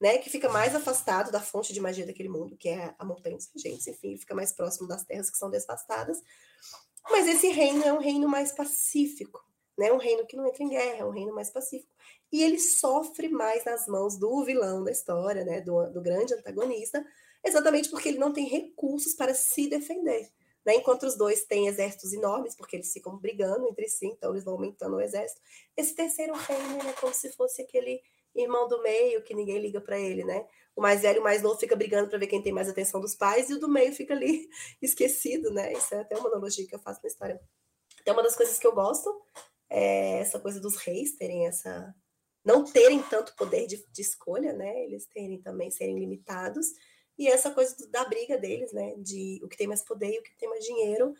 né? 0.00 0.18
Que 0.18 0.28
fica 0.28 0.48
mais 0.48 0.74
afastado 0.74 1.30
da 1.30 1.40
fonte 1.40 1.72
de 1.72 1.80
magia 1.80 2.06
daquele 2.06 2.28
mundo, 2.28 2.56
que 2.56 2.68
é 2.68 2.94
a 2.98 3.04
Montanha 3.04 3.36
dos 3.36 3.48
Regentes, 3.54 3.86
enfim, 3.86 4.16
fica 4.18 4.34
mais 4.34 4.52
próximo 4.52 4.88
das 4.88 5.04
terras 5.04 5.30
que 5.30 5.38
são 5.38 5.50
devastadas. 5.50 6.20
Mas 7.10 7.26
esse 7.26 7.48
reino 7.48 7.82
é 7.84 7.92
um 7.92 7.98
reino 7.98 8.28
mais 8.28 8.52
pacífico, 8.52 9.40
né? 9.78 9.92
Um 9.92 9.98
reino 9.98 10.26
que 10.26 10.36
não 10.36 10.46
entra 10.46 10.62
em 10.62 10.68
guerra, 10.68 10.98
é 10.98 11.04
um 11.04 11.10
reino 11.10 11.34
mais 11.34 11.50
pacífico. 11.50 11.92
E 12.32 12.42
ele 12.42 12.58
sofre 12.58 13.28
mais 13.28 13.64
nas 13.64 13.86
mãos 13.86 14.18
do 14.18 14.44
vilão 14.44 14.82
da 14.82 14.90
história, 14.90 15.44
né? 15.44 15.60
Do, 15.60 15.90
do 15.90 16.02
grande 16.02 16.34
antagonista, 16.34 17.04
exatamente 17.44 17.90
porque 17.90 18.08
ele 18.08 18.18
não 18.18 18.32
tem 18.32 18.48
recursos 18.48 19.14
para 19.14 19.34
se 19.34 19.68
defender. 19.68 20.30
Né? 20.64 20.74
Enquanto 20.76 21.04
os 21.04 21.16
dois 21.16 21.44
têm 21.44 21.68
exércitos 21.68 22.12
enormes, 22.12 22.56
porque 22.56 22.76
eles 22.76 22.92
ficam 22.92 23.16
brigando 23.18 23.66
entre 23.68 23.88
si, 23.88 24.06
então 24.06 24.30
eles 24.32 24.44
vão 24.44 24.54
aumentando 24.54 24.96
o 24.96 25.00
exército. 25.00 25.40
Esse 25.76 25.94
terceiro 25.94 26.34
reino 26.34 26.88
é 26.88 26.92
como 26.94 27.12
se 27.12 27.30
fosse 27.32 27.62
aquele 27.62 28.00
irmão 28.34 28.66
do 28.66 28.82
meio 28.82 29.22
que 29.22 29.34
ninguém 29.34 29.58
liga 29.58 29.80
para 29.80 29.98
ele, 29.98 30.24
né? 30.24 30.46
O 30.74 30.82
mais 30.82 31.02
velho 31.02 31.18
e 31.18 31.20
o 31.20 31.22
mais 31.22 31.40
novo 31.42 31.58
fica 31.58 31.76
brigando 31.76 32.08
para 32.08 32.18
ver 32.18 32.26
quem 32.26 32.42
tem 32.42 32.52
mais 32.52 32.68
atenção 32.68 33.00
dos 33.00 33.14
pais 33.14 33.48
e 33.48 33.54
o 33.54 33.60
do 33.60 33.68
meio 33.68 33.92
fica 33.92 34.12
ali 34.12 34.48
esquecido, 34.82 35.52
né? 35.52 35.72
Isso 35.72 35.94
é 35.94 36.00
até 36.00 36.16
uma 36.16 36.28
analogia 36.28 36.66
que 36.66 36.74
eu 36.74 36.80
faço 36.80 37.00
na 37.02 37.08
história. 37.08 37.40
Então, 38.00 38.14
uma 38.14 38.22
das 38.22 38.36
coisas 38.36 38.58
que 38.58 38.66
eu 38.66 38.74
gosto 38.74 39.08
é 39.70 40.18
essa 40.18 40.40
coisa 40.40 40.60
dos 40.60 40.76
reis 40.76 41.16
terem 41.16 41.46
essa 41.46 41.94
não 42.44 42.62
terem 42.62 43.02
tanto 43.04 43.34
poder 43.36 43.66
de, 43.66 43.82
de 43.90 44.02
escolha, 44.02 44.52
né? 44.52 44.84
Eles 44.84 45.06
terem 45.06 45.40
também 45.40 45.70
serem 45.70 45.98
limitados 45.98 46.66
e 47.18 47.28
essa 47.28 47.50
coisa 47.50 47.76
da 47.90 48.04
briga 48.04 48.36
deles, 48.36 48.72
né? 48.72 48.94
De 48.98 49.40
o 49.42 49.48
que 49.48 49.56
tem 49.56 49.66
mais 49.66 49.82
poder 49.82 50.12
e 50.14 50.18
o 50.18 50.22
que 50.22 50.36
tem 50.36 50.48
mais 50.48 50.64
dinheiro. 50.64 51.14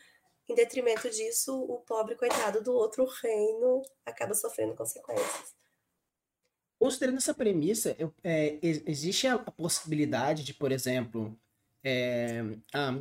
Em 0.49 0.55
detrimento 0.55 1.09
disso, 1.09 1.59
o 1.59 1.79
pobre 1.79 2.17
coitado 2.17 2.63
do 2.63 2.73
outro 2.73 3.07
reino 3.23 3.83
acaba 4.05 4.35
sofrendo 4.35 4.75
consequências. 4.75 5.55
Considerando 6.79 7.17
essa 7.17 7.33
premissa, 7.33 7.97
eu, 7.99 8.13
é, 8.23 8.59
existe 8.63 9.27
a, 9.27 9.39
possibilidade 9.39 10.45
de, 10.45 10.53
por 10.53 10.71
exemplo, 10.71 11.39
é, 11.83 12.43
ah, 12.75 12.99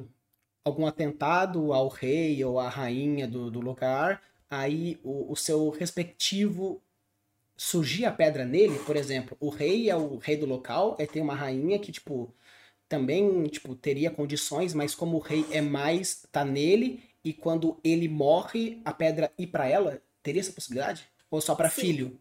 algum 0.64 0.86
atentado 0.86 1.74
ao 1.74 1.90
rei 1.90 2.44
ou 2.46 2.60
à 2.60 2.70
rainha 2.70 3.28
do, 3.28 3.52
do 3.52 3.60
lugar, 3.60 4.22
aí 4.50 5.00
o, 5.04 5.32
o 5.32 5.36
seu 5.36 5.70
respectivo 5.70 6.82
surgir 7.58 8.06
a 8.06 8.12
pedra 8.12 8.46
nele, 8.46 8.80
por 8.80 8.96
exemplo, 8.96 9.36
o 9.40 9.50
rei 9.50 9.90
é 9.90 9.96
o 9.96 10.18
rei 10.18 10.38
do 10.38 10.46
local, 10.46 10.96
aí 11.00 11.08
tem 11.08 11.22
uma 11.22 11.36
rainha 11.36 11.78
que, 11.80 11.92
tipo, 11.92 12.34
também, 12.94 13.46
tipo, 13.46 13.76
teria 13.76 14.12
condições, 14.12 14.72
mas 14.72 14.94
como 14.94 15.18
o 15.18 15.20
rei 15.20 15.44
é 15.50 15.62
mais, 15.62 16.28
tá 16.32 16.46
nele, 16.46 17.04
e 17.24 17.34
quando 17.34 17.80
ele 17.84 18.08
morre, 18.08 18.80
a 18.86 18.94
pedra 18.94 19.34
ir 19.36 19.48
para 19.48 19.68
ela, 19.68 20.00
teria 20.22 20.40
essa 20.40 20.52
possibilidade? 20.52 21.10
Ou 21.32 21.42
só 21.42 21.56
para 21.56 21.72
filho? 21.72 22.20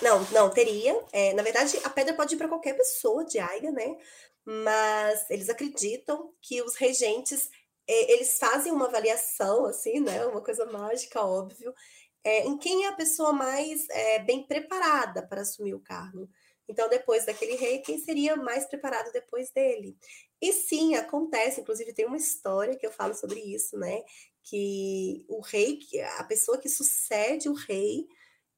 Não, 0.00 0.22
não, 0.30 0.48
teria. 0.48 0.96
É, 1.12 1.34
na 1.34 1.42
verdade, 1.42 1.76
a 1.82 1.90
pedra 1.90 2.14
pode 2.14 2.36
ir 2.36 2.38
para 2.38 2.46
qualquer 2.46 2.76
pessoa 2.76 3.24
de 3.24 3.40
Aiga, 3.40 3.72
né? 3.72 3.96
Mas 4.44 5.28
eles 5.28 5.48
acreditam 5.48 6.32
que 6.40 6.62
os 6.62 6.76
regentes, 6.76 7.50
é, 7.88 8.12
eles 8.12 8.38
fazem 8.38 8.70
uma 8.70 8.86
avaliação, 8.86 9.66
assim, 9.66 9.98
né? 9.98 10.24
Uma 10.26 10.40
coisa 10.40 10.66
mágica, 10.66 11.20
óbvio, 11.20 11.74
é, 12.22 12.46
em 12.46 12.56
quem 12.56 12.84
é 12.84 12.88
a 12.90 12.96
pessoa 12.96 13.32
mais 13.32 13.88
é, 13.90 14.20
bem 14.20 14.46
preparada 14.46 15.26
para 15.26 15.40
assumir 15.40 15.74
o 15.74 15.80
cargo. 15.80 16.30
Então, 16.68 16.88
depois 16.88 17.24
daquele 17.26 17.54
rei, 17.56 17.78
quem 17.80 17.98
seria 17.98 18.36
mais 18.36 18.66
preparado 18.66 19.12
depois 19.12 19.50
dele? 19.50 19.96
E 20.40 20.52
sim, 20.52 20.94
acontece, 20.96 21.60
inclusive 21.60 21.92
tem 21.92 22.06
uma 22.06 22.16
história 22.16 22.76
que 22.76 22.86
eu 22.86 22.92
falo 22.92 23.14
sobre 23.14 23.40
isso, 23.40 23.78
né? 23.78 24.02
Que 24.42 25.24
o 25.28 25.40
rei, 25.40 25.78
a 26.18 26.24
pessoa 26.24 26.58
que 26.58 26.68
sucede 26.68 27.48
o 27.48 27.54
rei, 27.54 28.06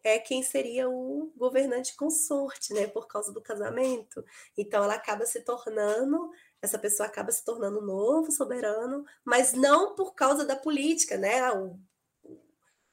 é 0.02 0.18
quem 0.18 0.42
seria 0.42 0.88
o 0.88 1.32
governante 1.36 1.96
consorte, 1.96 2.72
né? 2.72 2.86
Por 2.86 3.06
causa 3.06 3.32
do 3.32 3.42
casamento. 3.42 4.24
Então, 4.56 4.82
ela 4.84 4.94
acaba 4.94 5.26
se 5.26 5.40
tornando 5.42 6.30
essa 6.60 6.78
pessoa 6.78 7.06
acaba 7.06 7.30
se 7.30 7.44
tornando 7.44 7.80
novo 7.80 8.32
soberano, 8.32 9.04
mas 9.24 9.52
não 9.52 9.94
por 9.94 10.14
causa 10.14 10.44
da 10.44 10.56
política, 10.56 11.16
né? 11.16 11.40
Ah, 11.40 11.54
o 11.54 11.78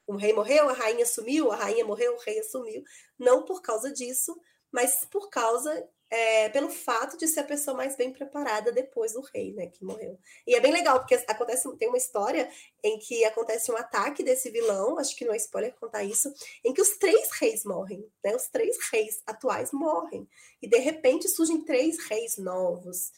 o 0.06 0.16
rei 0.16 0.32
morreu, 0.32 0.68
a 0.68 0.72
rainha 0.72 1.04
sumiu, 1.04 1.50
a 1.50 1.56
rainha 1.56 1.84
morreu, 1.84 2.14
o 2.14 2.18
rei 2.20 2.38
assumiu. 2.38 2.84
Não 3.18 3.44
por 3.44 3.60
causa 3.60 3.92
disso, 3.92 4.40
mas 4.72 5.04
por 5.10 5.28
causa, 5.30 5.88
é, 6.10 6.48
pelo 6.50 6.68
fato 6.68 7.16
de 7.16 7.26
ser 7.26 7.40
a 7.40 7.44
pessoa 7.44 7.76
mais 7.76 7.96
bem 7.96 8.12
preparada 8.12 8.70
depois 8.70 9.12
do 9.12 9.20
rei, 9.34 9.52
né, 9.52 9.66
que 9.66 9.84
morreu. 9.84 10.18
E 10.46 10.54
é 10.54 10.60
bem 10.60 10.72
legal, 10.72 11.00
porque 11.00 11.14
acontece, 11.14 11.68
tem 11.76 11.88
uma 11.88 11.96
história 11.96 12.48
em 12.82 12.98
que 12.98 13.24
acontece 13.24 13.72
um 13.72 13.76
ataque 13.76 14.22
desse 14.22 14.50
vilão, 14.50 14.98
acho 14.98 15.16
que 15.16 15.24
não 15.24 15.34
é 15.34 15.36
spoiler 15.36 15.74
contar 15.74 16.04
isso, 16.04 16.32
em 16.64 16.72
que 16.72 16.80
os 16.80 16.96
três 16.98 17.30
reis 17.32 17.64
morrem, 17.64 18.06
né, 18.24 18.34
os 18.34 18.48
três 18.48 18.76
reis 18.92 19.20
atuais 19.26 19.72
morrem. 19.72 20.28
E 20.62 20.68
de 20.68 20.78
repente 20.78 21.28
surgem 21.28 21.64
três 21.64 21.98
reis 22.06 22.36
novos. 22.38 23.12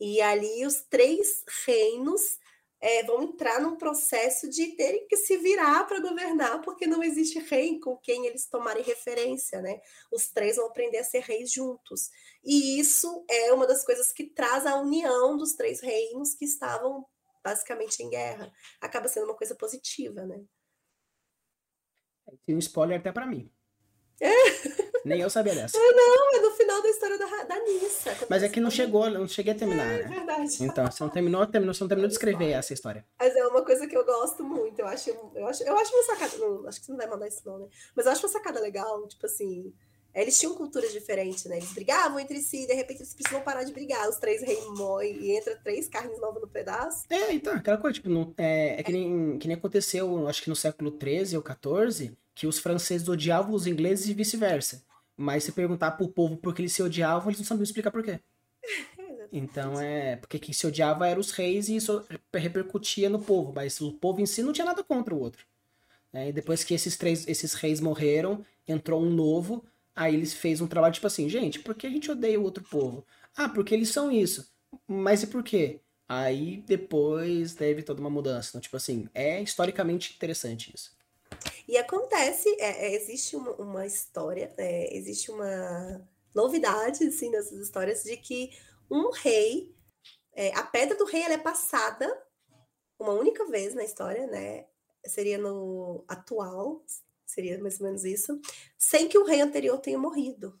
E 0.00 0.20
ali 0.22 0.64
os 0.64 0.80
três 0.88 1.44
reinos 1.66 2.38
é, 2.80 3.02
vão 3.04 3.22
entrar 3.22 3.60
num 3.60 3.76
processo 3.76 4.48
de 4.48 4.74
terem 4.74 5.06
que 5.06 5.16
se 5.16 5.36
virar 5.36 5.84
para 5.86 6.00
governar, 6.00 6.62
porque 6.62 6.86
não 6.86 7.02
existe 7.02 7.38
rei 7.38 7.78
com 7.78 7.96
quem 7.98 8.26
eles 8.26 8.46
tomarem 8.46 8.82
referência, 8.82 9.60
né? 9.60 9.80
Os 10.10 10.30
três 10.30 10.56
vão 10.56 10.66
aprender 10.66 10.98
a 10.98 11.04
ser 11.04 11.20
reis 11.20 11.52
juntos. 11.52 12.08
E 12.42 12.80
isso 12.80 13.24
é 13.28 13.52
uma 13.52 13.66
das 13.66 13.84
coisas 13.84 14.12
que 14.12 14.24
traz 14.24 14.66
a 14.66 14.76
união 14.76 15.36
dos 15.36 15.54
três 15.54 15.80
reinos 15.80 16.34
que 16.34 16.44
estavam 16.44 17.06
basicamente 17.44 18.02
em 18.02 18.08
guerra. 18.08 18.50
Acaba 18.80 19.08
sendo 19.08 19.24
uma 19.24 19.36
coisa 19.36 19.54
positiva, 19.54 20.24
né? 20.24 20.42
Tem 22.46 22.54
um 22.54 22.58
spoiler 22.58 23.00
até 23.00 23.12
para 23.12 23.26
mim. 23.26 23.52
É. 24.20 24.30
Nem 25.04 25.20
eu 25.20 25.30
sabia 25.30 25.54
dessa. 25.54 25.78
Ah, 25.78 25.92
não, 25.94 26.36
é 26.36 26.40
no 26.40 26.50
final 26.50 26.82
da 26.82 26.88
história 26.88 27.18
da, 27.18 27.44
da 27.44 27.58
Nissa. 27.64 28.26
Mas 28.28 28.42
é 28.42 28.48
que 28.48 28.60
não 28.60 28.70
chegou, 28.70 29.08
não 29.08 29.26
cheguei 29.26 29.54
a 29.54 29.56
terminar, 29.56 29.86
é, 29.86 30.02
né? 30.02 30.08
verdade. 30.08 30.62
Então, 30.62 30.86
você 30.86 31.02
não 31.02 31.10
terminou, 31.10 31.46
terminou, 31.46 31.74
você 31.74 31.82
não 31.82 31.88
terminou 31.88 32.08
de 32.08 32.14
escrever 32.14 32.50
essa 32.50 32.74
história. 32.74 33.04
Mas 33.18 33.34
é 33.34 33.46
uma 33.46 33.64
coisa 33.64 33.86
que 33.86 33.96
eu 33.96 34.04
gosto 34.04 34.44
muito. 34.44 34.78
Eu 34.78 34.86
acho, 34.86 35.10
eu 35.10 35.46
acho, 35.46 35.62
eu 35.62 35.76
acho 35.76 35.94
uma 35.94 36.02
sacada. 36.02 36.36
Não, 36.36 36.68
acho 36.68 36.80
que 36.80 36.86
você 36.86 36.92
não 36.92 36.98
vai 36.98 37.08
mandar 37.08 37.28
isso, 37.28 37.40
não, 37.46 37.58
né? 37.58 37.66
Mas 37.96 38.06
eu 38.06 38.12
acho 38.12 38.26
uma 38.26 38.32
sacada 38.32 38.60
legal, 38.60 39.06
tipo 39.08 39.24
assim. 39.24 39.72
Eles 40.12 40.36
tinham 40.38 40.56
culturas 40.56 40.92
diferentes, 40.92 41.44
né? 41.44 41.58
Eles 41.58 41.72
brigavam 41.72 42.18
entre 42.18 42.40
si, 42.40 42.64
e 42.64 42.66
de 42.66 42.74
repente 42.74 42.98
eles 42.98 43.14
precisam 43.14 43.42
parar 43.42 43.62
de 43.62 43.72
brigar. 43.72 44.08
Os 44.08 44.16
três 44.16 44.42
reis 44.42 44.64
morrem 44.76 45.16
e 45.22 45.36
entra 45.36 45.54
três 45.62 45.88
carnes 45.88 46.20
novas 46.20 46.42
no 46.42 46.48
pedaço. 46.48 47.04
É, 47.08 47.32
então, 47.32 47.54
aquela 47.54 47.78
coisa, 47.78 47.94
tipo, 47.94 48.08
não, 48.08 48.34
é, 48.36 48.80
é 48.80 48.82
que, 48.82 48.90
nem, 48.90 49.38
que 49.38 49.46
nem 49.46 49.56
aconteceu, 49.56 50.26
acho 50.26 50.42
que 50.42 50.48
no 50.48 50.56
século 50.56 50.98
XIII 51.00 51.36
ou 51.36 51.44
XIV, 51.44 52.18
que 52.34 52.46
os 52.46 52.58
franceses 52.58 53.08
odiavam 53.08 53.54
os 53.54 53.66
ingleses 53.66 54.08
e 54.08 54.14
vice-versa. 54.14 54.84
Mas 55.16 55.44
se 55.44 55.52
perguntar 55.52 55.92
pro 55.92 56.08
povo 56.08 56.36
por 56.36 56.54
que 56.54 56.62
eles 56.62 56.72
se 56.72 56.82
odiavam, 56.82 57.28
eles 57.28 57.38
não 57.38 57.46
sabiam 57.46 57.64
explicar 57.64 57.90
por 57.90 58.02
quê. 58.02 58.20
Então 59.32 59.80
é. 59.80 60.16
Porque 60.16 60.40
quem 60.40 60.52
se 60.52 60.66
odiava 60.66 61.06
eram 61.06 61.20
os 61.20 61.30
reis 61.30 61.68
e 61.68 61.76
isso 61.76 62.04
repercutia 62.34 63.08
no 63.08 63.20
povo, 63.20 63.52
mas 63.54 63.80
o 63.80 63.92
povo 63.92 64.20
em 64.20 64.26
si 64.26 64.42
não 64.42 64.52
tinha 64.52 64.64
nada 64.64 64.82
contra 64.82 65.14
o 65.14 65.20
outro. 65.20 65.46
É, 66.12 66.28
e 66.28 66.32
depois 66.32 66.64
que 66.64 66.74
esses 66.74 66.96
três, 66.96 67.28
esses 67.28 67.54
reis 67.54 67.80
morreram, 67.80 68.44
entrou 68.66 69.00
um 69.00 69.10
novo, 69.10 69.64
aí 69.94 70.14
eles 70.14 70.34
fez 70.34 70.60
um 70.60 70.66
trabalho 70.66 70.94
tipo 70.94 71.06
assim, 71.06 71.28
gente, 71.28 71.60
por 71.60 71.74
que 71.74 71.86
a 71.86 71.90
gente 71.90 72.10
odeia 72.10 72.40
o 72.40 72.42
outro 72.42 72.64
povo? 72.64 73.06
Ah, 73.36 73.48
porque 73.48 73.74
eles 73.74 73.90
são 73.90 74.10
isso. 74.10 74.50
Mas 74.86 75.22
e 75.22 75.28
por 75.28 75.42
quê? 75.42 75.80
Aí 76.08 76.64
depois 76.66 77.54
teve 77.54 77.82
toda 77.82 78.00
uma 78.00 78.10
mudança. 78.10 78.50
Então, 78.50 78.60
tipo 78.60 78.76
assim, 78.76 79.08
é 79.14 79.40
historicamente 79.40 80.14
interessante 80.14 80.72
isso. 80.74 80.90
E 81.66 81.78
acontece, 81.78 82.48
é, 82.58 82.86
é, 82.86 82.94
existe 82.94 83.36
uma, 83.36 83.52
uma 83.52 83.86
história, 83.86 84.52
é, 84.56 84.96
existe 84.96 85.30
uma 85.30 86.08
novidade 86.34 87.06
assim, 87.06 87.30
nessas 87.30 87.58
histórias 87.60 88.02
de 88.02 88.16
que 88.16 88.50
um 88.90 89.10
rei, 89.10 89.74
é, 90.32 90.52
a 90.56 90.64
pedra 90.64 90.96
do 90.96 91.04
rei 91.04 91.22
ela 91.22 91.34
é 91.34 91.38
passada 91.38 92.06
uma 92.98 93.12
única 93.12 93.46
vez 93.46 93.74
na 93.74 93.84
história, 93.84 94.26
né? 94.26 94.66
Seria 95.06 95.38
no 95.38 96.04
atual, 96.06 96.84
seria 97.24 97.58
mais 97.58 97.80
ou 97.80 97.86
menos 97.86 98.04
isso, 98.04 98.38
sem 98.76 99.08
que 99.08 99.16
o 99.16 99.24
rei 99.24 99.40
anterior 99.40 99.78
tenha 99.78 99.98
morrido. 99.98 100.60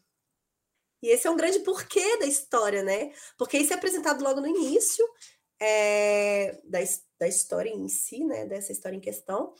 E 1.02 1.08
esse 1.08 1.26
é 1.26 1.30
um 1.30 1.36
grande 1.36 1.60
porquê 1.60 2.18
da 2.18 2.26
história, 2.26 2.82
né? 2.82 3.12
Porque 3.36 3.58
isso 3.58 3.72
é 3.72 3.76
apresentado 3.76 4.22
logo 4.22 4.40
no 4.40 4.46
início 4.46 5.06
é, 5.60 6.60
da, 6.64 6.78
da 7.18 7.28
história 7.28 7.70
em 7.70 7.88
si, 7.88 8.24
né? 8.24 8.46
Dessa 8.46 8.72
história 8.72 8.96
em 8.96 9.00
questão. 9.00 9.54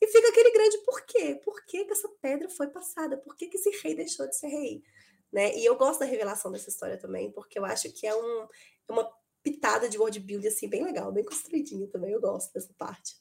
E 0.00 0.06
fica 0.06 0.28
aquele 0.28 0.52
grande 0.52 0.78
porquê. 0.78 1.40
Por 1.44 1.64
que, 1.66 1.86
essa 1.90 2.08
pedra 2.20 2.48
foi 2.48 2.68
passada? 2.68 3.16
Por 3.16 3.36
que, 3.36 3.48
que 3.48 3.56
esse 3.56 3.70
rei 3.82 3.94
deixou 3.94 4.28
de 4.28 4.36
ser 4.36 4.48
rei? 4.48 4.82
Né? 5.32 5.56
E 5.56 5.64
eu 5.64 5.76
gosto 5.76 6.00
da 6.00 6.06
revelação 6.06 6.50
dessa 6.50 6.70
história 6.70 6.96
também, 6.96 7.30
porque 7.30 7.58
eu 7.58 7.64
acho 7.64 7.92
que 7.92 8.06
é 8.06 8.14
um, 8.14 8.42
é 8.88 8.92
uma 8.92 9.10
pitada 9.42 9.88
de 9.88 9.98
world 9.98 10.18
building 10.20 10.48
assim, 10.48 10.68
bem 10.68 10.84
legal, 10.84 11.12
bem 11.12 11.24
construidinha 11.24 11.86
também. 11.88 12.12
Eu 12.12 12.20
gosto 12.20 12.52
dessa 12.52 12.72
parte. 12.74 13.16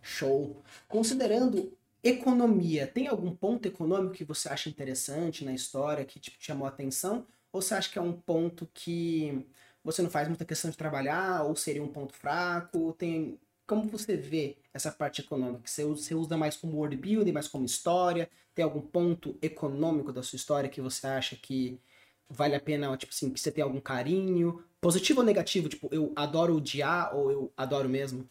Show. 0.00 0.62
Considerando 0.88 1.76
economia, 2.02 2.86
tem 2.86 3.06
algum 3.06 3.34
ponto 3.34 3.66
econômico 3.66 4.14
que 4.14 4.24
você 4.24 4.48
acha 4.48 4.68
interessante 4.68 5.44
na 5.44 5.52
história 5.52 6.04
que 6.04 6.18
tipo, 6.18 6.38
te 6.38 6.46
chamou 6.46 6.66
a 6.66 6.70
atenção? 6.70 7.26
Ou 7.52 7.60
você 7.60 7.74
acha 7.74 7.90
que 7.90 7.98
é 7.98 8.02
um 8.02 8.12
ponto 8.12 8.68
que 8.72 9.46
você 9.84 10.02
não 10.02 10.10
faz 10.10 10.28
muita 10.28 10.44
questão 10.44 10.70
de 10.70 10.76
trabalhar, 10.76 11.44
ou 11.44 11.54
seria 11.54 11.82
um 11.82 11.92
ponto 11.92 12.14
fraco? 12.14 12.92
Tem 12.94 13.38
como 13.66 13.88
você 13.88 14.16
vê 14.16 14.56
essa 14.74 14.90
parte 14.92 15.20
econômica? 15.20 15.66
Você, 15.66 15.84
você 15.84 16.14
usa 16.14 16.36
mais 16.36 16.56
como 16.56 16.78
word 16.78 16.96
building, 16.96 17.32
mais 17.32 17.48
como 17.48 17.64
história? 17.64 18.30
Tem 18.54 18.64
algum 18.64 18.80
ponto 18.80 19.38
econômico 19.42 20.12
da 20.12 20.22
sua 20.22 20.36
história 20.36 20.68
que 20.70 20.80
você 20.80 21.06
acha 21.06 21.36
que 21.36 21.80
vale 22.28 22.54
a 22.54 22.60
pena, 22.60 22.96
tipo 22.96 23.12
assim, 23.12 23.30
que 23.30 23.40
você 23.40 23.52
tem 23.52 23.62
algum 23.64 23.80
carinho? 23.80 24.64
Positivo 24.80 25.20
ou 25.20 25.26
negativo? 25.26 25.68
Tipo, 25.68 25.88
eu 25.92 26.12
adoro 26.16 26.56
odiar 26.56 27.14
ou 27.16 27.30
eu 27.30 27.52
adoro 27.56 27.88
mesmo? 27.88 28.28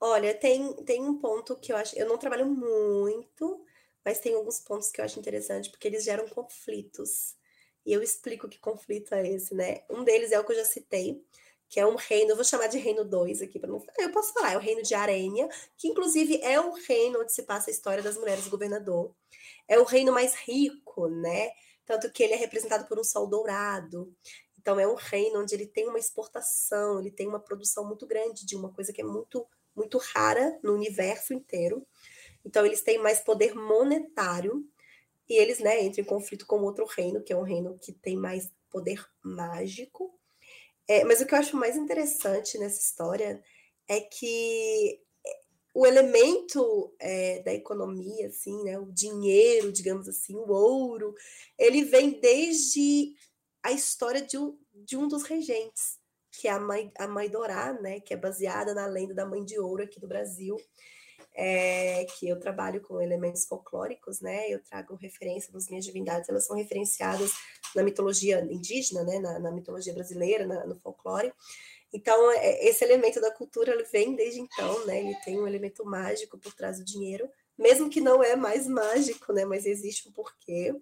Olha, 0.00 0.34
tem, 0.34 0.72
tem 0.84 1.02
um 1.02 1.18
ponto 1.18 1.56
que 1.56 1.72
eu 1.72 1.76
acho. 1.76 1.96
Eu 1.98 2.06
não 2.08 2.18
trabalho 2.18 2.46
muito, 2.46 3.64
mas 4.04 4.20
tem 4.20 4.34
alguns 4.34 4.60
pontos 4.60 4.90
que 4.90 5.00
eu 5.00 5.04
acho 5.04 5.18
interessante, 5.18 5.70
porque 5.70 5.88
eles 5.88 6.04
geram 6.04 6.28
conflitos. 6.28 7.34
E 7.84 7.92
eu 7.92 8.02
explico 8.02 8.48
que 8.48 8.58
conflito 8.58 9.14
é 9.14 9.26
esse, 9.28 9.54
né? 9.54 9.82
Um 9.90 10.04
deles 10.04 10.30
é 10.32 10.38
o 10.38 10.44
que 10.44 10.52
eu 10.52 10.56
já 10.56 10.64
citei, 10.64 11.24
que 11.68 11.78
é 11.78 11.86
um 11.86 11.96
reino, 11.96 12.30
eu 12.30 12.36
vou 12.36 12.44
chamar 12.44 12.66
de 12.68 12.78
reino 12.78 13.04
2 13.04 13.42
aqui 13.42 13.58
para 13.58 13.68
não. 13.68 13.82
Eu 13.98 14.10
posso 14.10 14.32
falar, 14.32 14.52
é 14.52 14.56
o 14.56 14.60
reino 14.60 14.82
de 14.82 14.94
Arênia, 14.94 15.48
que 15.76 15.88
inclusive 15.88 16.40
é 16.42 16.60
o 16.60 16.72
reino 16.72 17.20
onde 17.20 17.32
se 17.32 17.42
passa 17.42 17.70
a 17.70 17.72
história 17.72 18.02
das 18.02 18.16
mulheres 18.16 18.44
do 18.44 18.50
governador. 18.50 19.14
É 19.68 19.78
o 19.78 19.84
reino 19.84 20.12
mais 20.12 20.34
rico, 20.34 21.08
né? 21.08 21.50
Tanto 21.84 22.10
que 22.10 22.22
ele 22.22 22.34
é 22.34 22.36
representado 22.36 22.86
por 22.86 22.98
um 22.98 23.04
sol 23.04 23.26
dourado. 23.26 24.14
Então 24.58 24.80
é 24.80 24.86
um 24.86 24.94
reino 24.94 25.40
onde 25.40 25.54
ele 25.54 25.66
tem 25.66 25.88
uma 25.88 25.98
exportação, 25.98 27.00
ele 27.00 27.10
tem 27.10 27.28
uma 27.28 27.40
produção 27.40 27.86
muito 27.86 28.06
grande 28.06 28.46
de 28.46 28.56
uma 28.56 28.72
coisa 28.72 28.92
que 28.92 29.00
é 29.00 29.04
muito 29.04 29.46
muito 29.78 29.96
rara 29.98 30.58
no 30.62 30.74
universo 30.74 31.32
inteiro. 31.32 31.86
Então 32.44 32.66
eles 32.66 32.82
têm 32.82 32.98
mais 32.98 33.20
poder 33.20 33.54
monetário 33.54 34.64
e 35.28 35.34
eles, 35.34 35.60
né, 35.60 35.82
entram 35.82 36.02
em 36.02 36.06
conflito 36.06 36.46
com 36.46 36.60
outro 36.62 36.84
reino, 36.86 37.22
que 37.22 37.32
é 37.32 37.36
um 37.36 37.42
reino 37.42 37.78
que 37.78 37.92
tem 37.92 38.16
mais 38.16 38.50
poder 38.70 39.04
mágico. 39.22 40.17
É, 40.88 41.04
mas 41.04 41.20
o 41.20 41.26
que 41.26 41.34
eu 41.34 41.38
acho 41.38 41.56
mais 41.56 41.76
interessante 41.76 42.56
nessa 42.58 42.80
história 42.80 43.42
é 43.86 44.00
que 44.00 44.98
o 45.74 45.86
elemento 45.86 46.92
é, 46.98 47.42
da 47.42 47.52
economia, 47.52 48.28
assim, 48.28 48.64
né, 48.64 48.78
o 48.78 48.90
dinheiro, 48.90 49.70
digamos 49.70 50.08
assim, 50.08 50.34
o 50.34 50.50
ouro, 50.50 51.14
ele 51.58 51.84
vem 51.84 52.18
desde 52.18 53.14
a 53.62 53.70
história 53.70 54.22
de 54.22 54.38
um, 54.38 54.58
de 54.74 54.96
um 54.96 55.06
dos 55.06 55.24
regentes, 55.24 55.98
que 56.32 56.48
é 56.48 56.52
a 56.52 56.58
mãe, 56.58 56.90
a 56.96 57.06
Dorá, 57.28 57.74
né, 57.74 58.00
que 58.00 58.14
é 58.14 58.16
baseada 58.16 58.74
na 58.74 58.86
lenda 58.86 59.14
da 59.14 59.26
mãe 59.26 59.44
de 59.44 59.58
ouro 59.60 59.84
aqui 59.84 60.00
do 60.00 60.08
Brasil 60.08 60.56
é, 61.40 62.04
que 62.06 62.28
eu 62.28 62.40
trabalho 62.40 62.80
com 62.80 63.00
elementos 63.00 63.46
folclóricos, 63.46 64.20
né? 64.20 64.50
Eu 64.50 64.60
trago 64.60 64.96
referência 64.96 65.52
das 65.52 65.68
minhas 65.68 65.84
divindades, 65.84 66.28
elas 66.28 66.44
são 66.44 66.56
referenciadas 66.56 67.30
na 67.74 67.82
mitologia 67.82 68.40
indígena, 68.50 69.02
né? 69.04 69.18
Na, 69.18 69.38
na 69.38 69.50
mitologia 69.50 69.92
brasileira, 69.92 70.46
na, 70.46 70.66
no 70.66 70.74
folclore. 70.76 71.32
Então, 71.92 72.30
é, 72.32 72.68
esse 72.68 72.84
elemento 72.84 73.20
da 73.20 73.30
cultura 73.30 73.72
ele 73.72 73.84
vem 73.84 74.14
desde 74.14 74.40
então, 74.40 74.86
né? 74.86 75.00
Ele 75.00 75.14
tem 75.24 75.38
um 75.38 75.46
elemento 75.46 75.84
mágico 75.84 76.38
por 76.38 76.52
trás 76.54 76.78
do 76.78 76.84
dinheiro, 76.84 77.28
mesmo 77.56 77.88
que 77.88 78.00
não 78.00 78.22
é 78.22 78.36
mais 78.36 78.66
mágico, 78.66 79.32
né? 79.32 79.44
Mas 79.44 79.66
existe 79.66 80.08
um 80.08 80.12
porquê. 80.12 80.74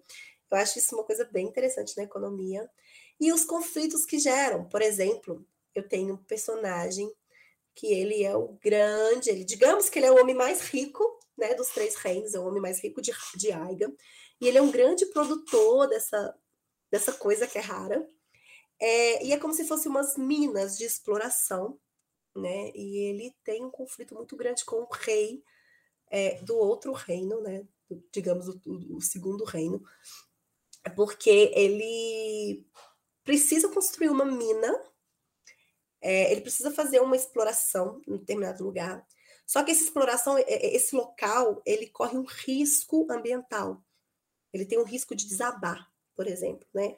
Eu 0.49 0.57
acho 0.57 0.79
isso 0.79 0.95
uma 0.95 1.03
coisa 1.03 1.25
bem 1.25 1.47
interessante 1.47 1.95
na 1.97 2.03
economia. 2.03 2.69
E 3.19 3.31
os 3.33 3.43
conflitos 3.43 4.05
que 4.05 4.19
geram, 4.19 4.65
por 4.65 4.81
exemplo, 4.81 5.45
eu 5.73 5.87
tenho 5.87 6.13
um 6.13 6.23
personagem 6.23 7.11
que 7.73 7.87
ele 7.87 8.23
é 8.23 8.35
o 8.35 8.57
grande, 8.61 9.29
ele, 9.29 9.43
digamos 9.43 9.87
que 9.89 9.99
ele 9.99 10.07
é 10.07 10.11
o 10.11 10.19
homem 10.19 10.35
mais 10.35 10.61
rico 10.61 11.03
né, 11.37 11.53
dos 11.53 11.69
três 11.69 11.95
reinos, 11.95 12.33
é 12.33 12.39
o 12.39 12.45
homem 12.47 12.61
mais 12.61 12.81
rico 12.81 13.01
de, 13.01 13.11
de 13.35 13.51
Aiga, 13.51 13.93
e 14.41 14.47
ele 14.47 14.57
é 14.57 14.61
um 14.61 14.71
grande 14.71 15.05
produtor 15.07 15.87
dessa, 15.87 16.35
dessa 16.91 17.13
coisa 17.13 17.47
que 17.47 17.57
é 17.57 17.61
rara, 17.61 18.07
é, 18.79 19.25
e 19.25 19.33
é 19.33 19.39
como 19.39 19.53
se 19.53 19.65
fossem 19.65 19.89
umas 19.89 20.17
minas 20.17 20.77
de 20.77 20.85
exploração, 20.85 21.79
né, 22.35 22.71
e 22.75 22.97
ele 23.09 23.35
tem 23.43 23.63
um 23.65 23.71
conflito 23.71 24.13
muito 24.13 24.35
grande 24.35 24.63
com 24.63 24.77
o 24.77 24.89
rei 24.91 25.43
é, 26.09 26.41
do 26.43 26.55
outro 26.55 26.91
reino, 26.91 27.41
né, 27.41 27.65
digamos 28.11 28.47
o, 28.47 28.61
o, 28.95 29.01
segundo 29.01 29.43
reino, 29.43 29.83
porque 30.95 31.51
ele 31.55 32.65
precisa 33.23 33.67
construir 33.69 34.09
uma 34.09 34.23
mina 34.23 34.71
é, 36.01 36.31
ele 36.31 36.41
precisa 36.41 36.71
fazer 36.71 37.01
uma 37.01 37.15
exploração 37.15 38.01
em 38.07 38.17
determinado 38.17 38.63
lugar. 38.63 39.05
Só 39.45 39.63
que 39.63 39.71
essa 39.71 39.83
exploração, 39.83 40.37
é, 40.37 40.41
é, 40.41 40.75
esse 40.75 40.95
local, 40.95 41.61
ele 41.65 41.87
corre 41.87 42.17
um 42.17 42.25
risco 42.25 43.07
ambiental. 43.09 43.83
Ele 44.53 44.65
tem 44.65 44.79
um 44.79 44.83
risco 44.83 45.15
de 45.15 45.27
desabar, 45.27 45.91
por 46.17 46.27
exemplo, 46.27 46.67
né? 46.73 46.97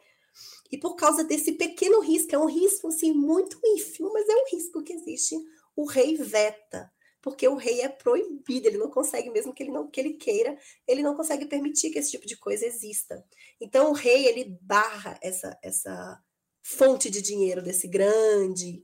E 0.72 0.78
por 0.78 0.96
causa 0.96 1.24
desse 1.24 1.52
pequeno 1.52 2.00
risco, 2.00 2.34
é 2.34 2.40
um 2.40 2.46
risco 2.46 2.88
assim 2.88 3.12
muito 3.12 3.60
ínfimo, 3.64 4.12
mas 4.14 4.28
é 4.28 4.34
um 4.34 4.46
risco 4.50 4.82
que 4.82 4.94
existe. 4.94 5.36
O 5.76 5.86
rei 5.86 6.16
veta, 6.16 6.90
porque 7.22 7.46
o 7.48 7.56
rei 7.56 7.82
é 7.82 7.90
proibido, 7.90 8.68
ele 8.68 8.78
não 8.78 8.90
consegue 8.90 9.30
mesmo 9.30 9.54
que 9.54 9.62
ele 9.62 9.72
não 9.72 9.90
que 9.90 10.00
ele 10.00 10.14
queira, 10.14 10.58
ele 10.88 11.04
não 11.04 11.16
consegue 11.16 11.46
permitir 11.46 11.92
que 11.92 12.00
esse 12.00 12.12
tipo 12.12 12.26
de 12.26 12.38
coisa 12.38 12.66
exista. 12.66 13.24
Então 13.60 13.92
o 13.92 13.94
rei 13.94 14.26
ele 14.26 14.58
barra 14.62 15.20
essa 15.22 15.60
essa 15.62 16.24
fonte 16.62 17.10
de 17.10 17.22
dinheiro 17.22 17.62
desse 17.62 17.88
grande 17.88 18.84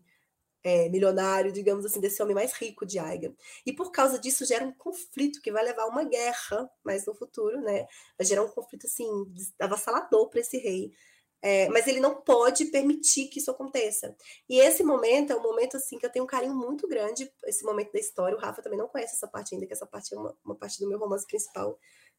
é, 0.66 0.89
milionário, 0.89 1.51
digamos 1.51 1.86
assim, 1.86 1.99
desse 1.99 2.22
homem 2.24 2.34
mais 2.34 2.51
rico 2.53 2.88
de 2.88 2.97
Aiga. 2.97 3.32
E 3.63 3.72
por 3.72 3.91
causa 3.91 4.18
disso 4.18 4.43
gera 4.45 4.66
um 4.66 4.72
conflito 4.72 5.39
que 5.39 5.51
vai 5.51 5.63
levar 5.63 5.84
a 5.84 5.88
uma 5.88 6.03
guerra 6.03 6.68
mais 6.84 7.05
no 7.05 7.13
futuro, 7.13 7.61
né? 7.61 7.86
Vai 8.18 8.26
gerar 8.26 8.41
um 8.41 8.49
conflito 8.49 8.88
assim 8.88 9.07
avassalador 9.59 10.28
para 10.28 10.39
esse 10.39 10.57
rei. 10.57 10.91
É, 11.39 11.70
mas 11.70 11.86
ele 11.86 11.99
não 11.99 12.16
pode 12.16 12.66
permitir 12.66 13.28
que 13.28 13.38
isso 13.38 13.51
aconteça. 13.51 14.18
E 14.49 14.59
esse 14.59 14.84
momento 14.84 15.32
é 15.32 15.36
um 15.36 15.43
momento 15.43 15.78
assim 15.78 15.99
que 15.99 16.05
eu 16.07 16.11
tenho 16.11 16.26
um 16.26 16.28
carinho 16.28 16.55
muito 16.55 16.88
grande, 16.88 17.32
esse 17.45 17.63
momento 17.63 17.93
da 17.93 17.99
história. 17.99 18.36
O 18.36 18.41
Rafa 18.41 18.63
também 18.63 18.80
não 18.80 18.88
conhece 18.88 19.13
essa 19.13 19.28
parte 19.28 19.53
ainda, 19.53 19.68
que 19.68 19.74
essa 19.74 19.86
parte 19.86 20.16
é 20.16 20.18
uma, 20.18 20.36
uma 20.43 20.55
parte 20.55 20.80
do 20.80 20.89
meu 20.89 20.97
romance 20.97 21.28
principal 21.28 21.78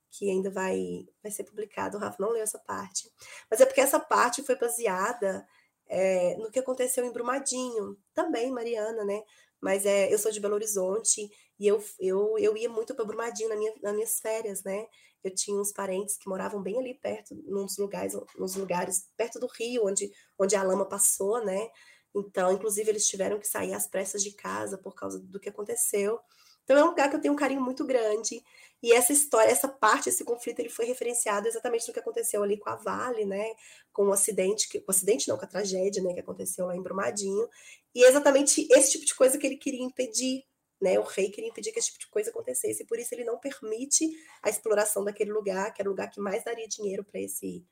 que 0.08 0.30
ainda 0.30 0.50
vai, 0.50 1.04
vai 1.20 1.32
ser 1.32 1.42
publicado. 1.42 1.96
O 1.96 2.00
Rafa 2.00 2.18
não 2.20 2.30
leu 2.30 2.44
essa 2.44 2.60
parte. 2.60 3.10
Mas 3.50 3.60
é 3.60 3.66
porque 3.66 3.80
essa 3.80 3.98
parte 3.98 4.44
foi 4.44 4.54
baseada 4.54 5.44
é, 5.88 6.36
no 6.36 6.50
que 6.50 6.58
aconteceu 6.58 7.04
em 7.04 7.12
Brumadinho, 7.12 7.96
também, 8.14 8.50
Mariana, 8.50 9.04
né? 9.04 9.22
Mas 9.60 9.86
é, 9.86 10.12
eu 10.12 10.18
sou 10.18 10.30
de 10.30 10.40
Belo 10.40 10.54
Horizonte 10.54 11.30
e 11.58 11.66
eu, 11.66 11.82
eu, 11.98 12.38
eu 12.38 12.56
ia 12.56 12.68
muito 12.68 12.94
para 12.94 13.04
Brumadinho 13.04 13.48
na 13.48 13.56
minha, 13.56 13.72
nas 13.82 13.94
minhas 13.94 14.20
férias, 14.20 14.62
né? 14.62 14.86
Eu 15.24 15.34
tinha 15.34 15.58
uns 15.60 15.72
parentes 15.72 16.16
que 16.16 16.28
moravam 16.28 16.62
bem 16.62 16.78
ali 16.78 16.94
perto, 16.94 17.34
nos 17.46 17.78
lugares, 17.78 18.14
nos 18.38 18.54
lugares 18.54 19.08
perto 19.16 19.40
do 19.40 19.46
rio, 19.46 19.86
onde, 19.86 20.10
onde 20.38 20.54
a 20.54 20.62
lama 20.62 20.86
passou, 20.86 21.44
né? 21.44 21.68
Então, 22.14 22.52
inclusive, 22.52 22.88
eles 22.88 23.06
tiveram 23.06 23.38
que 23.38 23.46
sair 23.46 23.74
às 23.74 23.86
pressas 23.86 24.22
de 24.22 24.32
casa 24.32 24.78
por 24.78 24.94
causa 24.94 25.18
do 25.18 25.40
que 25.40 25.48
aconteceu. 25.48 26.18
Então, 26.66 26.76
é 26.76 26.82
um 26.82 26.88
lugar 26.88 27.08
que 27.08 27.14
eu 27.14 27.20
tenho 27.20 27.32
um 27.32 27.36
carinho 27.36 27.60
muito 27.60 27.84
grande. 27.84 28.42
E 28.82 28.92
essa 28.92 29.12
história, 29.12 29.50
essa 29.50 29.68
parte, 29.68 30.08
esse 30.08 30.24
conflito, 30.24 30.58
ele 30.58 30.68
foi 30.68 30.84
referenciado 30.84 31.46
exatamente 31.46 31.86
no 31.86 31.94
que 31.94 32.00
aconteceu 32.00 32.42
ali 32.42 32.58
com 32.58 32.68
a 32.68 32.74
Vale, 32.74 33.24
né? 33.24 33.54
Com 33.92 34.08
o 34.08 34.12
acidente, 34.12 34.68
que, 34.68 34.78
o 34.78 34.90
acidente 34.90 35.28
não, 35.28 35.38
com 35.38 35.44
a 35.44 35.48
tragédia, 35.48 36.02
né? 36.02 36.12
Que 36.12 36.20
aconteceu 36.20 36.66
lá 36.66 36.76
em 36.76 36.82
Brumadinho. 36.82 37.48
E 37.94 38.04
é 38.04 38.08
exatamente 38.08 38.66
esse 38.72 38.92
tipo 38.92 39.06
de 39.06 39.14
coisa 39.14 39.38
que 39.38 39.46
ele 39.46 39.56
queria 39.56 39.82
impedir, 39.82 40.42
né? 40.80 40.98
O 40.98 41.04
rei 41.04 41.30
queria 41.30 41.48
impedir 41.48 41.72
que 41.72 41.78
esse 41.78 41.88
tipo 41.88 42.00
de 42.00 42.10
coisa 42.10 42.30
acontecesse. 42.30 42.82
E 42.82 42.86
por 42.86 42.98
isso 42.98 43.14
ele 43.14 43.24
não 43.24 43.38
permite 43.38 44.10
a 44.42 44.50
exploração 44.50 45.04
daquele 45.04 45.32
lugar, 45.32 45.72
que 45.72 45.80
era 45.80 45.88
o 45.88 45.92
lugar 45.92 46.10
que 46.10 46.20
mais 46.20 46.42
daria 46.42 46.66
dinheiro 46.66 47.04
para 47.04 47.20
esse, 47.20 47.64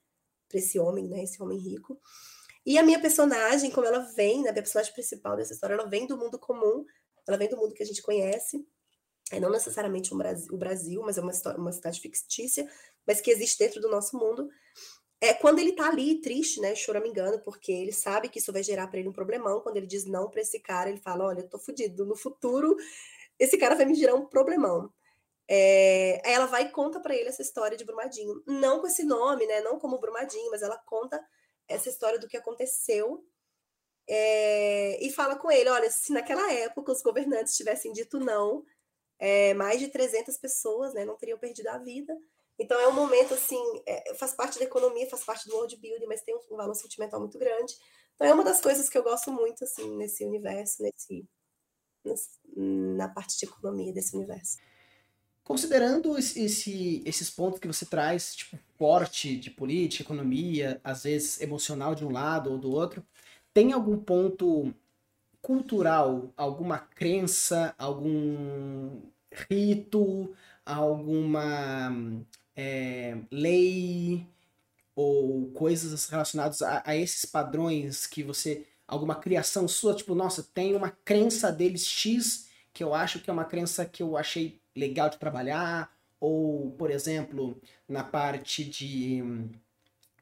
esse 0.53 0.79
homem, 0.79 1.09
né? 1.09 1.25
Esse 1.25 1.43
homem 1.43 1.59
rico. 1.59 2.01
E 2.65 2.79
a 2.79 2.83
minha 2.85 3.01
personagem, 3.01 3.73
como 3.73 3.89
ela 3.89 3.99
vem, 4.15 4.43
né? 4.43 4.51
A 4.51 4.55
personagem 4.55 4.93
principal 4.93 5.37
dessa 5.37 5.53
história, 5.53 5.75
ela 5.75 5.89
vem 5.89 6.07
do 6.07 6.17
mundo 6.17 6.39
comum, 6.39 6.85
ela 7.27 7.37
vem 7.37 7.49
do 7.49 7.57
mundo 7.57 7.75
que 7.75 7.83
a 7.83 7.87
gente 7.87 8.01
conhece 8.01 8.65
é 9.33 9.41
não 9.41 9.51
necessariamente 9.51 10.15
um 10.15 10.19
Brasil, 10.19 10.53
o 10.53 10.57
Brasil, 10.57 11.03
mas 11.03 11.19
é 11.19 11.21
uma, 11.21 11.33
história, 11.33 11.59
uma 11.59 11.73
cidade 11.73 12.01
fictícia, 12.01 12.69
mas 13.07 13.21
que 13.21 13.31
existe 13.31 13.59
dentro 13.59 13.81
do 13.81 13.89
nosso 13.89 14.17
mundo. 14.17 14.49
É 15.21 15.33
quando 15.33 15.59
ele 15.59 15.73
tá 15.73 15.89
ali 15.89 16.21
triste, 16.21 16.61
né, 16.61 16.75
choramingando, 16.75 17.41
porque 17.41 17.73
ele 17.73 17.93
sabe 17.93 18.29
que 18.29 18.39
isso 18.39 18.53
vai 18.53 18.63
gerar 18.63 18.89
para 18.89 18.99
ele 18.99 19.09
um 19.09 19.13
problemão. 19.13 19.61
Quando 19.61 19.79
ele 19.79 19.87
diz 19.87 20.05
não 20.05 20.29
para 20.29 20.43
esse 20.43 20.61
cara, 20.61 20.91
ele 20.91 21.01
fala: 21.01 21.25
Olha, 21.25 21.41
eu 21.41 21.49
tô 21.49 21.59
fudido, 21.59 22.05
no 22.05 22.17
futuro 22.17 22.77
esse 23.39 23.59
cara 23.59 23.75
vai 23.75 23.85
me 23.85 23.95
gerar 23.95 24.15
um 24.15 24.27
problemão. 24.27 24.93
É, 25.49 26.23
ela 26.33 26.47
vai 26.47 26.65
e 26.65 26.71
conta 26.71 27.01
para 27.01 27.15
ele 27.15 27.29
essa 27.29 27.43
história 27.43 27.77
de 27.77 27.85
Brumadinho. 27.85 28.43
Não 28.47 28.81
com 28.81 28.87
esse 28.87 29.05
nome, 29.05 29.47
né? 29.47 29.61
Não 29.61 29.79
como 29.79 29.99
Brumadinho, 29.99 30.51
mas 30.51 30.63
ela 30.63 30.79
conta 30.87 31.23
essa 31.69 31.89
história 31.89 32.19
do 32.19 32.29
que 32.29 32.37
aconteceu. 32.37 33.25
É, 34.09 35.05
e 35.05 35.11
fala 35.11 35.37
com 35.37 35.51
ele: 35.51 35.69
olha, 35.69 35.91
se 35.91 36.13
naquela 36.13 36.53
época 36.53 36.93
os 36.93 37.03
governantes 37.03 37.57
tivessem 37.57 37.93
dito 37.93 38.19
não, 38.19 38.65
é, 39.19 39.55
mais 39.55 39.81
de 39.81 39.89
300 39.89 40.37
pessoas 40.39 40.95
né, 40.95 41.05
não 41.05 41.17
teriam 41.17 41.39
perdido 41.39 41.69
a 41.69 41.79
vida. 41.79 42.17
Então 42.59 42.79
é 42.81 42.87
um 42.87 42.93
momento 42.93 43.35
assim, 43.35 43.61
é, 43.87 44.15
faz 44.15 44.33
parte 44.33 44.59
da 44.59 44.65
economia, 44.65 45.09
faz 45.09 45.25
parte 45.25 45.49
do 45.49 45.57
world 45.57 45.77
building, 45.77 46.07
mas 46.07 46.23
tem 46.23 46.37
um 46.37 46.57
valor 46.57 46.75
sentimental 46.75 47.21
muito 47.21 47.39
grande. 47.39 47.75
Então 48.15 48.27
é 48.27 48.35
uma 48.35 48.45
das 48.45 48.61
coisas 48.61 48.89
que 48.89 48.97
eu 48.97 49.03
gosto 49.03 49.33
muito 49.33 49.65
assim 49.65 49.97
nesse 49.97 50.25
universo, 50.25 50.83
nesse, 50.83 51.27
nesse 52.05 52.29
na 52.57 53.09
parte 53.09 53.39
de 53.39 53.47
economia 53.47 53.93
desse 53.93 54.17
universo. 54.17 54.59
Considerando 55.43 56.17
esse, 56.17 57.03
esses 57.05 57.29
pontos 57.29 57.61
que 57.61 57.67
você 57.67 57.85
traz, 57.85 58.35
tipo 58.35 58.59
porte 58.79 59.37
de 59.37 59.51
política, 59.51 60.03
economia, 60.03 60.81
às 60.83 61.03
vezes 61.03 61.41
emocional 61.41 61.95
de 61.95 62.05
um 62.05 62.11
lado 62.11 62.51
ou 62.51 62.59
do 62.59 62.71
outro, 62.71 63.05
tem 63.53 63.73
algum 63.73 63.99
ponto 63.99 64.75
cultural, 65.45 66.33
alguma 66.39 66.79
crença, 66.79 67.75
algum 67.79 69.03
rito, 69.51 70.35
alguma 70.65 71.93
é, 72.57 73.19
lei 73.31 74.27
ou 74.97 75.51
coisas 75.51 76.09
relacionadas 76.09 76.63
a, 76.63 76.83
a, 76.87 76.97
esses 76.97 77.27
padrões 77.27 78.07
que 78.07 78.23
você. 78.23 78.67
alguma 78.89 79.17
criação 79.17 79.69
sua, 79.69 79.95
tipo, 79.95 80.15
nossa, 80.15 80.43
tem 80.43 80.75
uma 80.75 80.91
crença 80.91 81.53
deles 81.53 81.87
X 81.87 82.49
que 82.73 82.83
eu 82.83 82.95
acho 82.95 83.21
que 83.21 83.29
é 83.29 83.33
uma 83.33 83.45
crença 83.45 83.85
que 83.85 84.03
eu 84.03 84.17
achei 84.17 84.59
legal 84.75 85.11
de 85.11 85.19
trabalhar, 85.19 85.95
ou, 86.19 86.73
por 86.73 86.91
exemplo, 86.91 87.61
na 87.87 88.03
parte 88.03 88.65
de 88.65 89.23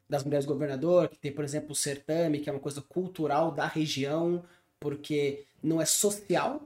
das 0.08 0.24
mulheres 0.24 0.44
governador, 0.44 1.08
que 1.08 1.18
tem, 1.18 1.32
por 1.32 1.44
exemplo, 1.44 1.72
o 1.72 1.74
certame, 1.74 2.40
que 2.40 2.50
é 2.50 2.52
uma 2.52 2.60
coisa 2.60 2.82
cultural 2.82 3.50
da 3.50 3.66
região, 3.66 4.44
porque 4.82 5.46
não 5.62 5.80
é 5.80 5.86
social, 5.86 6.60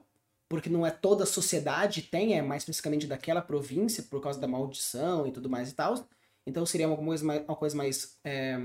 porque 0.49 0.71
não 0.71 0.87
é 0.87 0.91
toda 0.91 1.25
a 1.25 1.27
sociedade 1.27 2.03
tem, 2.03 2.39
é 2.39 2.43
mais 2.43 2.63
especificamente 2.63 3.07
daquela 3.07 3.43
província, 3.43 4.03
por 4.03 4.23
causa 4.23 4.41
da 4.41 4.49
maldição 4.49 5.27
e 5.27 5.33
tudo 5.33 5.51
mais 5.51 5.71
e 5.71 5.75
tal. 5.75 6.09
Então 6.47 6.65
seria 6.65 6.89
uma 6.89 6.97
coisa 6.97 7.25
mais, 7.25 7.45
uma 7.45 7.57
coisa 7.57 7.77
mais 7.77 8.19
é, 8.25 8.57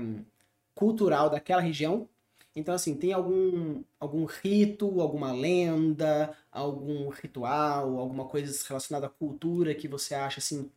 cultural 0.74 1.28
daquela 1.28 1.60
região. 1.60 2.08
Então, 2.54 2.74
assim, 2.74 2.94
tem 2.94 3.12
algum, 3.12 3.82
algum 3.98 4.24
rito, 4.26 5.00
alguma 5.00 5.32
lenda, 5.32 6.36
algum 6.50 7.08
ritual, 7.08 7.98
alguma 7.98 8.26
coisa 8.26 8.66
relacionada 8.68 9.06
à 9.06 9.10
cultura 9.10 9.74
que 9.74 9.88
você 9.88 10.14
acha 10.14 10.38
assim, 10.38 10.70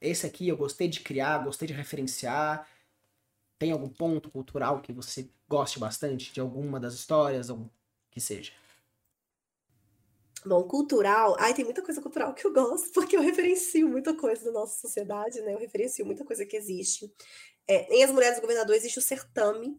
esse 0.00 0.26
aqui 0.26 0.48
eu 0.48 0.56
gostei 0.56 0.88
de 0.88 1.00
criar, 1.00 1.44
gostei 1.44 1.66
de 1.66 1.74
referenciar. 1.74 2.68
Tem 3.58 3.72
algum 3.72 3.88
ponto 3.88 4.30
cultural 4.30 4.80
que 4.80 4.92
você 4.92 5.28
goste 5.48 5.78
bastante 5.78 6.32
de 6.32 6.40
alguma 6.40 6.78
das 6.80 6.94
histórias, 6.94 7.48
ou 7.50 7.70
que 8.12 8.20
seja? 8.20 8.52
Bom, 10.46 10.62
cultural. 10.68 11.36
Ai, 11.38 11.54
tem 11.54 11.64
muita 11.64 11.82
coisa 11.82 12.00
cultural 12.00 12.32
que 12.34 12.46
eu 12.46 12.52
gosto, 12.52 12.92
porque 12.94 13.16
eu 13.16 13.20
referencio 13.20 13.88
muita 13.88 14.14
coisa 14.14 14.44
da 14.44 14.52
nossa 14.52 14.80
sociedade, 14.80 15.40
né? 15.40 15.54
Eu 15.54 15.58
referencio 15.58 16.06
muita 16.06 16.24
coisa 16.24 16.46
que 16.46 16.56
existe. 16.56 17.12
É, 17.66 17.92
em 17.92 18.04
As 18.04 18.12
Mulheres 18.12 18.36
do 18.36 18.42
Governador 18.42 18.76
existe 18.76 18.98
o 18.98 19.02
certame. 19.02 19.76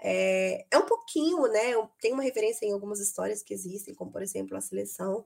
É, 0.00 0.66
é 0.70 0.78
um 0.78 0.86
pouquinho, 0.86 1.42
né? 1.48 1.74
Tem 2.00 2.12
uma 2.12 2.22
referência 2.22 2.66
em 2.66 2.72
algumas 2.72 2.98
histórias 2.98 3.42
que 3.42 3.54
existem, 3.54 3.94
como, 3.94 4.10
por 4.10 4.22
exemplo, 4.22 4.56
a 4.56 4.60
seleção 4.60 5.24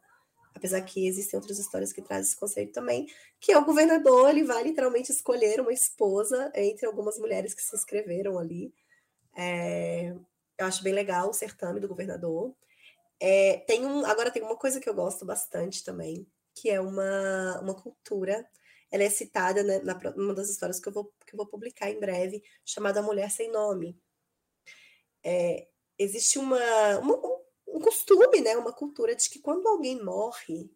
apesar 0.54 0.80
que 0.82 1.06
existem 1.06 1.38
outras 1.38 1.58
histórias 1.58 1.92
que 1.92 2.02
trazem 2.02 2.24
esse 2.24 2.36
conceito 2.36 2.72
também, 2.72 3.06
que 3.40 3.52
é 3.52 3.58
o 3.58 3.64
governador, 3.64 4.30
ele 4.30 4.44
vai 4.44 4.62
literalmente 4.62 5.10
escolher 5.10 5.60
uma 5.60 5.72
esposa 5.72 6.52
entre 6.54 6.86
algumas 6.86 7.18
mulheres 7.18 7.54
que 7.54 7.62
se 7.62 7.74
inscreveram 7.74 8.38
ali. 8.38 8.72
É, 9.36 10.14
eu 10.58 10.66
acho 10.66 10.82
bem 10.82 10.92
legal 10.92 11.30
o 11.30 11.34
certame 11.34 11.80
do 11.80 11.88
governador. 11.88 12.54
É, 13.20 13.58
tem 13.66 13.86
um, 13.86 14.04
agora 14.04 14.30
tem 14.30 14.42
uma 14.42 14.56
coisa 14.56 14.80
que 14.80 14.88
eu 14.88 14.94
gosto 14.94 15.24
bastante 15.24 15.84
também, 15.84 16.26
que 16.54 16.70
é 16.70 16.80
uma, 16.80 17.60
uma 17.60 17.74
cultura. 17.74 18.48
Ela 18.90 19.04
é 19.04 19.10
citada 19.10 19.62
né, 19.62 19.78
na, 19.80 19.94
numa 20.16 20.34
das 20.34 20.50
histórias 20.50 20.80
que 20.80 20.88
eu, 20.88 20.92
vou, 20.92 21.12
que 21.26 21.34
eu 21.34 21.36
vou 21.36 21.46
publicar 21.46 21.90
em 21.90 22.00
breve, 22.00 22.42
chamada 22.64 23.02
Mulher 23.02 23.30
Sem 23.30 23.50
Nome. 23.50 23.98
É, 25.24 25.68
existe 25.98 26.38
uma, 26.38 26.98
uma, 26.98 27.16
um 27.68 27.80
costume, 27.80 28.40
né, 28.40 28.56
uma 28.56 28.72
cultura 28.72 29.14
de 29.14 29.30
que 29.30 29.38
quando 29.38 29.66
alguém 29.68 30.02
morre, 30.02 30.70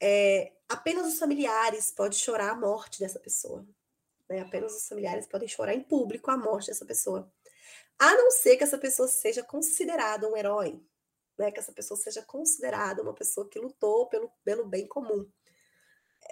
é, 0.00 0.52
apenas 0.68 1.06
os 1.06 1.18
familiares 1.18 1.90
podem 1.90 2.18
chorar 2.18 2.50
a 2.50 2.56
morte 2.56 2.98
dessa 2.98 3.20
pessoa. 3.20 3.66
Né? 4.28 4.40
Apenas 4.40 4.74
os 4.74 4.88
familiares 4.88 5.26
podem 5.26 5.46
chorar 5.46 5.74
em 5.74 5.82
público 5.82 6.30
a 6.30 6.36
morte 6.36 6.68
dessa 6.68 6.84
pessoa. 6.84 7.30
A 8.02 8.16
não 8.16 8.32
ser 8.32 8.56
que 8.56 8.64
essa 8.64 8.76
pessoa 8.76 9.06
seja 9.06 9.44
considerada 9.44 10.28
um 10.28 10.36
herói, 10.36 10.82
né? 11.38 11.52
que 11.52 11.60
essa 11.60 11.72
pessoa 11.72 11.96
seja 11.96 12.20
considerada 12.20 13.00
uma 13.00 13.14
pessoa 13.14 13.48
que 13.48 13.60
lutou 13.60 14.08
pelo, 14.08 14.28
pelo 14.42 14.66
bem 14.66 14.88
comum. 14.88 15.24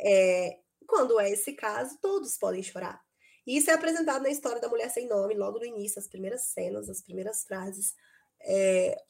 É, 0.00 0.58
quando 0.84 1.20
é 1.20 1.30
esse 1.30 1.52
caso, 1.52 1.96
todos 2.02 2.36
podem 2.36 2.60
chorar. 2.60 3.00
E 3.46 3.56
isso 3.56 3.70
é 3.70 3.74
apresentado 3.74 4.20
na 4.20 4.30
história 4.30 4.60
da 4.60 4.68
Mulher 4.68 4.90
Sem 4.90 5.06
Nome, 5.06 5.36
logo 5.36 5.60
no 5.60 5.64
início, 5.64 6.00
as 6.00 6.08
primeiras 6.08 6.46
cenas, 6.46 6.90
as 6.90 7.00
primeiras 7.00 7.44
frases. 7.44 7.94
É, 8.40 9.00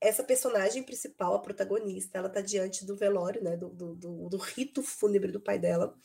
essa 0.00 0.24
personagem 0.24 0.82
principal, 0.82 1.34
a 1.34 1.38
protagonista, 1.38 2.18
ela 2.18 2.28
tá 2.28 2.40
diante 2.40 2.84
do 2.84 2.96
velório, 2.96 3.44
né, 3.44 3.56
do, 3.56 3.68
do, 3.68 3.94
do, 3.94 4.28
do 4.28 4.36
rito 4.38 4.82
fúnebre 4.82 5.30
do 5.30 5.40
pai 5.40 5.56
dela. 5.56 5.96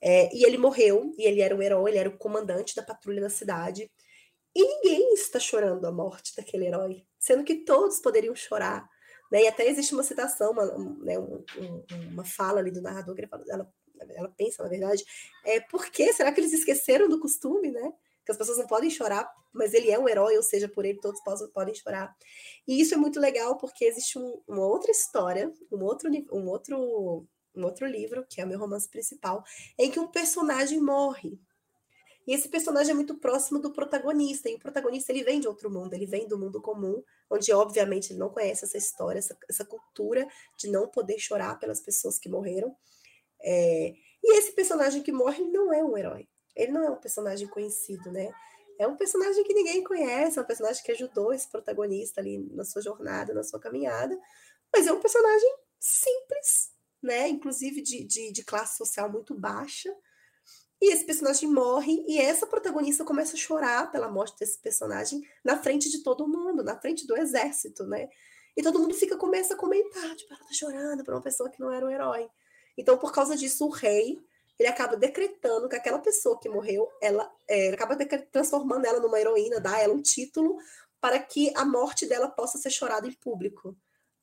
É, 0.00 0.34
e 0.34 0.46
ele 0.46 0.56
morreu, 0.56 1.14
e 1.18 1.24
ele 1.26 1.42
era 1.42 1.54
um 1.54 1.60
herói, 1.60 1.90
ele 1.90 1.98
era 1.98 2.08
o 2.08 2.16
comandante 2.16 2.74
da 2.74 2.82
patrulha 2.82 3.20
na 3.20 3.28
cidade. 3.28 3.90
E 4.54 4.62
ninguém 4.62 5.14
está 5.14 5.38
chorando 5.40 5.84
a 5.84 5.92
morte 5.92 6.34
daquele 6.36 6.66
herói, 6.66 7.04
sendo 7.18 7.44
que 7.44 7.64
todos 7.64 7.98
poderiam 8.00 8.34
chorar. 8.34 8.88
Né? 9.30 9.42
E 9.42 9.48
até 9.48 9.68
existe 9.68 9.94
uma 9.94 10.02
citação, 10.02 10.52
uma, 10.52 10.64
né, 11.02 11.18
um, 11.18 11.44
um, 11.58 11.84
uma 12.12 12.24
fala 12.24 12.60
ali 12.60 12.70
do 12.70 12.82
narrador, 12.82 13.14
que 13.14 13.28
ela, 13.50 13.68
ela 14.10 14.34
pensa, 14.36 14.62
na 14.62 14.68
verdade, 14.68 15.04
é 15.44 15.60
por 15.60 15.86
que 15.86 16.12
será 16.12 16.30
que 16.30 16.40
eles 16.40 16.52
esqueceram 16.52 17.08
do 17.08 17.18
costume, 17.18 17.70
né? 17.70 17.92
que 18.24 18.32
as 18.32 18.38
pessoas 18.38 18.58
não 18.58 18.66
podem 18.66 18.90
chorar, 18.90 19.30
mas 19.52 19.74
ele 19.74 19.90
é 19.90 19.98
um 19.98 20.08
herói, 20.08 20.36
ou 20.36 20.42
seja, 20.42 20.68
por 20.68 20.84
ele 20.84 20.98
todos 20.98 21.20
podem 21.52 21.74
chorar. 21.74 22.16
E 22.66 22.80
isso 22.80 22.94
é 22.94 22.96
muito 22.96 23.20
legal 23.20 23.56
porque 23.58 23.84
existe 23.84 24.18
um, 24.18 24.40
uma 24.48 24.66
outra 24.66 24.90
história, 24.90 25.52
um 25.70 25.82
outro, 25.84 26.10
um 26.32 26.48
outro, 26.48 27.26
um 27.54 27.64
outro 27.64 27.86
livro, 27.86 28.24
que 28.28 28.40
é 28.40 28.44
o 28.44 28.48
meu 28.48 28.58
romance 28.58 28.88
principal, 28.88 29.44
em 29.78 29.90
que 29.90 30.00
um 30.00 30.08
personagem 30.08 30.80
morre. 30.80 31.38
E 32.26 32.32
esse 32.32 32.48
personagem 32.48 32.92
é 32.92 32.94
muito 32.94 33.16
próximo 33.16 33.58
do 33.58 33.72
protagonista, 33.72 34.48
e 34.48 34.54
o 34.54 34.58
protagonista 34.58 35.12
ele 35.12 35.22
vem 35.22 35.40
de 35.40 35.48
outro 35.48 35.70
mundo, 35.70 35.92
ele 35.94 36.06
vem 36.06 36.26
do 36.26 36.38
mundo 36.38 36.60
comum, 36.60 37.02
onde 37.30 37.52
obviamente 37.52 38.12
ele 38.12 38.18
não 38.18 38.30
conhece 38.30 38.64
essa 38.64 38.78
história, 38.78 39.18
essa, 39.18 39.36
essa 39.48 39.64
cultura 39.64 40.26
de 40.58 40.70
não 40.70 40.88
poder 40.88 41.18
chorar 41.18 41.58
pelas 41.58 41.80
pessoas 41.80 42.18
que 42.18 42.28
morreram. 42.28 42.74
É, 43.42 43.94
e 44.22 44.38
esse 44.38 44.52
personagem 44.52 45.02
que 45.02 45.12
morre 45.12 45.44
não 45.44 45.72
é 45.72 45.84
um 45.84 45.96
herói. 45.98 46.26
Ele 46.56 46.72
não 46.72 46.82
é 46.82 46.90
um 46.90 46.96
personagem 46.96 47.46
conhecido, 47.48 48.10
né? 48.10 48.32
É 48.78 48.86
um 48.86 48.96
personagem 48.96 49.44
que 49.44 49.54
ninguém 49.54 49.84
conhece, 49.84 50.38
é 50.38 50.42
um 50.42 50.46
personagem 50.46 50.82
que 50.82 50.92
ajudou 50.92 51.32
esse 51.32 51.48
protagonista 51.48 52.20
ali 52.20 52.38
na 52.52 52.64
sua 52.64 52.82
jornada, 52.82 53.34
na 53.34 53.42
sua 53.42 53.60
caminhada, 53.60 54.18
mas 54.72 54.86
é 54.86 54.92
um 54.92 55.00
personagem 55.00 55.54
simples, 55.78 56.72
né? 57.02 57.28
Inclusive 57.28 57.82
de, 57.82 58.04
de, 58.04 58.32
de 58.32 58.44
classe 58.44 58.76
social 58.78 59.10
muito 59.10 59.34
baixa. 59.34 59.94
E 60.80 60.92
esse 60.92 61.04
personagem 61.04 61.48
morre 61.48 62.04
e 62.06 62.18
essa 62.18 62.46
protagonista 62.46 63.04
começa 63.04 63.34
a 63.34 63.38
chorar 63.38 63.90
pela 63.90 64.08
morte 64.08 64.38
desse 64.38 64.58
personagem 64.58 65.22
na 65.42 65.56
frente 65.56 65.90
de 65.90 66.02
todo 66.02 66.28
mundo, 66.28 66.62
na 66.62 66.78
frente 66.78 67.06
do 67.06 67.16
exército, 67.16 67.84
né? 67.84 68.08
E 68.56 68.62
todo 68.62 68.78
mundo 68.78 68.94
fica 68.94 69.16
começa 69.16 69.54
a 69.54 69.56
comentar, 69.56 70.14
tipo, 70.14 70.32
ela 70.32 70.44
tá 70.44 70.52
chorando 70.52 71.04
por 71.04 71.14
uma 71.14 71.22
pessoa 71.22 71.50
que 71.50 71.60
não 71.60 71.72
era 71.72 71.84
um 71.84 71.90
herói. 71.90 72.28
Então, 72.76 72.98
por 72.98 73.12
causa 73.12 73.36
disso, 73.36 73.66
o 73.66 73.70
rei 73.70 74.18
ele 74.58 74.68
acaba 74.68 74.96
decretando 74.96 75.68
que 75.68 75.76
aquela 75.76 75.98
pessoa 75.98 76.38
que 76.38 76.48
morreu, 76.48 76.88
ela 77.00 77.28
é, 77.48 77.70
acaba 77.70 77.96
transformando 78.30 78.86
ela 78.86 79.00
numa 79.00 79.18
heroína, 79.18 79.60
dá 79.60 79.78
ela 79.78 79.92
um 79.92 80.02
título 80.02 80.56
para 81.00 81.18
que 81.18 81.52
a 81.56 81.64
morte 81.64 82.06
dela 82.06 82.28
possa 82.28 82.56
ser 82.58 82.70
chorada 82.70 83.06
em 83.06 83.12
público. 83.12 83.76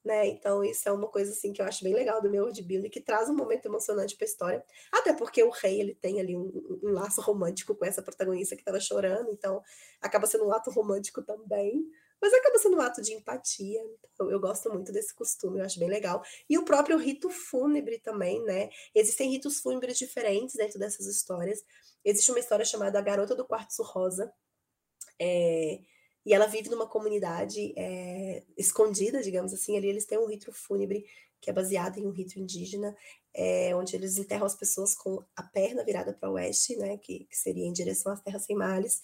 Né? 0.04 0.28
Então, 0.28 0.64
isso 0.64 0.90
é 0.90 0.92
uma 0.92 1.08
coisa 1.08 1.32
assim 1.32 1.54
que 1.54 1.62
eu 1.62 1.66
acho 1.66 1.84
bem 1.84 1.94
legal 1.94 2.22
do 2.22 2.30
meu 2.30 2.46
world 2.46 2.90
que 2.90 3.00
traz 3.00 3.30
um 3.30 3.36
momento 3.36 3.68
emocionante 3.68 4.16
para 4.16 4.26
a 4.26 4.30
história. 4.30 4.66
Até 4.92 5.14
porque 5.14 5.44
o 5.44 5.50
rei 5.52 5.80
ele 5.80 5.94
tem 5.94 6.20
ali 6.20 6.36
um, 6.36 6.80
um 6.84 6.92
laço 6.92 7.22
romântico 7.22 7.76
com 7.76 7.86
essa 7.86 8.02
protagonista 8.02 8.56
que 8.56 8.62
estava 8.62 8.80
chorando, 8.80 9.30
então 9.30 9.62
acaba 10.02 10.26
sendo 10.26 10.48
um 10.48 10.52
ato 10.52 10.72
romântico 10.72 11.22
também 11.22 11.86
mas 12.22 12.34
acaba 12.34 12.60
sendo 12.60 12.78
um 12.78 12.82
ato 12.82 13.02
de 13.02 13.14
empatia. 13.14 13.82
Então, 14.14 14.30
eu 14.30 14.40
gosto 14.40 14.72
muito 14.72 14.92
desse 14.92 15.14
costume, 15.14 15.60
eu 15.60 15.66
acho 15.66 15.80
bem 15.80 15.90
legal. 15.90 16.22
E 16.48 16.58
o 16.58 16.64
próprio 16.64 16.98
rito 16.98 17.30
fúnebre 17.30 17.98
também, 17.98 18.44
né? 18.44 18.70
Existem 18.94 19.32
ritos 19.32 19.60
fúnebres 19.60 19.98
diferentes 19.98 20.56
dentro 20.56 20.78
dessas 20.78 21.08
histórias. 21.08 21.64
Existe 22.06 22.32
uma 22.32 22.40
história 22.40 22.64
chamada 22.64 23.00
A 23.00 23.02
Garota 23.02 23.36
do 23.36 23.46
Quartzo 23.46 23.82
Rosa, 23.82 24.32
é, 25.20 25.80
e 26.26 26.34
ela 26.34 26.46
vive 26.46 26.70
numa 26.70 26.88
comunidade 26.88 27.74
é, 27.78 28.44
escondida, 28.58 29.22
digamos 29.22 29.54
assim. 29.54 29.78
Ali 29.78 29.88
eles 29.88 30.06
têm 30.06 30.18
um 30.18 30.28
rito 30.28 30.52
fúnebre 30.52 31.06
que 31.40 31.50
é 31.50 31.54
baseado 31.54 31.98
em 31.98 32.06
um 32.06 32.12
rito 32.12 32.40
indígena, 32.40 32.96
é, 33.34 33.76
onde 33.76 33.96
eles 33.96 34.18
enterram 34.18 34.46
as 34.46 34.56
pessoas 34.56 34.94
com 34.94 35.24
a 35.36 35.42
perna 35.42 35.84
virada 35.84 36.14
para 36.14 36.30
o 36.30 36.34
oeste, 36.34 36.76
né? 36.76 36.98
Que, 36.98 37.26
que 37.26 37.38
seria 37.38 37.66
em 37.66 37.74
direção 37.74 38.12
às 38.12 38.22
terras 38.22 38.44
sem 38.46 38.56
males 38.56 39.02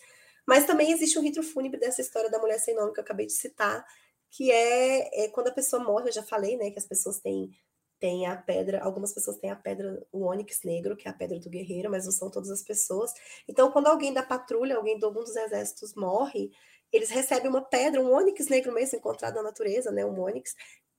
mas 0.47 0.65
também 0.65 0.93
existe 0.93 1.19
um 1.19 1.21
rito 1.21 1.43
fúnebre 1.43 1.77
dessa 1.77 1.99
história 1.99 2.31
da 2.31 2.39
mulher 2.39 2.57
sem 2.57 2.73
nome 2.73 2.93
que 2.93 2.99
eu 3.01 3.03
acabei 3.03 3.25
de 3.25 3.33
citar, 3.33 3.85
que 4.31 4.49
é, 4.49 5.25
é 5.25 5.27
quando 5.29 5.49
a 5.49 5.53
pessoa 5.53 5.83
morre, 5.83 6.07
eu 6.07 6.13
já 6.13 6.23
falei, 6.23 6.55
né, 6.55 6.71
que 6.71 6.79
as 6.79 6.87
pessoas 6.87 7.19
têm 7.19 7.51
tem 7.99 8.27
a 8.27 8.37
pedra, 8.37 8.79
algumas 8.83 9.11
pessoas 9.11 9.39
têm 9.39 9.49
a 9.49 9.55
pedra, 9.55 10.05
o 10.11 10.25
ônix 10.25 10.61
negro, 10.63 10.95
que 10.95 11.07
é 11.07 11.11
a 11.11 11.13
pedra 11.15 11.39
do 11.39 11.49
guerreiro, 11.49 11.89
mas 11.89 12.05
não 12.05 12.11
são 12.11 12.29
todas 12.29 12.51
as 12.51 12.61
pessoas. 12.61 13.11
Então, 13.47 13.71
quando 13.71 13.87
alguém 13.87 14.13
da 14.13 14.21
patrulha, 14.21 14.75
alguém 14.75 14.99
de 14.99 15.03
algum 15.03 15.21
dos 15.21 15.35
exércitos 15.35 15.95
morre, 15.95 16.51
eles 16.91 17.09
recebem 17.09 17.49
uma 17.49 17.61
pedra, 17.61 18.01
um 18.01 18.11
ônix 18.11 18.47
negro 18.47 18.73
mesmo, 18.73 18.97
encontrado 18.97 19.35
na 19.35 19.43
natureza, 19.43 19.91
né, 19.91 20.05
um 20.05 20.19
ônix, 20.19 20.55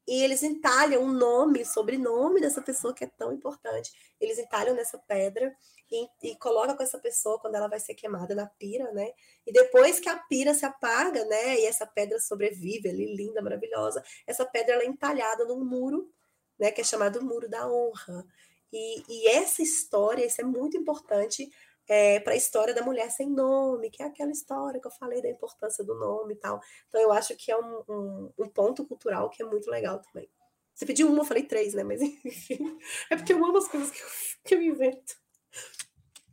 e 0.08 0.22
eles 0.22 0.42
entalham 0.42 1.02
um 1.02 1.12
nome, 1.12 1.66
sobrenome 1.66 2.40
dessa 2.40 2.62
pessoa 2.62 2.94
que 2.94 3.04
é 3.04 3.06
tão 3.06 3.30
importante. 3.30 3.92
Eles 4.18 4.38
entalham 4.38 4.74
nessa 4.74 4.96
pedra 4.96 5.54
e, 5.92 6.30
e 6.30 6.36
colocam 6.36 6.74
com 6.74 6.82
essa 6.82 6.98
pessoa 6.98 7.38
quando 7.38 7.56
ela 7.56 7.68
vai 7.68 7.78
ser 7.78 7.92
queimada 7.92 8.34
na 8.34 8.46
pira, 8.46 8.90
né? 8.92 9.12
E 9.46 9.52
depois 9.52 10.00
que 10.00 10.08
a 10.08 10.16
pira 10.16 10.54
se 10.54 10.64
apaga, 10.64 11.26
né? 11.26 11.60
E 11.60 11.66
essa 11.66 11.86
pedra 11.86 12.18
sobrevive 12.18 12.88
ali, 12.88 13.14
linda, 13.14 13.42
maravilhosa. 13.42 14.02
Essa 14.26 14.46
pedra 14.46 14.76
ela 14.76 14.82
é 14.82 14.86
entalhada 14.86 15.44
num 15.44 15.62
muro, 15.62 16.10
né? 16.58 16.70
Que 16.70 16.80
é 16.80 16.84
chamado 16.84 17.22
Muro 17.22 17.46
da 17.46 17.70
Honra. 17.70 18.24
E, 18.72 19.04
e 19.08 19.28
essa 19.28 19.62
história, 19.62 20.24
isso 20.24 20.40
é 20.40 20.44
muito 20.44 20.74
importante 20.78 21.50
é, 21.88 22.20
para 22.20 22.34
a 22.34 22.36
história 22.36 22.74
da 22.74 22.82
mulher 22.82 23.10
sem 23.10 23.30
nome, 23.30 23.90
que 23.90 24.02
é 24.02 24.06
aquela 24.06 24.30
história 24.30 24.80
que 24.80 24.86
eu 24.86 24.90
falei 24.90 25.22
da 25.22 25.30
importância 25.30 25.82
do 25.82 25.94
nome 25.94 26.34
e 26.34 26.36
tal. 26.36 26.60
Então, 26.88 27.00
eu 27.00 27.10
acho 27.10 27.34
que 27.34 27.50
é 27.50 27.56
um, 27.56 27.82
um, 27.88 28.32
um 28.38 28.48
ponto 28.48 28.84
cultural 28.84 29.30
que 29.30 29.42
é 29.42 29.46
muito 29.46 29.70
legal 29.70 30.00
também. 30.00 30.28
Você 30.74 30.86
pediu 30.86 31.08
uma, 31.08 31.22
eu 31.22 31.24
falei 31.24 31.42
três, 31.42 31.74
né? 31.74 31.82
Mas 31.82 32.00
enfim, 32.24 32.78
é 33.10 33.16
porque 33.16 33.32
eu 33.32 33.44
amo 33.44 33.56
as 33.56 33.66
coisas 33.66 33.90
que 33.90 34.00
eu, 34.00 34.08
que 34.44 34.54
eu 34.54 34.62
invento. 34.62 35.16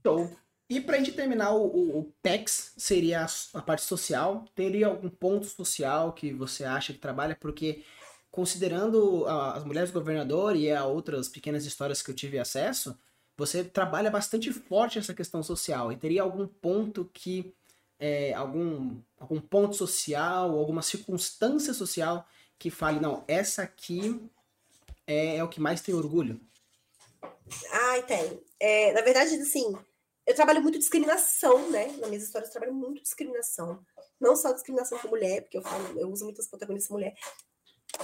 Show. 0.05 0.29
E 0.69 0.81
pra 0.81 0.97
gente 0.97 1.13
terminar, 1.13 1.53
o, 1.55 1.99
o, 1.99 2.13
PEX 2.21 2.73
seria 2.77 3.25
a, 3.25 3.59
a, 3.59 3.61
parte 3.61 3.83
social. 3.83 4.45
Teria 4.55 4.87
algum 4.87 5.09
ponto 5.09 5.45
social 5.45 6.11
que 6.13 6.33
você 6.33 6.63
acha 6.63 6.91
que 6.91 6.99
trabalha? 6.99 7.37
Porque, 7.39 7.83
considerando 8.31 9.25
a, 9.27 9.53
as 9.53 9.63
mulheres 9.63 9.91
do 9.91 9.99
governador 9.99 10.55
e 10.55 10.71
a 10.71 10.85
outras 10.85 11.29
pequenas 11.29 11.65
histórias 11.65 12.01
que 12.01 12.11
eu 12.11 12.15
tive 12.15 12.39
acesso, 12.39 12.97
você 13.37 13.63
trabalha 13.63 14.09
bastante 14.09 14.51
forte 14.51 14.99
essa 14.99 15.13
questão 15.13 15.43
social. 15.43 15.91
E 15.91 15.97
teria 15.97 16.21
algum 16.21 16.47
ponto 16.47 17.09
que. 17.13 17.53
É, 17.97 18.33
algum, 18.33 18.99
algum 19.17 19.39
ponto 19.39 19.73
social, 19.73 20.57
alguma 20.57 20.81
circunstância 20.81 21.73
social 21.73 22.27
que 22.59 22.69
fale, 22.69 22.99
não, 22.99 23.23
essa 23.25 23.63
aqui 23.63 24.19
é, 25.07 25.37
é 25.37 25.43
o 25.43 25.47
que 25.47 25.61
mais 25.61 25.81
tem 25.81 25.95
orgulho? 25.95 26.39
Ai, 27.71 28.03
tem. 28.03 28.43
É, 28.59 28.91
na 28.91 29.01
verdade, 29.01 29.35
assim, 29.35 29.73
eu 30.25 30.35
trabalho 30.35 30.61
muito 30.61 30.79
discriminação, 30.79 31.69
né? 31.69 31.87
Na 31.99 32.07
minhas 32.07 32.23
histórias 32.23 32.49
eu 32.49 32.53
trabalho 32.53 32.73
muito 32.73 33.03
discriminação. 33.03 33.85
Não 34.19 34.35
só 34.35 34.51
discriminação 34.51 34.97
com 34.99 35.07
mulher, 35.07 35.41
porque 35.41 35.57
eu 35.57 35.61
falo, 35.61 35.99
eu 35.99 36.09
uso 36.09 36.25
muitas 36.25 36.47
protagonistas 36.47 36.91
mulher. 36.91 37.15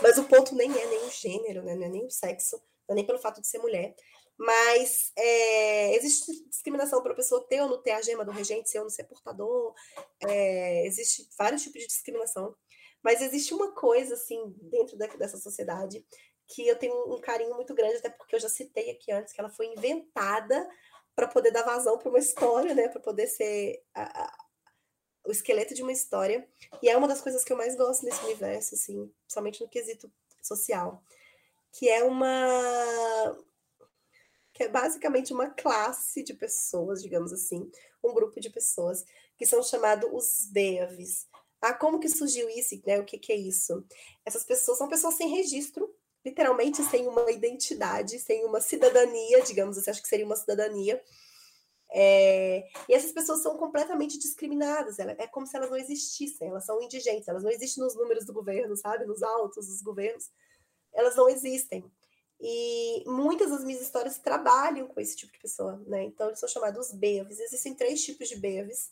Mas 0.02 0.18
o 0.18 0.24
ponto 0.26 0.56
nem 0.56 0.72
é 0.72 0.86
nem 0.86 1.06
o 1.06 1.12
gênero, 1.12 1.64
né? 1.64 1.76
Não 1.76 1.86
é 1.86 1.90
nem 1.90 2.06
o 2.06 2.12
sexo, 2.12 2.58
não 2.88 2.94
é 2.94 2.96
nem 2.96 3.06
pelo 3.06 3.20
fato 3.20 3.42
de 3.42 3.48
ser 3.48 3.58
mulher. 3.58 3.96
Mas 4.42 5.12
é, 5.16 5.96
existe 5.96 6.32
discriminação 6.50 7.00
para 7.04 7.12
a 7.14 7.16
pessoa 7.16 7.46
ter 7.48 7.62
ou 7.62 7.70
não 7.70 7.80
ter 7.80 7.92
a 7.92 8.02
gema 8.02 8.26
do 8.26 8.32
regente, 8.32 8.72
ser 8.72 8.80
ou 8.80 8.86
não 8.86 8.90
ser 8.90 9.04
portador. 9.04 9.72
É, 10.20 10.84
existe 10.88 11.30
vários 11.38 11.62
tipos 11.62 11.80
de 11.80 11.88
discriminação. 11.88 12.56
Mas 13.04 13.22
existe 13.22 13.54
uma 13.54 13.72
coisa, 13.72 14.16
assim, 14.16 14.52
dentro 14.64 14.98
da, 14.98 15.06
dessa 15.06 15.38
sociedade 15.38 16.04
que 16.48 16.68
eu 16.68 16.76
tenho 16.76 17.14
um 17.14 17.22
carinho 17.22 17.54
muito 17.54 17.76
grande, 17.76 17.98
até 17.98 18.10
porque 18.10 18.36
eu 18.36 18.40
já 18.40 18.50
citei 18.50 18.90
aqui 18.90 19.12
antes 19.12 19.32
que 19.32 19.40
ela 19.40 19.50
foi 19.50 19.68
inventada 19.68 20.68
para 21.16 21.28
poder 21.28 21.52
dar 21.52 21.62
vazão 21.62 22.00
para 22.00 22.10
uma 22.10 22.18
história, 22.18 22.74
né? 22.74 22.88
Para 22.88 23.00
poder 23.00 23.28
ser 23.28 23.84
a, 23.94 24.24
a, 24.24 24.38
o 25.28 25.32
esqueleto 25.32 25.76
de 25.76 25.84
uma 25.84 25.92
história. 25.92 26.50
E 26.82 26.90
é 26.90 26.98
uma 26.98 27.08
das 27.08 27.22
coisas 27.22 27.44
que 27.44 27.54
eu 27.54 27.58
mais 27.58 27.76
gosto 27.76 28.04
nesse 28.04 28.24
universo, 28.26 28.74
assim, 28.74 29.14
somente 29.28 29.62
no 29.62 29.70
quesito 29.70 30.12
social, 30.42 31.04
que 31.72 31.88
é 31.88 32.04
uma 32.04 33.38
que 34.62 34.66
é 34.66 34.70
basicamente 34.70 35.34
uma 35.34 35.50
classe 35.50 36.22
de 36.24 36.36
pessoas, 36.36 37.02
digamos 37.02 37.34
assim, 37.34 37.68
um 38.04 38.14
grupo 38.14 38.40
de 38.40 38.48
pessoas 38.52 39.04
que 39.36 39.44
são 39.44 39.64
chamados 39.64 40.08
os 40.14 40.46
Beavis. 40.52 41.28
Ah, 41.60 41.74
como 41.74 42.00
que 42.00 42.08
surgiu 42.08 42.48
isso? 42.48 42.80
Né? 42.86 43.00
O 43.00 43.06
que, 43.06 43.18
que 43.18 43.34
é 43.34 43.36
isso? 43.36 43.84
Essas 44.24 44.44
pessoas 44.44 44.78
são 44.78 44.88
pessoas 44.88 45.16
sem 45.16 45.28
registro 45.30 45.92
literalmente 46.24 46.84
sem 46.84 47.08
uma 47.08 47.32
identidade, 47.32 48.20
sem 48.20 48.46
uma 48.46 48.62
cidadania, 48.62 49.42
digamos 49.42 49.76
assim, 49.76 49.90
acho 49.90 50.04
que 50.04 50.08
seria 50.08 50.24
uma 50.24 50.36
cidadania. 50.36 51.02
É, 51.92 52.64
e 52.88 52.94
essas 52.94 53.12
pessoas 53.12 53.42
são 53.42 53.58
completamente 53.58 54.20
discriminadas, 54.20 55.00
é 55.00 55.26
como 55.26 55.48
se 55.48 55.58
elas 55.58 55.72
não 55.72 55.78
existissem, 55.78 56.50
elas 56.50 56.64
são 56.64 56.80
indigentes, 56.80 57.28
elas 57.28 57.44
não 57.44 57.50
existem 57.50 57.84
nos 57.84 57.96
números 57.96 58.24
do 58.28 58.34
governo, 58.34 58.78
sabe? 58.78 59.06
Nos 59.06 59.24
altos 59.24 59.66
dos 59.66 59.82
governos, 59.82 60.30
elas 60.94 61.16
não 61.16 61.28
existem. 61.28 61.84
E 62.42 63.04
muitas 63.06 63.52
das 63.52 63.64
minhas 63.64 63.82
histórias 63.82 64.18
trabalham 64.18 64.88
com 64.88 65.00
esse 65.00 65.16
tipo 65.16 65.32
de 65.32 65.40
pessoa, 65.40 65.82
né? 65.86 66.04
Então, 66.04 66.28
eles 66.28 66.40
são 66.40 66.50
chamados 66.50 66.92
BEVs. 66.92 67.40
Existem 67.40 67.76
três 67.76 68.04
tipos 68.04 68.28
de 68.28 68.36
BEVs, 68.36 68.92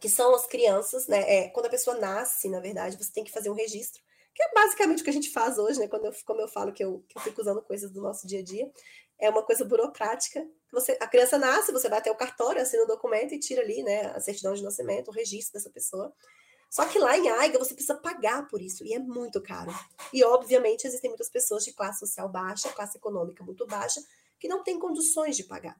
que 0.00 0.08
são 0.08 0.34
as 0.34 0.46
crianças, 0.46 1.06
né? 1.06 1.20
É, 1.20 1.48
quando 1.50 1.66
a 1.66 1.70
pessoa 1.70 1.98
nasce, 1.98 2.48
na 2.48 2.60
verdade, 2.60 2.96
você 2.96 3.12
tem 3.12 3.24
que 3.24 3.32
fazer 3.32 3.50
um 3.50 3.54
registro 3.54 4.02
que 4.34 4.42
é 4.42 4.52
basicamente 4.54 5.00
o 5.00 5.04
que 5.04 5.10
a 5.10 5.12
gente 5.12 5.30
faz 5.30 5.58
hoje, 5.58 5.78
né? 5.78 5.88
Quando 5.88 6.06
eu, 6.06 6.12
como 6.24 6.40
eu 6.40 6.48
falo 6.48 6.72
que 6.72 6.82
eu, 6.82 7.04
que 7.08 7.18
eu 7.18 7.22
fico 7.22 7.40
usando 7.40 7.62
coisas 7.62 7.90
do 7.90 8.00
nosso 8.00 8.26
dia 8.26 8.40
a 8.40 8.42
dia, 8.42 8.70
é 9.18 9.28
uma 9.28 9.42
coisa 9.42 9.64
burocrática. 9.64 10.44
Você, 10.72 10.96
a 11.00 11.06
criança 11.06 11.38
nasce, 11.38 11.70
você 11.70 11.88
vai 11.88 11.98
até 11.98 12.10
o 12.10 12.16
cartório, 12.16 12.60
assina 12.60 12.82
o 12.84 12.86
documento 12.86 13.34
e 13.34 13.38
tira 13.38 13.62
ali, 13.62 13.82
né, 13.82 14.06
a 14.06 14.20
certidão 14.20 14.54
de 14.54 14.62
nascimento, 14.62 15.08
o 15.08 15.12
registro 15.12 15.52
dessa 15.52 15.70
pessoa. 15.70 16.12
Só 16.72 16.86
que 16.86 16.98
lá 16.98 17.18
em 17.18 17.28
Aiga 17.28 17.58
você 17.58 17.74
precisa 17.74 17.94
pagar 17.94 18.48
por 18.48 18.62
isso, 18.62 18.82
e 18.82 18.94
é 18.94 18.98
muito 18.98 19.42
caro. 19.42 19.70
E, 20.10 20.24
obviamente, 20.24 20.86
existem 20.86 21.10
muitas 21.10 21.28
pessoas 21.28 21.66
de 21.66 21.72
classe 21.74 22.00
social 22.00 22.26
baixa, 22.30 22.72
classe 22.72 22.96
econômica 22.96 23.44
muito 23.44 23.66
baixa, 23.66 24.02
que 24.40 24.48
não 24.48 24.64
têm 24.64 24.78
condições 24.78 25.36
de 25.36 25.44
pagar. 25.44 25.78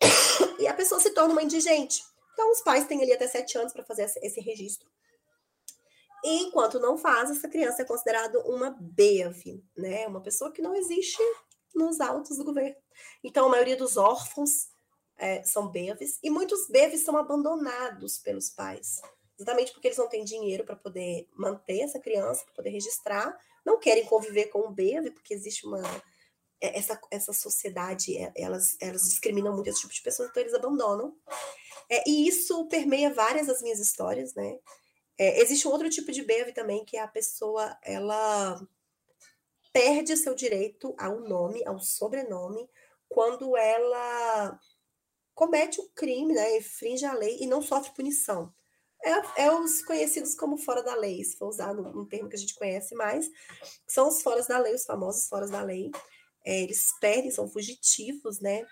E 0.60 0.68
a 0.68 0.74
pessoa 0.74 1.00
se 1.00 1.10
torna 1.10 1.32
uma 1.32 1.42
indigente. 1.42 2.04
Então, 2.32 2.52
os 2.52 2.60
pais 2.60 2.86
têm 2.86 3.02
ali 3.02 3.12
até 3.12 3.26
sete 3.26 3.58
anos 3.58 3.72
para 3.72 3.82
fazer 3.82 4.04
esse 4.22 4.40
registro. 4.40 4.88
E 6.22 6.42
enquanto 6.42 6.78
não 6.78 6.96
faz, 6.96 7.32
essa 7.32 7.48
criança 7.48 7.82
é 7.82 7.84
considerada 7.84 8.38
uma 8.46 8.76
BEAV, 8.78 9.64
né? 9.76 10.06
Uma 10.06 10.22
pessoa 10.22 10.52
que 10.52 10.62
não 10.62 10.76
existe 10.76 11.20
nos 11.74 12.00
autos 12.00 12.36
do 12.36 12.44
governo. 12.44 12.76
Então, 13.24 13.46
a 13.46 13.48
maioria 13.48 13.76
dos 13.76 13.96
órfãos 13.96 14.68
é, 15.18 15.42
são 15.42 15.68
BEAVs, 15.68 16.20
e 16.22 16.30
muitos 16.30 16.68
BEAVs 16.68 17.02
são 17.02 17.16
abandonados 17.16 18.18
pelos 18.18 18.48
pais, 18.48 19.02
exatamente 19.42 19.72
porque 19.72 19.88
eles 19.88 19.98
não 19.98 20.08
têm 20.08 20.24
dinheiro 20.24 20.64
para 20.64 20.76
poder 20.76 21.28
manter 21.34 21.80
essa 21.80 21.98
criança, 21.98 22.44
para 22.44 22.54
poder 22.54 22.70
registrar, 22.70 23.36
não 23.64 23.78
querem 23.78 24.06
conviver 24.06 24.46
com 24.46 24.60
o 24.60 24.70
BEAV, 24.70 25.10
porque 25.10 25.34
existe 25.34 25.66
uma. 25.66 25.82
É, 26.60 26.78
essa, 26.78 27.00
essa 27.10 27.32
sociedade, 27.32 28.16
é, 28.16 28.32
elas, 28.36 28.76
elas 28.80 29.02
discriminam 29.02 29.52
muito 29.52 29.68
esse 29.68 29.80
tipo 29.80 29.92
de 29.92 30.02
pessoas, 30.02 30.30
então 30.30 30.40
eles 30.40 30.54
abandonam. 30.54 31.16
É, 31.90 32.08
e 32.08 32.28
isso 32.28 32.66
permeia 32.68 33.12
várias 33.12 33.48
das 33.48 33.60
minhas 33.60 33.80
histórias, 33.80 34.34
né? 34.34 34.58
É, 35.18 35.40
existe 35.40 35.66
um 35.66 35.72
outro 35.72 35.90
tipo 35.90 36.10
de 36.12 36.22
BEV 36.22 36.52
também, 36.52 36.84
que 36.84 36.96
é 36.96 37.00
a 37.00 37.08
pessoa, 37.08 37.76
ela 37.82 38.60
perde 39.72 40.16
seu 40.16 40.34
direito 40.34 40.94
ao 40.98 41.20
nome, 41.20 41.64
ao 41.66 41.80
sobrenome, 41.80 42.68
quando 43.08 43.56
ela 43.56 44.58
comete 45.34 45.80
um 45.80 45.88
crime, 45.94 46.34
né, 46.34 46.56
infringe 46.56 47.04
a 47.04 47.12
lei 47.12 47.38
e 47.40 47.46
não 47.46 47.62
sofre 47.62 47.94
punição. 47.94 48.52
É, 49.04 49.44
é, 49.44 49.52
os 49.52 49.82
conhecidos 49.82 50.34
como 50.34 50.56
fora 50.56 50.82
da 50.82 50.94
lei, 50.94 51.22
se 51.24 51.36
for 51.36 51.48
usar 51.48 51.72
um, 51.72 52.06
termo 52.06 52.28
que 52.28 52.36
a 52.36 52.38
gente 52.38 52.54
conhece 52.54 52.94
mais, 52.94 53.28
são 53.86 54.08
os 54.08 54.22
foras 54.22 54.46
da 54.46 54.58
lei, 54.58 54.74
os 54.74 54.84
famosos 54.84 55.28
foras 55.28 55.50
da 55.50 55.62
lei. 55.62 55.90
É, 56.44 56.62
eles 56.62 56.86
perdem, 57.00 57.30
são 57.30 57.48
fugitivos, 57.48 58.40
né? 58.40 58.64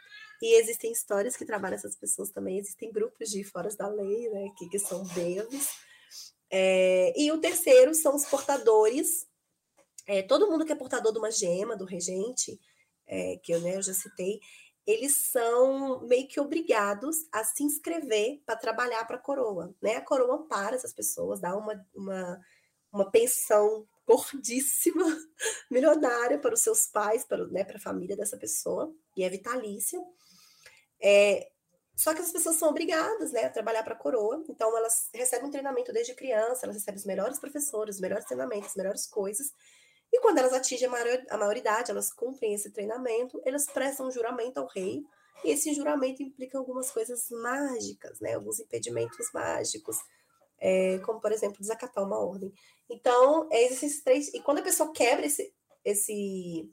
E 0.43 0.59
existem 0.59 0.93
histórias 0.93 1.37
que 1.37 1.45
trabalham 1.45 1.77
essas 1.77 1.97
pessoas 1.97 2.31
também, 2.31 2.59
existem 2.59 2.91
grupos 2.91 3.29
de 3.29 3.45
foras 3.45 3.77
da 3.77 3.89
lei, 3.89 4.29
né, 4.31 4.49
que, 4.57 4.69
que 4.71 4.79
são 4.79 5.05
BEVs, 5.09 5.69
é, 6.51 7.13
e 7.17 7.31
o 7.31 7.39
terceiro 7.39 7.95
são 7.95 8.17
os 8.17 8.25
portadores. 8.25 9.27
É, 10.07 10.23
todo 10.23 10.51
mundo 10.51 10.65
que 10.65 10.73
é 10.73 10.77
portador 10.77 11.13
de 11.13 11.19
uma 11.19 11.31
gema, 11.31 11.77
do 11.77 11.85
regente, 11.85 12.59
é, 13.07 13.37
que 13.43 13.53
eu, 13.53 13.61
né, 13.61 13.77
eu 13.77 13.83
já 13.83 13.95
citei, 13.95 14.41
eles 14.87 15.17
são 15.31 16.01
meio 16.07 16.27
que 16.27 16.41
obrigados 16.41 17.17
a 17.33 17.45
se 17.45 17.63
inscrever 17.63 18.43
para 18.45 18.57
trabalhar 18.57 19.05
para 19.07 19.17
a 19.17 19.21
coroa. 19.21 19.75
Né? 19.81 19.97
A 19.97 20.05
coroa 20.05 20.37
ampara 20.37 20.77
essas 20.77 20.93
pessoas, 20.93 21.41
dá 21.41 21.57
uma, 21.57 21.87
uma, 21.95 22.41
uma 22.93 23.11
pensão 23.11 23.87
gordíssima, 24.07 25.05
milionária 25.71 26.39
para 26.39 26.55
os 26.55 26.63
seus 26.63 26.87
pais, 26.87 27.25
para, 27.25 27.47
né, 27.47 27.65
para 27.65 27.77
a 27.77 27.81
família 27.81 28.17
dessa 28.17 28.37
pessoa, 28.37 28.93
e 29.17 29.23
é 29.23 29.29
vitalícia. 29.29 30.01
É, 31.01 31.51
só 31.95 32.15
que 32.15 32.21
as 32.21 32.33
pessoas 32.33 32.57
são 32.57 32.71
obrigadas 32.71 33.31
né, 33.31 33.45
a 33.45 33.51
trabalhar 33.51 33.83
para 33.85 33.95
a 33.95 33.99
coroa, 33.99 34.43
então 34.49 34.77
elas 34.77 35.09
recebem 35.15 35.47
um 35.47 35.51
treinamento 35.51 35.93
desde 35.93 36.15
criança, 36.15 36.65
elas 36.65 36.77
recebem 36.77 36.99
os 36.99 37.05
melhores 37.05 37.39
professores, 37.39 37.97
os 37.97 38.01
melhores 38.01 38.25
treinamentos, 38.25 38.71
as 38.71 38.77
melhores 38.77 39.07
coisas. 39.07 39.53
E 40.13 40.21
quando 40.21 40.39
elas 40.39 40.53
atingem 40.53 40.89
a, 40.89 40.91
maior, 40.91 41.23
a 41.31 41.39
maioridade, 41.39 41.91
elas 41.91 42.13
cumprem 42.13 42.55
esse 42.55 42.71
treinamento, 42.71 43.41
elas 43.45 43.67
prestam 43.67 44.09
um 44.09 44.11
juramento 44.11 44.59
ao 44.59 44.67
rei, 44.67 45.05
e 45.45 45.51
esse 45.51 45.73
juramento 45.73 46.23
implica 46.23 46.59
algumas 46.59 46.91
coisas 46.91 47.31
mágicas, 47.31 48.21
né, 48.21 48.35
alguns 48.35 48.61
impedimentos 48.61 49.31
mágicos, 49.33 49.97
é, 50.59 50.99
como, 50.99 51.21
por 51.21 51.33
exemplo, 51.33 51.59
desacatar 51.59 52.05
uma 52.05 52.19
ordem. 52.19 52.53
Então, 52.89 53.49
é 53.51 53.63
esses 53.65 54.03
três. 54.03 54.29
E 54.35 54.41
quando 54.41 54.59
a 54.59 54.63
pessoa 54.63 54.93
quebra 54.93 55.25
esse, 55.25 55.55
esse 55.85 56.71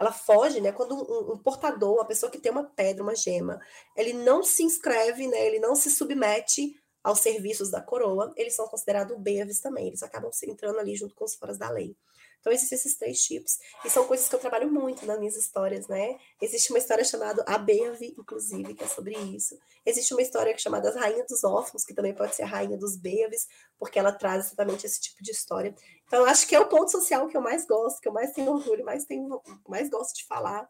ela 0.00 0.12
foge, 0.12 0.62
né? 0.62 0.72
Quando 0.72 0.94
um, 0.94 1.34
um, 1.34 1.38
portador, 1.38 1.96
uma 1.96 2.06
pessoa 2.06 2.32
que 2.32 2.40
tem 2.40 2.50
uma 2.50 2.64
pedra, 2.64 3.02
uma 3.02 3.14
gema, 3.14 3.60
ele 3.94 4.14
não 4.14 4.42
se 4.42 4.62
inscreve, 4.62 5.28
né? 5.28 5.46
Ele 5.46 5.60
não 5.60 5.76
se 5.76 5.90
submete 5.90 6.74
aos 7.04 7.20
serviços 7.20 7.70
da 7.70 7.82
coroa, 7.82 8.32
eles 8.36 8.54
são 8.54 8.66
considerados 8.66 9.18
beavis 9.18 9.60
também, 9.60 9.88
eles 9.88 10.02
acabam 10.02 10.30
entrando 10.44 10.78
ali 10.78 10.96
junto 10.96 11.14
com 11.14 11.24
os 11.24 11.34
foras 11.34 11.58
da 11.58 11.70
lei. 11.70 11.94
Então, 12.40 12.52
existem 12.52 12.76
esses 12.76 12.96
três 12.96 13.22
tipos, 13.22 13.58
e 13.84 13.90
são 13.90 14.06
coisas 14.06 14.28
que 14.28 14.34
eu 14.34 14.38
trabalho 14.38 14.70
muito 14.72 15.04
nas 15.04 15.18
minhas 15.18 15.36
histórias, 15.36 15.86
né? 15.88 16.18
Existe 16.40 16.72
uma 16.72 16.78
história 16.78 17.04
chamada 17.04 17.44
A 17.46 17.58
Beave, 17.58 18.14
inclusive, 18.18 18.74
que 18.74 18.82
é 18.82 18.86
sobre 18.86 19.16
isso. 19.18 19.58
Existe 19.84 20.14
uma 20.14 20.22
história 20.22 20.56
chamada 20.56 20.88
As 20.88 20.96
Rainhas 20.96 21.26
dos 21.28 21.44
Órfãos, 21.44 21.84
que 21.84 21.92
também 21.92 22.14
pode 22.14 22.34
ser 22.34 22.42
a 22.42 22.46
Rainha 22.46 22.78
dos 22.78 22.96
Beaves, 22.96 23.46
porque 23.78 23.98
ela 23.98 24.10
traz 24.10 24.46
exatamente 24.46 24.86
esse 24.86 25.00
tipo 25.00 25.22
de 25.22 25.30
história. 25.30 25.74
Então, 26.06 26.24
acho 26.24 26.46
que 26.46 26.54
é 26.54 26.60
o 26.60 26.66
ponto 26.66 26.90
social 26.90 27.28
que 27.28 27.36
eu 27.36 27.42
mais 27.42 27.66
gosto, 27.66 28.00
que 28.00 28.08
eu 28.08 28.12
mais 28.12 28.32
tenho 28.32 28.50
orgulho, 28.52 28.84
mais, 28.84 29.04
tenho, 29.04 29.40
mais 29.68 29.90
gosto 29.90 30.16
de 30.16 30.26
falar, 30.26 30.66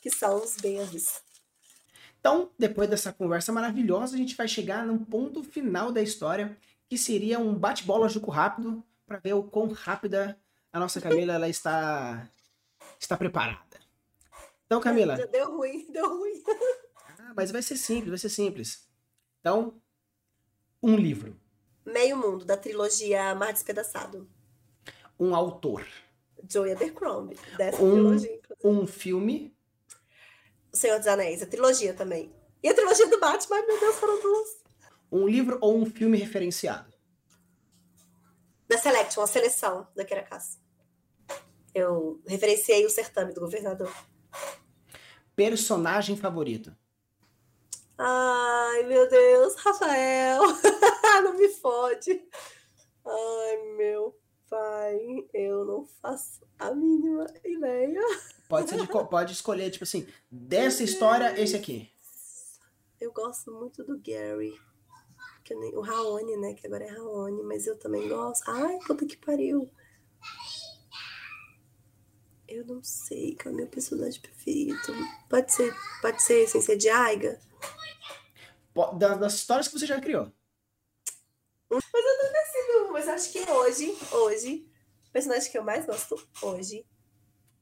que 0.00 0.10
são 0.10 0.36
os 0.36 0.56
Beaves. 0.56 1.20
Então, 2.18 2.50
depois 2.58 2.88
dessa 2.88 3.12
conversa 3.12 3.52
maravilhosa, 3.52 4.14
a 4.14 4.18
gente 4.18 4.36
vai 4.36 4.48
chegar 4.48 4.86
no 4.86 4.98
ponto 5.04 5.42
final 5.42 5.90
da 5.92 6.02
história, 6.02 6.56
que 6.88 6.98
seria 6.98 7.38
um 7.38 7.54
bate-bola 7.54 8.08
jogo 8.08 8.30
rápido, 8.30 8.82
para 9.06 9.18
ver 9.18 9.32
o 9.32 9.42
quão 9.42 9.68
rápida 9.72 10.38
a 10.72 10.78
nossa 10.78 11.00
Camila 11.00 11.34
ela 11.34 11.48
está 11.48 12.28
está 12.98 13.16
preparada. 13.16 13.78
Então, 14.66 14.80
Camila. 14.80 15.16
Já 15.16 15.26
deu 15.26 15.56
ruim, 15.56 15.86
deu 15.90 16.08
ruim. 16.18 16.42
Ah, 17.18 17.32
mas 17.36 17.50
vai 17.50 17.62
ser 17.62 17.76
simples, 17.76 18.08
vai 18.10 18.18
ser 18.18 18.28
simples. 18.28 18.86
Então, 19.40 19.80
um 20.82 20.96
livro. 20.96 21.36
Meio 21.84 22.16
Mundo, 22.16 22.44
da 22.44 22.56
trilogia 22.56 23.34
Mar 23.34 23.52
Despedaçado. 23.52 24.30
Um 25.18 25.34
autor. 25.34 25.84
Joey 26.48 26.72
Abercrombie, 26.72 27.36
dessa 27.56 27.82
Um, 27.82 27.90
trilogia. 27.92 28.34
inclusive. 28.36 28.58
um 28.64 28.86
filme. 28.86 29.56
O 30.72 30.76
Senhor 30.76 30.98
dos 30.98 31.06
Anéis, 31.08 31.42
a 31.42 31.46
trilogia 31.46 31.92
também. 31.92 32.32
E 32.62 32.68
a 32.68 32.74
trilogia 32.74 33.08
do 33.08 33.18
Batman, 33.18 33.66
meu 33.66 33.80
Deus, 33.80 33.96
foram 33.96 34.22
duas. 34.22 34.48
Um 35.10 35.26
livro 35.26 35.58
ou 35.60 35.76
um 35.76 35.86
filme 35.86 36.16
referenciado. 36.16 36.92
Da 38.68 38.78
Selection, 38.78 39.22
a 39.22 39.26
seleção 39.26 39.88
da 39.96 40.04
Queracás. 40.04 40.59
Eu 41.74 42.20
referenciei 42.26 42.84
o 42.84 42.90
certame 42.90 43.32
do 43.32 43.40
governador. 43.40 43.92
Personagem 45.36 46.16
favorito. 46.16 46.74
Ai, 47.96 48.82
meu 48.84 49.08
Deus, 49.08 49.54
Rafael, 49.56 50.42
não 51.22 51.36
me 51.36 51.48
fode. 51.48 52.24
Ai, 53.04 53.56
meu 53.76 54.18
pai, 54.48 55.28
eu 55.34 55.64
não 55.64 55.84
faço 55.84 56.40
a 56.58 56.74
mínima 56.74 57.26
ideia. 57.44 58.00
Pode, 58.48 58.70
ser 58.70 58.80
de 58.80 58.86
pode 59.08 59.32
escolher, 59.32 59.70
tipo 59.70 59.84
assim, 59.84 60.06
dessa 60.30 60.82
história, 60.82 61.40
esse 61.40 61.54
aqui. 61.54 61.90
Eu 63.00 63.12
gosto 63.12 63.52
muito 63.52 63.84
do 63.84 63.98
Gary. 63.98 64.52
Nem- 65.50 65.76
o 65.76 65.80
Raoni, 65.80 66.36
né? 66.36 66.54
Que 66.54 66.66
agora 66.66 66.84
é 66.84 66.90
Raoni, 66.90 67.42
mas 67.42 67.66
eu 67.66 67.76
também 67.76 68.08
gosto. 68.08 68.48
Ai, 68.48 68.78
puta 68.86 69.04
que 69.04 69.16
pariu. 69.16 69.68
Eu 72.50 72.64
não 72.66 72.82
sei 72.82 73.36
qual 73.36 73.52
é 73.52 73.54
o 73.54 73.56
meu 73.58 73.66
personagem 73.68 74.20
preferido. 74.20 74.76
Pode 75.28 75.52
ser, 75.52 75.72
pode 76.02 76.20
ser 76.22 76.48
sem 76.48 76.60
ser 76.60 76.76
de 76.76 76.88
Aiga? 76.88 77.40
Po- 78.74 78.92
da- 78.94 79.14
Das 79.14 79.34
histórias 79.34 79.68
que 79.68 79.78
você 79.78 79.86
já 79.86 80.00
criou. 80.00 80.32
Não, 81.70 82.92
mas 82.92 83.08
acho 83.08 83.30
que 83.32 83.38
hoje, 83.50 83.96
hoje, 84.12 84.68
o 85.08 85.10
personagem 85.12 85.50
que 85.50 85.56
eu 85.58 85.62
mais 85.62 85.86
gosto 85.86 86.16
hoje 86.42 86.84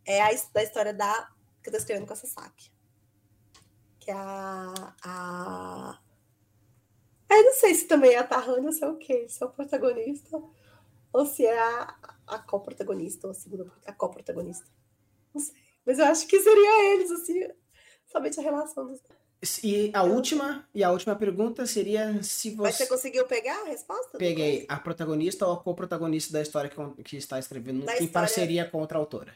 é 0.07 0.23
a 0.23 0.29
da 0.53 0.63
história 0.63 0.95
da 0.95 1.31
que 1.63 1.69
eu 1.69 1.73
tô 1.73 1.79
escrevendo 1.79 2.07
com 2.07 2.13
a 2.15 2.17
Sasaki. 2.17 2.71
Que 4.01 4.11
é 4.11 4.15
a. 4.15 4.95
a... 5.05 6.01
Eu 7.31 7.45
não 7.45 7.53
sei 7.53 7.75
se 7.75 7.87
também 7.87 8.13
é 8.13 8.19
a 8.19 8.25
Tahani 8.27 8.67
ou 8.67 8.73
se 8.73 8.83
é 8.83 8.89
o 8.89 8.97
quê? 8.97 9.29
Se 9.29 9.43
é 9.43 9.47
o 9.47 9.51
protagonista. 9.51 10.43
Ou 11.13 11.27
se 11.27 11.45
é 11.45 11.59
a, 11.59 12.17
a 12.27 12.39
co-protagonista, 12.39 13.27
ou 13.27 13.31
a 13.33 13.35
segunda 13.35 13.71
a 13.85 13.93
co-protagonista. 13.93 14.67
Não 15.35 15.41
sei. 15.41 15.55
Mas 15.87 15.99
eu 15.99 16.05
acho 16.07 16.27
que 16.27 16.41
seria 16.41 16.95
eles, 16.95 17.11
assim. 17.11 17.49
Somente 18.07 18.39
a 18.41 18.43
relação 18.43 18.87
dos. 18.87 19.01
E 19.63 19.91
a 19.95 20.03
última, 20.03 20.69
e 20.75 20.83
a 20.83 20.91
última 20.91 21.15
pergunta 21.15 21.65
seria 21.65 22.21
se 22.25 22.51
Mas 22.57 22.75
você 22.75 22.85
você 22.85 22.87
conseguiu 22.89 23.25
pegar 23.27 23.61
a 23.63 23.65
resposta? 23.67 24.19
peguei 24.19 24.67
a 24.69 24.77
protagonista 24.79 25.47
ou 25.47 25.53
a 25.53 25.63
co-protagonista 25.63 26.33
da 26.33 26.43
história 26.43 26.69
que, 26.69 27.03
que 27.05 27.17
está 27.17 27.39
escrevendo 27.39 27.85
Da 27.85 27.93
em 27.93 27.95
história- 27.95 28.13
parceria 28.13 28.65
com 28.65 28.79
outra 28.79 28.99
autora. 28.99 29.33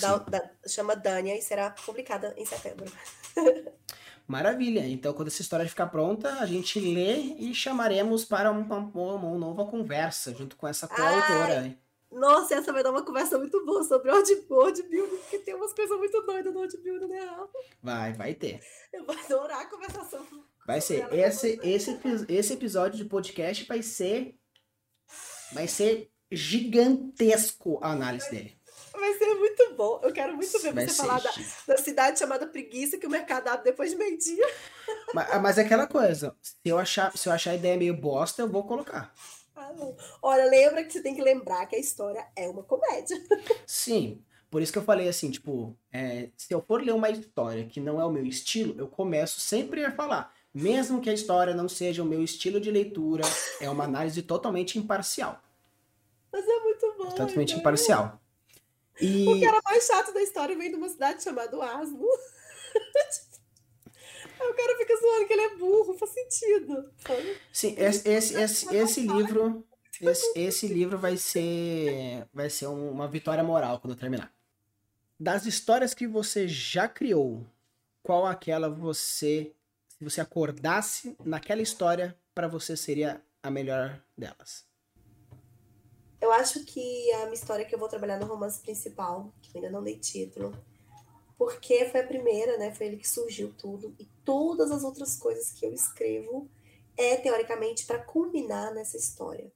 Da, 0.00 0.16
da- 0.18 0.50
chama 0.66 0.96
Dânia 0.96 1.38
e 1.38 1.42
será 1.42 1.70
publicada 1.70 2.34
em 2.36 2.44
setembro. 2.44 2.90
Maravilha. 4.26 4.80
Então, 4.88 5.12
quando 5.12 5.28
essa 5.28 5.42
história 5.42 5.68
ficar 5.68 5.86
pronta, 5.86 6.34
a 6.40 6.46
gente 6.46 6.80
lê 6.80 7.14
e 7.38 7.54
chamaremos 7.54 8.24
para 8.24 8.50
um- 8.50 8.62
uma, 8.62 9.14
uma 9.14 9.38
nova 9.38 9.66
conversa 9.66 10.34
junto 10.34 10.56
com 10.56 10.66
essa 10.66 10.88
coautora. 10.88 11.76
Nossa, 12.14 12.54
essa 12.54 12.72
vai 12.72 12.82
dar 12.82 12.90
uma 12.90 13.04
conversa 13.04 13.38
muito 13.38 13.64
boa 13.64 13.82
sobre 13.82 14.10
world 14.10 14.82
building, 14.88 15.16
porque 15.16 15.38
tem 15.40 15.54
umas 15.54 15.72
coisas 15.72 15.98
muito 15.98 16.22
doidas 16.22 16.52
no 16.52 16.58
world 16.58 16.76
building, 16.78 17.08
né? 17.08 17.46
Vai, 17.82 18.12
vai 18.12 18.34
ter. 18.34 18.60
Eu 18.92 19.04
vou 19.04 19.16
adorar 19.16 19.62
a 19.62 19.66
conversação. 19.66 20.24
Vai 20.66 20.80
ser. 20.80 21.12
Esse, 21.12 21.60
esse, 21.62 22.00
esse 22.28 22.52
episódio 22.52 22.96
de 22.96 23.04
podcast 23.04 23.64
vai 23.66 23.82
ser. 23.82 24.38
Vai 25.52 25.68
ser 25.68 26.10
gigantesco 26.30 27.78
a 27.82 27.92
análise 27.92 28.30
dele. 28.30 28.58
Vai 28.92 29.14
ser 29.14 29.34
muito 29.34 29.74
bom. 29.74 30.00
Eu 30.02 30.12
quero 30.12 30.34
muito 30.34 30.58
ver 30.60 30.72
Vai 30.72 30.86
você 30.86 30.94
falar 30.94 31.20
da, 31.20 31.30
da 31.66 31.76
cidade 31.76 32.18
chamada 32.18 32.46
Preguiça, 32.46 32.96
que 32.96 33.06
o 33.06 33.10
mercado 33.10 33.48
abre 33.48 33.64
depois 33.64 33.90
de 33.90 33.96
meio-dia. 33.96 34.46
Mas, 35.12 35.42
mas 35.42 35.58
é 35.58 35.62
aquela 35.62 35.86
coisa. 35.86 36.36
Se 36.40 36.56
eu, 36.64 36.78
achar, 36.78 37.16
se 37.16 37.28
eu 37.28 37.32
achar 37.32 37.52
a 37.52 37.56
ideia 37.56 37.76
meio 37.76 37.94
bosta, 37.94 38.42
eu 38.42 38.48
vou 38.48 38.66
colocar. 38.66 39.12
Ah, 39.56 39.72
não. 39.72 39.96
Olha, 40.20 40.44
lembra 40.46 40.84
que 40.84 40.92
você 40.92 41.02
tem 41.02 41.14
que 41.14 41.22
lembrar 41.22 41.66
que 41.66 41.76
a 41.76 41.78
história 41.78 42.26
é 42.36 42.48
uma 42.48 42.62
comédia. 42.62 43.16
Sim. 43.66 44.22
Por 44.50 44.62
isso 44.62 44.72
que 44.72 44.78
eu 44.78 44.84
falei 44.84 45.08
assim, 45.08 45.30
tipo, 45.30 45.76
é, 45.92 46.28
se 46.36 46.52
eu 46.54 46.62
for 46.62 46.80
ler 46.80 46.92
uma 46.92 47.10
história 47.10 47.66
que 47.66 47.80
não 47.80 48.00
é 48.00 48.04
o 48.04 48.10
meu 48.10 48.24
estilo, 48.24 48.74
eu 48.78 48.86
começo 48.86 49.40
sempre 49.40 49.84
a 49.84 49.90
falar. 49.90 50.32
Mesmo 50.54 51.00
que 51.00 51.10
a 51.10 51.12
história 51.12 51.52
não 51.54 51.68
seja 51.68 52.02
o 52.02 52.06
meu 52.06 52.22
estilo 52.22 52.60
de 52.60 52.70
leitura, 52.70 53.24
é 53.60 53.68
uma 53.68 53.82
análise 53.82 54.22
totalmente 54.22 54.78
imparcial. 54.78 55.42
Mas 56.32 56.46
é 56.46 56.60
muito 56.60 56.94
bom. 56.96 57.10
Totalmente 57.10 57.54
né? 57.54 57.60
imparcial. 57.60 58.20
E. 59.00 59.26
O 59.28 59.40
cara 59.40 59.60
mais 59.64 59.84
chato 59.84 60.14
da 60.14 60.22
história 60.22 60.56
vem 60.56 60.70
de 60.70 60.76
uma 60.76 60.88
cidade 60.88 61.22
chamada 61.22 61.56
Asno. 61.76 62.06
O 64.50 64.54
cara 64.54 64.76
fica 64.78 64.96
zoando 64.96 65.26
que 65.26 65.32
ele 65.32 65.42
é 65.42 65.56
burro, 65.56 65.94
faz 65.94 66.10
sentido. 66.12 66.92
sabe? 67.06 67.36
Sim, 67.52 67.74
esse, 67.78 68.08
esse, 68.08 68.34
esse, 68.34 68.74
esse 68.76 69.00
livro. 69.00 69.66
Esse, 70.00 70.32
esse 70.38 70.66
livro 70.66 70.98
vai 70.98 71.16
ser. 71.16 72.26
Vai 72.32 72.50
ser 72.50 72.66
um- 72.66 72.90
uma 72.90 73.06
vitória 73.08 73.44
moral 73.44 73.78
quando 73.80 73.92
eu 73.94 73.98
terminar. 73.98 74.32
Das 75.18 75.46
histórias 75.46 75.94
que 75.94 76.06
você 76.06 76.48
já 76.48 76.88
criou, 76.88 77.46
qual 78.02 78.26
aquela 78.26 78.68
você. 78.68 79.52
Se 79.96 80.02
você 80.04 80.20
acordasse 80.20 81.16
naquela 81.24 81.62
história, 81.62 82.16
pra 82.34 82.48
você 82.48 82.76
seria 82.76 83.22
a 83.42 83.50
melhor 83.50 84.02
delas? 84.18 84.64
Eu 86.20 86.32
acho 86.32 86.64
que 86.64 87.12
a 87.12 87.18
minha 87.24 87.34
história 87.34 87.64
que 87.64 87.74
eu 87.74 87.78
vou 87.78 87.88
trabalhar 87.88 88.18
no 88.18 88.26
romance 88.26 88.60
principal, 88.60 89.32
que 89.42 89.56
eu 89.56 89.62
ainda 89.62 89.70
não 89.70 89.84
dei 89.84 89.96
título, 89.98 90.52
porque 91.36 91.84
foi 91.86 92.00
a 92.00 92.06
primeira, 92.06 92.56
né? 92.56 92.72
Foi 92.74 92.86
ele 92.86 92.96
que 92.96 93.08
surgiu 93.08 93.52
tudo. 93.56 93.94
E 93.98 94.06
todas 94.24 94.70
as 94.70 94.84
outras 94.84 95.16
coisas 95.16 95.52
que 95.52 95.66
eu 95.66 95.72
escrevo 95.72 96.50
é, 96.96 97.16
teoricamente, 97.16 97.86
para 97.86 98.02
culminar 98.02 98.72
nessa 98.72 98.96
história. 98.96 99.52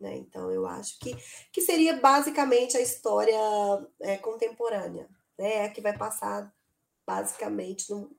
Né? 0.00 0.16
Então, 0.16 0.50
eu 0.50 0.66
acho 0.66 0.98
que, 1.00 1.16
que 1.52 1.60
seria 1.60 1.98
basicamente 1.98 2.76
a 2.76 2.80
história 2.80 3.38
é, 4.00 4.16
contemporânea, 4.16 5.08
né? 5.36 5.64
A 5.64 5.70
que 5.70 5.80
vai 5.80 5.96
passar 5.96 6.52
basicamente 7.06 7.90
no, 7.90 8.16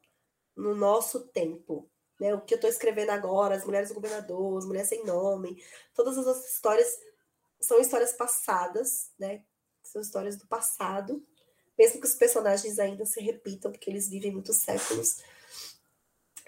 no 0.56 0.76
nosso 0.76 1.28
tempo. 1.28 1.90
Né? 2.20 2.34
O 2.34 2.42
que 2.42 2.54
eu 2.54 2.58
estou 2.58 2.70
escrevendo 2.70 3.12
agora, 3.12 3.56
As 3.56 3.66
Mulheres 3.66 3.90
do 3.90 3.96
Governador, 3.96 4.58
As 4.58 4.66
Mulheres 4.66 4.90
Sem 4.90 5.06
Nome, 5.06 5.64
todas 5.94 6.18
as 6.18 6.26
outras 6.26 6.52
histórias 6.52 7.00
são 7.62 7.80
histórias 7.80 8.14
passadas, 8.14 9.12
né? 9.18 9.44
São 9.84 10.02
histórias 10.02 10.38
do 10.38 10.48
passado, 10.48 11.26
mesmo 11.80 12.02
que 12.02 12.08
os 12.08 12.14
personagens 12.14 12.78
ainda 12.78 13.06
se 13.06 13.22
repitam, 13.22 13.72
porque 13.72 13.90
eles 13.90 14.10
vivem 14.10 14.34
muitos 14.34 14.58
séculos. 14.58 15.24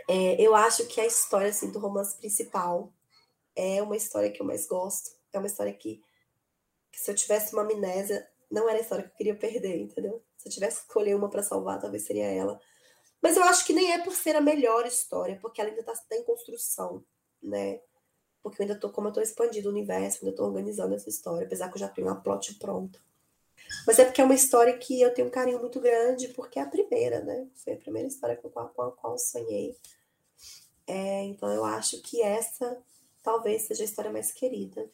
É, 0.10 0.42
eu 0.42 0.54
acho 0.54 0.86
que 0.88 1.00
a 1.00 1.06
história 1.06 1.48
assim, 1.48 1.72
do 1.72 1.80
romance 1.80 2.18
principal 2.18 2.94
é 3.56 3.82
uma 3.82 3.96
história 3.96 4.30
que 4.30 4.42
eu 4.42 4.46
mais 4.46 4.68
gosto. 4.68 5.12
É 5.32 5.38
uma 5.38 5.48
história 5.48 5.72
que, 5.72 6.04
que 6.92 7.00
se 7.00 7.10
eu 7.10 7.16
tivesse 7.16 7.54
uma 7.54 7.62
amnésia, 7.62 8.30
não 8.52 8.68
era 8.68 8.78
a 8.78 8.82
história 8.82 9.06
que 9.06 9.12
eu 9.12 9.16
queria 9.16 9.36
perder, 9.36 9.80
entendeu? 9.80 10.22
Se 10.36 10.50
eu 10.50 10.52
tivesse 10.52 10.82
que 10.82 10.88
escolher 10.88 11.16
uma 11.16 11.30
para 11.30 11.42
salvar, 11.42 11.80
talvez 11.80 12.04
seria 12.04 12.26
ela. 12.26 12.60
Mas 13.22 13.38
eu 13.38 13.44
acho 13.46 13.66
que 13.66 13.72
nem 13.72 13.94
é 13.94 14.04
por 14.04 14.14
ser 14.14 14.36
a 14.36 14.42
melhor 14.42 14.86
história, 14.86 15.40
porque 15.42 15.62
ela 15.62 15.70
ainda 15.70 15.80
está 15.80 16.16
em 16.18 16.26
construção, 16.26 17.06
né? 17.42 17.80
Porque 18.44 18.62
eu 18.62 18.66
ainda 18.66 18.78
tô, 18.78 18.90
como 18.90 19.08
eu 19.08 19.14
tô 19.14 19.22
expandindo 19.22 19.70
o 19.70 19.72
universo, 19.72 20.26
ainda 20.26 20.36
tô 20.36 20.44
organizando 20.44 20.94
essa 20.94 21.08
história, 21.08 21.46
apesar 21.46 21.70
que 21.70 21.76
eu 21.76 21.80
já 21.80 21.88
tenho 21.88 22.08
uma 22.08 22.20
plot 22.20 22.56
pronta. 22.56 23.00
Mas 23.86 24.00
é 24.00 24.06
porque 24.06 24.22
é 24.22 24.24
uma 24.24 24.36
história 24.36 24.78
que 24.78 25.02
eu 25.02 25.14
tenho 25.14 25.28
um 25.28 25.32
carinho 25.32 25.60
muito 25.60 25.80
grande, 25.80 26.30
porque 26.30 26.60
é 26.60 26.62
a 26.62 26.70
primeira, 26.70 27.22
né? 27.24 27.48
Foi 27.56 27.74
a 27.74 27.78
primeira 27.78 28.08
história 28.08 28.38
com 28.38 28.48
a, 28.60 28.68
com 28.70 28.82
a 28.82 28.92
qual 28.92 29.18
sonhei. 29.18 29.76
É, 30.88 31.24
então 31.24 31.50
eu 31.52 31.64
acho 31.64 32.02
que 32.02 32.22
essa 32.22 32.82
talvez 33.24 33.64
seja 33.64 33.84
a 33.84 33.86
história 33.86 34.12
mais 34.12 34.32
querida. 34.32 34.90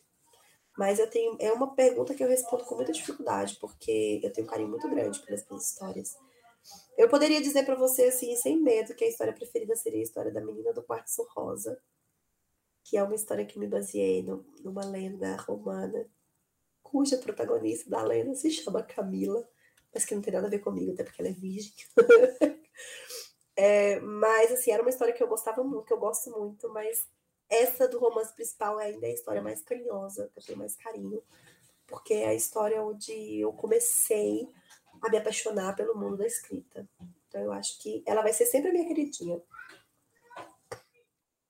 Mas 0.78 1.00
eu 1.00 1.10
tenho. 1.10 1.36
É 1.40 1.52
uma 1.52 1.74
pergunta 1.74 2.14
que 2.14 2.24
eu 2.24 2.28
respondo 2.28 2.64
com 2.64 2.76
muita 2.76 2.92
dificuldade, 2.92 3.58
porque 3.60 4.22
eu 4.24 4.32
tenho 4.32 4.46
um 4.46 4.50
carinho 4.50 4.70
muito 4.70 4.88
grande 4.88 5.20
pelas 5.22 5.46
minhas 5.48 5.72
histórias. 5.72 6.16
Eu 6.98 7.10
poderia 7.10 7.42
dizer 7.42 7.66
para 7.66 7.76
você, 7.76 8.06
assim, 8.06 8.36
sem 8.36 8.62
medo, 8.62 8.94
que 8.94 9.04
a 9.04 9.08
história 9.08 9.34
preferida 9.34 9.76
seria 9.76 10.00
a 10.00 10.04
história 10.04 10.32
da 10.32 10.42
menina 10.42 10.74
do 10.74 10.84
quartzo 10.84 11.28
rosa, 11.36 11.80
que 12.84 12.98
é 12.98 13.04
uma 13.04 13.16
história 13.16 13.46
que 13.46 13.58
me 13.58 13.68
baseei 13.68 14.22
no, 14.22 14.46
numa 14.64 14.86
lenda 14.86 15.36
romana, 15.38 16.08
cuja 16.90 17.18
protagonista 17.18 17.90
da 17.90 18.02
lenda 18.02 18.34
se 18.34 18.50
chama 18.50 18.82
Camila, 18.82 19.48
mas 19.94 20.06
que 20.06 20.16
não 20.16 20.22
tem 20.22 20.34
nada 20.34 20.48
a 20.48 20.50
ver 20.50 20.60
comigo, 20.60 20.94
até 20.94 21.04
porque 21.04 21.22
ela 21.22 21.30
é 21.30 21.34
virgem. 21.34 21.74
é, 23.56 24.00
mas, 24.00 24.52
assim, 24.52 24.72
era 24.72 24.82
uma 24.82 24.90
história 24.90 25.14
que 25.14 25.22
eu 25.22 25.28
gostava 25.28 25.64
muito, 25.64 25.86
que 25.86 25.94
eu 25.94 26.00
gosto 26.00 26.32
muito, 26.32 26.70
mas 26.70 27.08
essa 27.50 27.88
do 27.88 28.00
romance 28.00 28.34
principal 28.34 28.78
ainda 28.78 29.06
é 29.06 29.12
a 29.12 29.14
história 29.14 29.42
mais 29.42 29.62
carinhosa, 29.62 30.30
que 30.34 30.40
eu 30.40 30.44
tenho 30.44 30.60
mais 30.60 30.76
carinho, 30.76 31.22
porque 31.86 32.14
é 32.14 32.28
a 32.28 32.36
história 32.36 32.82
onde 32.82 33.40
eu 33.40 33.52
comecei 33.54 34.48
a 35.02 35.10
me 35.10 35.18
apaixonar 35.18 35.76
pelo 35.76 35.96
mundo 35.96 36.18
da 36.18 36.26
escrita. 36.26 36.88
Então 37.28 37.42
eu 37.42 37.52
acho 37.52 37.82
que 37.82 38.04
ela 38.06 38.22
vai 38.22 38.34
ser 38.34 38.46
sempre 38.46 38.70
a 38.70 38.74
minha 38.74 38.88
queridinha. 38.88 39.42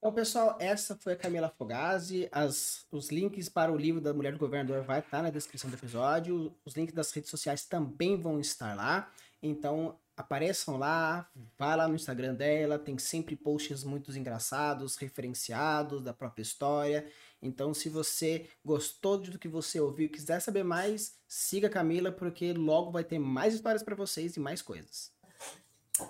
Então, 0.08 0.16
pessoal, 0.16 0.56
essa 0.58 0.96
foi 0.96 1.12
a 1.12 1.16
Camila 1.18 1.54
Fogazzi. 1.58 2.30
As, 2.32 2.86
os 2.90 3.10
links 3.10 3.50
para 3.50 3.74
o 3.74 3.76
livro 3.76 4.00
da 4.00 4.14
Mulher 4.14 4.32
do 4.32 4.40
Governador 4.40 4.82
vai 4.82 5.00
estar 5.00 5.22
na 5.22 5.30
descrição 5.30 5.70
do 5.70 5.76
episódio. 5.76 6.56
Os 6.64 6.76
links 6.78 6.96
das 6.96 7.12
redes 7.12 7.30
sociais 7.30 7.66
também 7.66 8.16
vão 8.16 8.40
estar 8.40 8.74
lá. 8.74 9.12
Então, 9.44 10.00
apareçam 10.16 10.78
lá, 10.78 11.30
vá 11.60 11.76
lá 11.76 11.90
no 11.90 11.96
Instagram 11.96 12.36
dela, 12.36 12.80
tem 12.80 12.98
sempre 12.98 13.36
posts 13.36 13.84
muito 13.84 14.18
engraçados, 14.18 14.96
referenciados 14.96 16.02
da 16.02 16.14
própria 16.14 16.42
história. 16.42 17.06
Então, 17.42 17.74
se 17.74 17.90
você 17.90 18.48
gostou 18.64 19.18
do 19.18 19.38
que 19.38 19.50
você 19.50 19.78
ouviu 19.78 20.06
e 20.06 20.10
quiser 20.10 20.40
saber 20.40 20.64
mais, 20.64 21.18
siga 21.28 21.68
a 21.68 21.70
Camila, 21.70 22.14
porque 22.14 22.54
logo 22.54 22.92
vai 22.92 23.04
ter 23.04 23.20
mais 23.20 23.54
histórias 23.54 23.84
para 23.84 23.94
vocês 23.94 24.38
e 24.38 24.40
mais 24.40 24.62
coisas. 24.62 25.12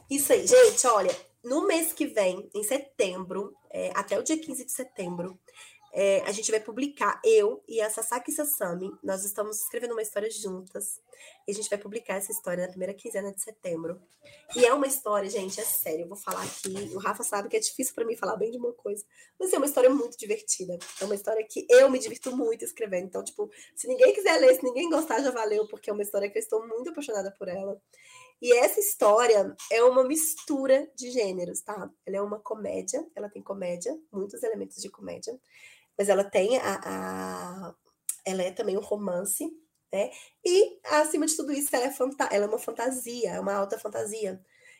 Isso 0.07 0.33
aí, 0.33 0.45
gente, 0.45 0.85
olha, 0.85 1.15
no 1.43 1.67
mês 1.67 1.93
que 1.93 2.05
vem, 2.07 2.49
em 2.53 2.63
setembro, 2.63 3.55
é, 3.71 3.91
até 3.95 4.17
o 4.17 4.23
dia 4.23 4.37
15 4.37 4.65
de 4.65 4.71
setembro, 4.71 5.39
é, 5.93 6.21
a 6.27 6.31
gente 6.31 6.51
vai 6.51 6.59
publicar, 6.59 7.19
eu 7.23 7.63
e 7.67 7.81
a 7.81 7.89
Sasaki 7.89 8.31
Sasami, 8.31 8.91
nós 9.01 9.23
estamos 9.23 9.61
escrevendo 9.61 9.93
uma 9.93 10.01
história 10.01 10.29
juntas, 10.29 11.01
e 11.47 11.51
a 11.51 11.55
gente 11.55 11.69
vai 11.69 11.79
publicar 11.79 12.15
essa 12.15 12.31
história 12.31 12.63
na 12.63 12.69
primeira 12.69 12.93
quinzena 12.93 13.33
de 13.33 13.41
setembro. 13.41 13.99
E 14.55 14.65
é 14.65 14.73
uma 14.73 14.85
história, 14.85 15.27
gente, 15.27 15.59
é 15.59 15.63
sério, 15.63 16.01
eu 16.01 16.07
vou 16.07 16.17
falar 16.17 16.43
aqui, 16.43 16.73
o 16.93 16.99
Rafa 16.99 17.23
sabe 17.23 17.49
que 17.49 17.57
é 17.57 17.59
difícil 17.59 17.95
para 17.95 18.05
mim 18.05 18.15
falar 18.15 18.35
bem 18.35 18.51
de 18.51 18.57
uma 18.57 18.73
coisa, 18.73 19.03
mas 19.39 19.51
é 19.51 19.57
uma 19.57 19.65
história 19.65 19.89
muito 19.89 20.17
divertida, 20.17 20.77
é 21.01 21.05
uma 21.05 21.15
história 21.15 21.43
que 21.49 21.65
eu 21.69 21.89
me 21.89 21.97
divirto 21.97 22.35
muito 22.35 22.63
escrevendo, 22.63 23.07
então, 23.07 23.23
tipo, 23.23 23.49
se 23.75 23.87
ninguém 23.87 24.13
quiser 24.13 24.37
ler, 24.39 24.55
se 24.55 24.63
ninguém 24.63 24.89
gostar, 24.89 25.21
já 25.21 25.31
valeu, 25.31 25.67
porque 25.67 25.89
é 25.89 25.93
uma 25.93 26.03
história 26.03 26.29
que 26.29 26.37
eu 26.37 26.41
estou 26.41 26.67
muito 26.67 26.89
apaixonada 26.89 27.31
por 27.31 27.47
ela. 27.47 27.81
E 28.41 28.53
essa 28.53 28.79
história 28.79 29.55
é 29.71 29.83
uma 29.83 30.03
mistura 30.03 30.87
de 30.95 31.09
gêneros, 31.11 31.61
tá? 31.61 31.89
Ela 32.05 32.17
é 32.17 32.21
uma 32.21 32.39
comédia, 32.39 33.05
ela 33.15 33.29
tem 33.29 33.41
comédia, 33.41 33.97
muitos 34.11 34.43
elementos 34.43 34.77
de 34.77 34.89
comédia, 34.89 35.37
mas 35.97 36.09
ela 36.09 36.23
tem 36.23 36.57
a, 36.57 36.79
a 36.83 37.75
ela 38.25 38.43
é 38.43 38.51
também 38.51 38.77
um 38.77 38.81
romance, 38.81 39.49
né? 39.91 40.11
E 40.45 40.79
acima 40.83 41.25
de 41.25 41.35
tudo 41.35 41.51
isso, 41.51 41.75
ela 41.75 41.85
é, 41.85 41.91
fanta 41.91 42.25
ela 42.25 42.45
é 42.45 42.47
uma 42.47 42.59
fantasia, 42.59 43.31
é 43.31 43.39
uma 43.39 43.53
alta 43.53 43.79
fantasia. 43.79 44.39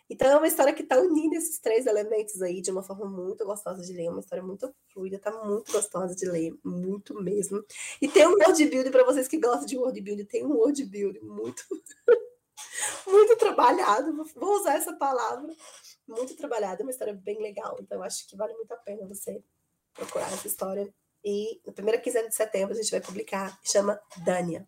Então 0.09 0.27
é 0.29 0.37
uma 0.37 0.47
história 0.47 0.73
que 0.73 0.83
está 0.83 0.97
unindo 0.99 1.35
esses 1.35 1.59
três 1.59 1.85
elementos 1.85 2.41
aí 2.41 2.61
de 2.61 2.71
uma 2.71 2.83
forma 2.83 3.05
muito 3.05 3.45
gostosa 3.45 3.81
de 3.81 3.91
ler, 3.93 4.09
uma 4.09 4.21
história 4.21 4.43
muito 4.43 4.73
fluida, 4.93 5.19
tá 5.19 5.31
muito 5.43 5.71
gostosa 5.71 6.15
de 6.15 6.25
ler, 6.29 6.53
muito 6.63 7.13
mesmo. 7.21 7.63
E 8.01 8.07
tem 8.07 8.25
um 8.27 8.31
world 8.31 8.65
building 8.65 8.91
para 8.91 9.03
vocês 9.03 9.27
que 9.27 9.39
gostam 9.39 9.65
de 9.65 9.77
world 9.77 9.99
building, 9.99 10.25
tem 10.25 10.45
um 10.45 10.53
world 10.53 10.83
building 10.85 11.25
muito 11.25 11.63
muito 13.07 13.35
trabalhado, 13.37 14.23
vou 14.35 14.55
usar 14.55 14.75
essa 14.75 14.93
palavra, 14.93 15.53
muito 16.07 16.35
trabalhado, 16.35 16.81
é 16.81 16.83
uma 16.83 16.91
história 16.91 17.13
bem 17.13 17.41
legal, 17.41 17.77
então 17.81 18.01
acho 18.03 18.27
que 18.27 18.35
vale 18.35 18.53
muito 18.53 18.71
a 18.71 18.77
pena 18.77 19.07
você 19.07 19.43
procurar 19.93 20.31
essa 20.31 20.47
história. 20.47 20.93
E 21.23 21.61
na 21.65 21.73
primeira 21.73 21.99
quinzena 21.99 22.29
de 22.29 22.35
setembro 22.35 22.73
a 22.73 22.77
gente 22.77 22.91
vai 22.91 23.01
publicar, 23.01 23.59
chama 23.63 23.99
Dânia. 24.23 24.65